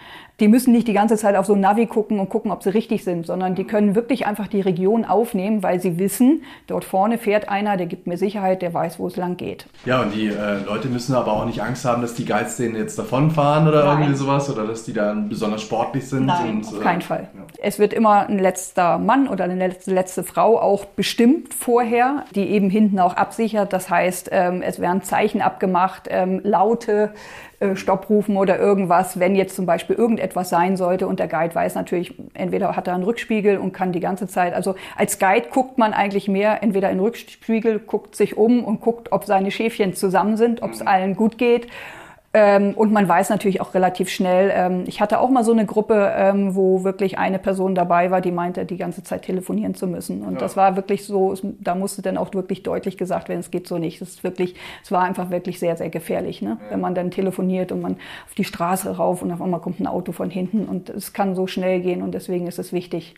die 0.41 0.49
müssen 0.49 0.73
nicht 0.73 0.87
die 0.87 0.93
ganze 0.93 1.17
Zeit 1.17 1.35
auf 1.35 1.47
so 1.47 1.55
ein 1.55 1.61
Navi 1.61 1.87
gucken 1.87 2.19
und 2.21 2.29
gucken, 2.29 2.51
ob 2.51 2.63
sie 2.63 2.71
richtig 2.71 3.05
sind, 3.05 3.27
sondern 3.27 3.55
die 3.55 3.65
können 3.65 3.95
wirklich 3.95 4.27
einfach 4.27 4.49
die 4.49 4.61
Region 4.61 5.05
aufnehmen, 5.05 5.63
weil 5.63 5.81
sie 5.81 5.99
wissen, 5.99 6.43
dort 6.67 6.85
vorne 6.85 7.17
fährt 7.17 7.49
einer, 7.49 7.77
der 7.77 7.87
gibt 7.87 8.07
mir 8.07 8.19
Sicherheit, 8.19 8.61
der 8.61 8.75
weiß, 8.75 8.99
wo 8.99 9.07
es 9.07 9.17
lang 9.17 9.37
geht. 9.37 9.67
Ja, 9.87 10.03
und 10.03 10.15
die 10.15 10.27
äh, 10.27 10.63
Leute 10.67 10.89
müssen 10.89 11.15
aber 11.15 11.33
auch 11.33 11.47
nicht 11.47 11.63
Angst 11.63 11.87
haben, 11.87 12.03
dass 12.03 12.15
die 12.15 12.27
Guides 12.27 12.59
denen 12.59 12.77
jetzt 12.77 12.99
davonfahren 12.99 13.67
oder 13.67 13.85
Nein. 13.85 13.99
irgendwie 13.99 14.19
sowas 14.19 14.51
oder 14.51 14.67
dass 14.67 14.85
die 14.85 14.93
dann 14.93 15.29
besonders 15.29 15.63
sportlich 15.63 16.07
sind. 16.07 16.27
Nein, 16.27 16.57
und, 16.57 16.67
auf 16.67 16.81
keinen 16.81 17.01
äh, 17.01 17.05
Fall. 17.05 17.29
Ja. 17.35 17.41
Es 17.63 17.79
wird 17.79 17.95
immer 17.95 18.29
ein 18.29 18.39
letzter 18.39 18.99
Mann 18.99 19.29
oder 19.29 19.45
eine 19.45 19.55
letzte, 19.55 19.95
letzte 19.95 20.23
Frau 20.23 20.61
auch 20.61 20.85
bestimmt 20.85 21.55
vorher, 21.55 22.25
die 22.35 22.49
eben 22.51 22.69
hinten 22.69 22.99
auch 22.99 23.15
absichert. 23.15 23.73
Das 23.73 23.89
heißt, 23.89 24.29
ähm, 24.33 24.61
es 24.61 24.81
werden 24.81 25.03
Zeichen 25.03 25.41
abgemacht, 25.41 26.09
ähm, 26.11 26.41
Laute, 26.45 27.13
Stopp 27.75 28.11
rufen 28.11 28.37
oder 28.37 28.59
irgendwas, 28.59 29.19
wenn 29.19 29.35
jetzt 29.35 29.57
zum 29.57 29.67
Beispiel 29.67 29.97
irgendetwas 29.97 30.51
sein 30.51 30.77
sollte 30.77 31.07
und 31.07 31.19
der 31.19 31.29
Guide 31.29 31.55
weiß 31.55 31.75
natürlich, 31.75 32.15
entweder 32.35 32.77
hat 32.77 32.87
er 32.87 32.95
einen 32.95 33.05
Rückspiegel 33.05 33.59
und 33.59 33.73
kann 33.73 33.93
die 33.93 34.01
ganze 34.01 34.27
Zeit, 34.27 34.53
also 34.55 34.75
als 34.97 35.19
Guide 35.19 35.49
guckt 35.51 35.79
man 35.79 35.93
eigentlich 35.95 36.29
mehr 36.29 36.63
entweder 36.63 36.91
in 36.91 36.99
den 36.99 37.05
Rückspiegel, 37.05 37.79
guckt 37.79 38.15
sich 38.15 38.37
um 38.37 38.63
und 38.65 38.81
guckt, 38.81 39.11
ob 39.13 39.25
seine 39.25 39.51
Schäfchen 39.51 39.95
zusammen 39.95 40.37
sind, 40.37 40.63
ob 40.63 40.73
es 40.73 40.81
mhm. 40.81 40.89
allen 40.89 41.17
gut 41.17 41.39
geht 41.39 41.69
und 42.77 42.93
man 42.93 43.09
weiß 43.09 43.31
natürlich 43.31 43.61
auch 43.61 43.73
relativ 43.75 44.09
schnell, 44.09 44.53
ähm, 44.55 44.85
ich 44.87 45.01
hatte 45.01 45.21
auch 45.21 45.31
mal 45.31 45.45
so 45.45 45.53
eine 45.53 45.65
Gruppe, 45.65 46.13
ähm, 46.17 46.55
wo 46.55 46.85
wirklich 46.85 47.19
eine 47.19 47.39
Person 47.39 47.75
dabei 47.75 48.11
war, 48.11 48.21
die 48.21 48.33
meinte, 48.33 48.67
die 48.67 48.77
ganze 48.77 49.03
Zeit 49.03 49.23
telefonieren 49.23 49.75
zu 49.75 49.87
müssen. 49.87 50.23
Und 50.23 50.35
ja. 50.35 50.41
das 50.41 50.57
war 50.57 50.77
wirklich 50.77 51.05
so, 51.05 51.35
da 51.61 51.75
musste 51.75 52.03
dann 52.03 52.19
auch 52.19 52.35
wirklich 52.35 52.63
deutlich 52.63 52.99
gesagt 52.99 53.29
werden, 53.29 53.41
es 53.41 53.51
geht 53.51 53.67
so 53.67 53.79
nicht. 53.79 54.03
Es 54.03 54.09
ist 54.11 54.25
wirklich, 54.25 54.55
es 54.83 54.93
war 54.93 55.03
einfach 55.03 55.31
wirklich 55.31 55.59
sehr, 55.59 55.77
sehr 55.77 55.89
gefährlich, 55.89 56.43
ne? 56.43 56.59
Ja. 56.61 56.73
wenn 56.73 56.81
man 56.81 56.95
dann 56.95 57.11
telefoniert 57.11 57.73
und 57.73 57.81
man 57.81 57.97
auf 58.27 58.35
die 58.35 58.45
Straße 58.45 58.97
rauf 58.97 59.23
und 59.23 59.33
auf 59.33 59.41
einmal 59.41 59.61
kommt 59.61 59.81
ein 59.81 59.87
Auto 59.87 60.13
von 60.13 60.29
hinten 60.29 60.67
und 60.67 60.91
es 60.91 61.13
kann 61.13 61.35
so 61.35 61.47
schnell 61.47 61.81
gehen 61.81 62.03
und 62.03 62.13
deswegen 62.13 62.47
ist 62.47 62.59
es 62.59 62.73
wichtig, 62.73 63.15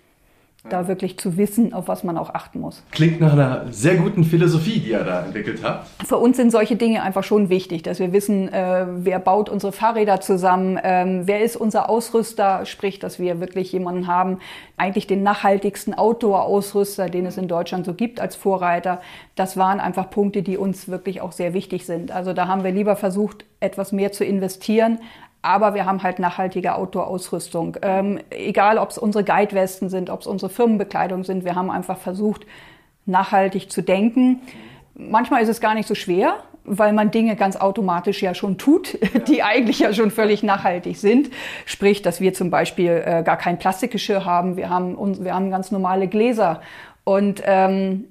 da 0.68 0.88
wirklich 0.88 1.18
zu 1.18 1.36
wissen, 1.36 1.72
auf 1.72 1.88
was 1.88 2.04
man 2.04 2.18
auch 2.18 2.34
achten 2.34 2.60
muss. 2.60 2.82
Klingt 2.90 3.20
nach 3.20 3.32
einer 3.32 3.66
sehr 3.70 3.96
guten 3.96 4.24
Philosophie, 4.24 4.80
die 4.80 4.90
ihr 4.90 5.04
da 5.04 5.24
entwickelt 5.24 5.60
habt. 5.62 5.88
Für 6.04 6.18
uns 6.18 6.36
sind 6.36 6.50
solche 6.50 6.76
Dinge 6.76 7.02
einfach 7.02 7.22
schon 7.22 7.48
wichtig, 7.48 7.82
dass 7.84 8.00
wir 8.00 8.12
wissen, 8.12 8.52
äh, 8.52 8.86
wer 8.88 9.20
baut 9.20 9.48
unsere 9.48 9.72
Fahrräder 9.72 10.20
zusammen, 10.20 10.78
ähm, 10.82 11.22
wer 11.26 11.42
ist 11.42 11.56
unser 11.56 11.88
Ausrüster, 11.88 12.66
sprich, 12.66 12.98
dass 12.98 13.18
wir 13.18 13.40
wirklich 13.40 13.72
jemanden 13.72 14.08
haben, 14.08 14.38
eigentlich 14.76 15.06
den 15.06 15.22
nachhaltigsten 15.22 15.94
Outdoor-Ausrüster, 15.94 17.08
den 17.08 17.26
es 17.26 17.36
in 17.36 17.48
Deutschland 17.48 17.86
so 17.86 17.94
gibt 17.94 18.20
als 18.20 18.36
Vorreiter. 18.36 19.00
Das 19.36 19.56
waren 19.56 19.80
einfach 19.80 20.10
Punkte, 20.10 20.42
die 20.42 20.56
uns 20.56 20.88
wirklich 20.88 21.20
auch 21.20 21.32
sehr 21.32 21.54
wichtig 21.54 21.86
sind. 21.86 22.10
Also 22.10 22.32
da 22.32 22.48
haben 22.48 22.64
wir 22.64 22.72
lieber 22.72 22.96
versucht, 22.96 23.44
etwas 23.60 23.92
mehr 23.92 24.12
zu 24.12 24.24
investieren, 24.24 24.98
aber 25.42 25.74
wir 25.74 25.86
haben 25.86 26.02
halt 26.02 26.18
nachhaltige 26.18 26.74
Outdoor-Ausrüstung. 26.74 27.76
Ähm, 27.82 28.20
egal, 28.30 28.78
ob 28.78 28.90
es 28.90 28.98
unsere 28.98 29.24
Guide-Westen 29.24 29.88
sind, 29.88 30.10
ob 30.10 30.20
es 30.20 30.26
unsere 30.26 30.50
Firmenbekleidung 30.50 31.24
sind, 31.24 31.44
wir 31.44 31.54
haben 31.54 31.70
einfach 31.70 31.98
versucht, 31.98 32.44
nachhaltig 33.06 33.70
zu 33.70 33.82
denken. 33.82 34.40
Manchmal 34.94 35.42
ist 35.42 35.48
es 35.48 35.60
gar 35.60 35.74
nicht 35.74 35.86
so 35.86 35.94
schwer, 35.94 36.34
weil 36.64 36.92
man 36.92 37.10
Dinge 37.10 37.36
ganz 37.36 37.56
automatisch 37.56 38.22
ja 38.22 38.34
schon 38.34 38.58
tut, 38.58 38.98
die 39.28 39.42
eigentlich 39.42 39.78
ja 39.78 39.92
schon 39.92 40.10
völlig 40.10 40.42
nachhaltig 40.42 40.96
sind. 40.96 41.30
Sprich, 41.66 42.02
dass 42.02 42.20
wir 42.20 42.34
zum 42.34 42.50
Beispiel 42.50 43.02
äh, 43.04 43.22
gar 43.22 43.36
kein 43.36 43.58
Plastikgeschirr 43.58 44.24
haben, 44.24 44.56
wir 44.56 44.68
haben, 44.68 44.94
uns, 44.94 45.22
wir 45.22 45.34
haben 45.34 45.50
ganz 45.50 45.70
normale 45.70 46.08
Gläser. 46.08 46.60
Und 47.04 47.42
ähm, 47.46 48.04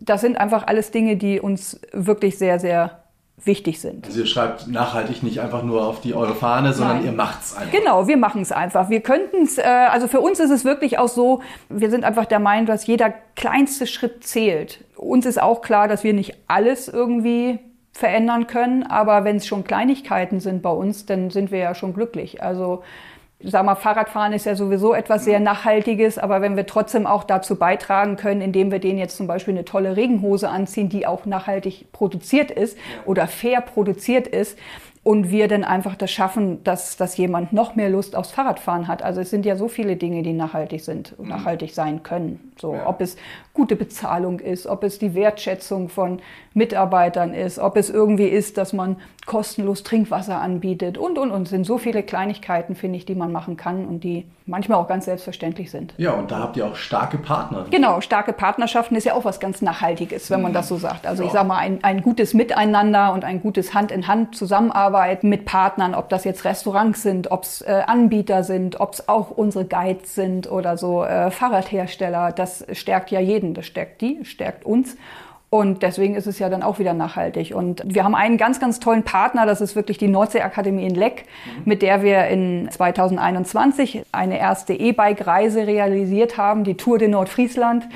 das 0.00 0.20
sind 0.20 0.38
einfach 0.38 0.66
alles 0.66 0.90
Dinge, 0.90 1.16
die 1.16 1.40
uns 1.40 1.80
wirklich 1.92 2.38
sehr, 2.38 2.58
sehr 2.58 3.00
wichtig 3.44 3.80
sind. 3.80 4.06
Also 4.06 4.20
ihr 4.20 4.26
schreibt 4.26 4.68
nachhaltig 4.68 5.22
nicht 5.22 5.40
einfach 5.40 5.62
nur 5.62 5.86
auf 5.86 6.00
die 6.00 6.14
eure 6.14 6.34
Fahne, 6.34 6.72
sondern 6.72 6.98
Nein. 6.98 7.06
ihr 7.06 7.12
macht 7.12 7.42
es 7.42 7.56
einfach. 7.56 7.72
Genau, 7.72 8.06
wir 8.06 8.16
machen 8.16 8.42
es 8.42 8.52
einfach. 8.52 8.90
Wir 8.90 9.00
könnten 9.00 9.44
es, 9.44 9.58
äh, 9.58 9.62
also 9.62 10.08
für 10.08 10.20
uns 10.20 10.40
ist 10.40 10.50
es 10.50 10.64
wirklich 10.64 10.98
auch 10.98 11.08
so, 11.08 11.42
wir 11.68 11.90
sind 11.90 12.04
einfach 12.04 12.26
der 12.26 12.38
Meinung, 12.38 12.66
dass 12.66 12.86
jeder 12.86 13.12
kleinste 13.36 13.86
Schritt 13.86 14.24
zählt. 14.24 14.84
Uns 14.96 15.26
ist 15.26 15.40
auch 15.40 15.62
klar, 15.62 15.88
dass 15.88 16.04
wir 16.04 16.12
nicht 16.12 16.34
alles 16.48 16.88
irgendwie 16.88 17.58
verändern 17.92 18.46
können, 18.46 18.84
aber 18.84 19.24
wenn 19.24 19.36
es 19.36 19.46
schon 19.46 19.64
Kleinigkeiten 19.64 20.40
sind 20.40 20.62
bei 20.62 20.70
uns, 20.70 21.06
dann 21.06 21.30
sind 21.30 21.50
wir 21.50 21.58
ja 21.58 21.74
schon 21.74 21.92
glücklich. 21.92 22.42
Also 22.42 22.82
sag 23.42 23.64
mal, 23.64 23.74
Fahrradfahren 23.74 24.32
ist 24.32 24.46
ja 24.46 24.54
sowieso 24.54 24.94
etwas 24.94 25.24
sehr 25.24 25.40
Nachhaltiges, 25.40 26.18
aber 26.18 26.42
wenn 26.42 26.56
wir 26.56 26.66
trotzdem 26.66 27.06
auch 27.06 27.24
dazu 27.24 27.56
beitragen 27.56 28.16
können, 28.16 28.40
indem 28.40 28.70
wir 28.70 28.78
denen 28.78 28.98
jetzt 28.98 29.16
zum 29.16 29.26
Beispiel 29.26 29.54
eine 29.54 29.64
tolle 29.64 29.96
Regenhose 29.96 30.48
anziehen, 30.48 30.88
die 30.88 31.06
auch 31.06 31.26
nachhaltig 31.26 31.92
produziert 31.92 32.50
ist 32.50 32.76
oder 33.06 33.26
fair 33.26 33.60
produziert 33.60 34.26
ist, 34.26 34.58
und 35.02 35.30
wir 35.30 35.48
dann 35.48 35.64
einfach 35.64 35.96
das 35.96 36.10
schaffen, 36.10 36.62
dass, 36.62 36.96
dass 36.96 37.16
jemand 37.16 37.54
noch 37.54 37.74
mehr 37.74 37.88
Lust 37.88 38.14
aufs 38.14 38.32
Fahrradfahren 38.32 38.86
hat. 38.86 39.02
Also 39.02 39.22
es 39.22 39.30
sind 39.30 39.46
ja 39.46 39.56
so 39.56 39.66
viele 39.66 39.96
Dinge, 39.96 40.22
die 40.22 40.34
nachhaltig 40.34 40.82
sind 40.82 41.14
und 41.16 41.24
mhm. 41.24 41.30
nachhaltig 41.30 41.72
sein 41.72 42.02
können. 42.02 42.52
So, 42.60 42.76
ob 42.84 43.00
es 43.00 43.16
gute 43.52 43.76
Bezahlung 43.76 44.38
ist, 44.38 44.66
ob 44.66 44.84
es 44.84 44.98
die 44.98 45.14
Wertschätzung 45.14 45.88
von 45.88 46.20
Mitarbeitern 46.54 47.34
ist, 47.34 47.58
ob 47.58 47.76
es 47.76 47.90
irgendwie 47.90 48.28
ist, 48.28 48.58
dass 48.58 48.72
man 48.72 48.96
kostenlos 49.26 49.82
Trinkwasser 49.82 50.40
anbietet 50.40 50.98
und, 50.98 51.18
und, 51.18 51.30
und. 51.30 51.42
Es 51.42 51.50
sind 51.50 51.64
so 51.64 51.78
viele 51.78 52.02
Kleinigkeiten, 52.02 52.74
finde 52.74 52.96
ich, 52.96 53.06
die 53.06 53.14
man 53.14 53.30
machen 53.30 53.56
kann 53.56 53.86
und 53.86 54.02
die 54.02 54.26
manchmal 54.46 54.78
auch 54.78 54.88
ganz 54.88 55.04
selbstverständlich 55.04 55.70
sind. 55.70 55.94
Ja, 55.96 56.12
und 56.12 56.30
da 56.32 56.40
habt 56.40 56.56
ihr 56.56 56.66
auch 56.66 56.74
starke 56.74 57.18
Partner. 57.18 57.66
Genau, 57.70 58.00
starke 58.00 58.32
Partnerschaften 58.32 58.96
ist 58.96 59.04
ja 59.04 59.14
auch 59.14 59.24
was 59.24 59.38
ganz 59.38 59.62
Nachhaltiges, 59.62 60.30
wenn 60.30 60.42
man 60.42 60.52
das 60.52 60.68
so 60.68 60.76
sagt. 60.76 61.06
Also 61.06 61.22
ja. 61.22 61.28
ich 61.28 61.32
sage 61.32 61.46
mal, 61.46 61.58
ein, 61.58 61.84
ein 61.84 62.02
gutes 62.02 62.34
Miteinander 62.34 63.12
und 63.12 63.24
ein 63.24 63.40
gutes 63.40 63.72
Hand 63.72 63.92
in 63.92 64.08
Hand 64.08 64.34
zusammenarbeiten 64.34 65.28
mit 65.28 65.44
Partnern, 65.44 65.94
ob 65.94 66.08
das 66.08 66.24
jetzt 66.24 66.44
Restaurants 66.44 67.02
sind, 67.02 67.30
ob 67.30 67.44
es 67.44 67.62
äh, 67.62 67.82
Anbieter 67.86 68.42
sind, 68.42 68.80
ob 68.80 68.94
es 68.94 69.08
auch 69.08 69.30
unsere 69.30 69.64
Guides 69.64 70.14
sind 70.14 70.50
oder 70.50 70.76
so 70.76 71.04
äh, 71.04 71.30
Fahrradhersteller, 71.30 72.32
das 72.32 72.66
stärkt 72.72 73.12
ja 73.12 73.20
jeden. 73.20 73.39
Das 73.54 73.66
stärkt 73.66 74.00
die, 74.00 74.24
stärkt 74.24 74.64
uns. 74.64 74.96
Und 75.52 75.82
deswegen 75.82 76.14
ist 76.14 76.28
es 76.28 76.38
ja 76.38 76.48
dann 76.48 76.62
auch 76.62 76.78
wieder 76.78 76.94
nachhaltig. 76.94 77.56
Und 77.56 77.82
wir 77.84 78.04
haben 78.04 78.14
einen 78.14 78.36
ganz, 78.36 78.60
ganz 78.60 78.78
tollen 78.78 79.02
Partner, 79.02 79.46
das 79.46 79.60
ist 79.60 79.74
wirklich 79.74 79.98
die 79.98 80.06
Nordseeakademie 80.06 80.86
in 80.86 80.94
Leck, 80.94 81.24
mhm. 81.44 81.62
mit 81.64 81.82
der 81.82 82.04
wir 82.04 82.28
in 82.28 82.68
2021 82.70 84.04
eine 84.12 84.38
erste 84.38 84.74
E-Bike-Reise 84.74 85.66
realisiert 85.66 86.38
haben, 86.38 86.62
die 86.62 86.76
Tour 86.76 86.98
de 86.98 87.08
Nordfriesland. 87.08 87.86
Mhm. 87.86 87.90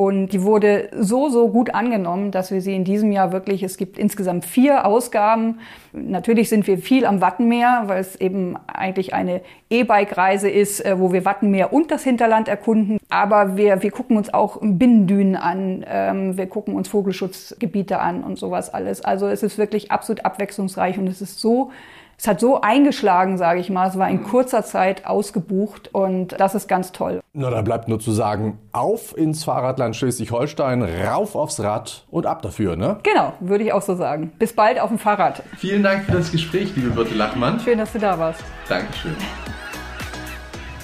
Und 0.00 0.28
die 0.28 0.42
wurde 0.44 0.88
so, 0.96 1.30
so 1.30 1.48
gut 1.48 1.74
angenommen, 1.74 2.30
dass 2.30 2.52
wir 2.52 2.60
sie 2.60 2.76
in 2.76 2.84
diesem 2.84 3.10
Jahr 3.10 3.32
wirklich, 3.32 3.64
es 3.64 3.76
gibt 3.76 3.98
insgesamt 3.98 4.44
vier 4.44 4.86
Ausgaben. 4.86 5.58
Natürlich 5.92 6.48
sind 6.48 6.68
wir 6.68 6.78
viel 6.78 7.04
am 7.06 7.20
Wattenmeer, 7.20 7.84
weil 7.86 8.00
es 8.00 8.14
eben 8.14 8.56
eigentlich 8.68 9.14
eine 9.14 9.40
E-Bike-Reise 9.68 10.48
ist, 10.48 10.84
äh, 10.84 10.98
wo 11.00 11.12
wir 11.12 11.24
Wattenmeer 11.24 11.72
und 11.72 11.90
das 11.90 12.04
Hinterland 12.04 12.46
erkunden. 12.46 12.98
Aber 13.08 13.56
wir, 13.56 13.82
wir 13.82 13.90
gucken 13.90 14.16
uns 14.16 14.32
auch 14.32 14.58
Binnendünen 14.60 15.34
an, 15.34 15.84
ähm, 15.88 16.36
wir 16.36 16.46
gucken 16.46 16.74
uns 16.74 16.88
Vogelschutzgebiete 17.00 17.98
an 17.98 18.22
und 18.22 18.38
sowas 18.38 18.72
alles. 18.72 19.02
Also 19.02 19.26
es 19.26 19.42
ist 19.42 19.56
wirklich 19.56 19.90
absolut 19.90 20.24
abwechslungsreich 20.26 20.98
und 20.98 21.06
es 21.06 21.22
ist 21.22 21.40
so, 21.40 21.70
es 22.18 22.28
hat 22.28 22.38
so 22.38 22.60
eingeschlagen, 22.60 23.38
sage 23.38 23.60
ich 23.60 23.70
mal. 23.70 23.88
Es 23.88 23.98
war 23.98 24.10
in 24.10 24.22
kurzer 24.22 24.62
Zeit 24.62 25.06
ausgebucht 25.06 25.88
und 25.94 26.38
das 26.38 26.54
ist 26.54 26.68
ganz 26.68 26.92
toll. 26.92 27.20
Na, 27.32 27.48
da 27.48 27.62
bleibt 27.62 27.88
nur 27.88 27.98
zu 27.98 28.12
sagen, 28.12 28.58
auf 28.72 29.16
ins 29.16 29.44
Fahrradland 29.44 29.96
Schleswig-Holstein, 29.96 30.82
rauf 30.82 31.34
aufs 31.34 31.60
Rad 31.60 32.04
und 32.10 32.26
ab 32.26 32.42
dafür, 32.42 32.76
ne? 32.76 32.98
Genau, 33.02 33.32
würde 33.40 33.64
ich 33.64 33.72
auch 33.72 33.80
so 33.80 33.94
sagen. 33.94 34.32
Bis 34.38 34.52
bald 34.52 34.78
auf 34.78 34.90
dem 34.90 34.98
Fahrrad. 34.98 35.42
Vielen 35.56 35.82
Dank 35.82 36.04
für 36.04 36.12
das 36.12 36.30
Gespräch, 36.30 36.76
liebe 36.76 36.90
Birte 36.90 37.14
Lachmann. 37.14 37.58
Schön, 37.60 37.78
dass 37.78 37.92
du 37.92 37.98
da 37.98 38.18
warst. 38.18 38.44
Dankeschön. 38.68 39.16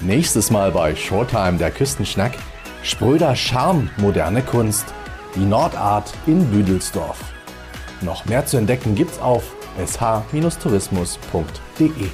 Nächstes 0.01 0.49
Mal 0.49 0.71
bei 0.71 0.95
Showtime 0.95 1.59
der 1.59 1.69
Küstenschnack. 1.69 2.31
Spröder 2.81 3.35
Charme, 3.35 3.91
moderne 3.97 4.41
Kunst 4.41 4.91
die 5.35 5.45
Nordart 5.45 6.13
in 6.25 6.49
Büdelsdorf. 6.49 7.19
Noch 8.01 8.25
mehr 8.25 8.45
zu 8.45 8.57
entdecken 8.57 8.95
gibt's 8.95 9.19
auf 9.19 9.43
sh-tourismus.de. 9.85 12.09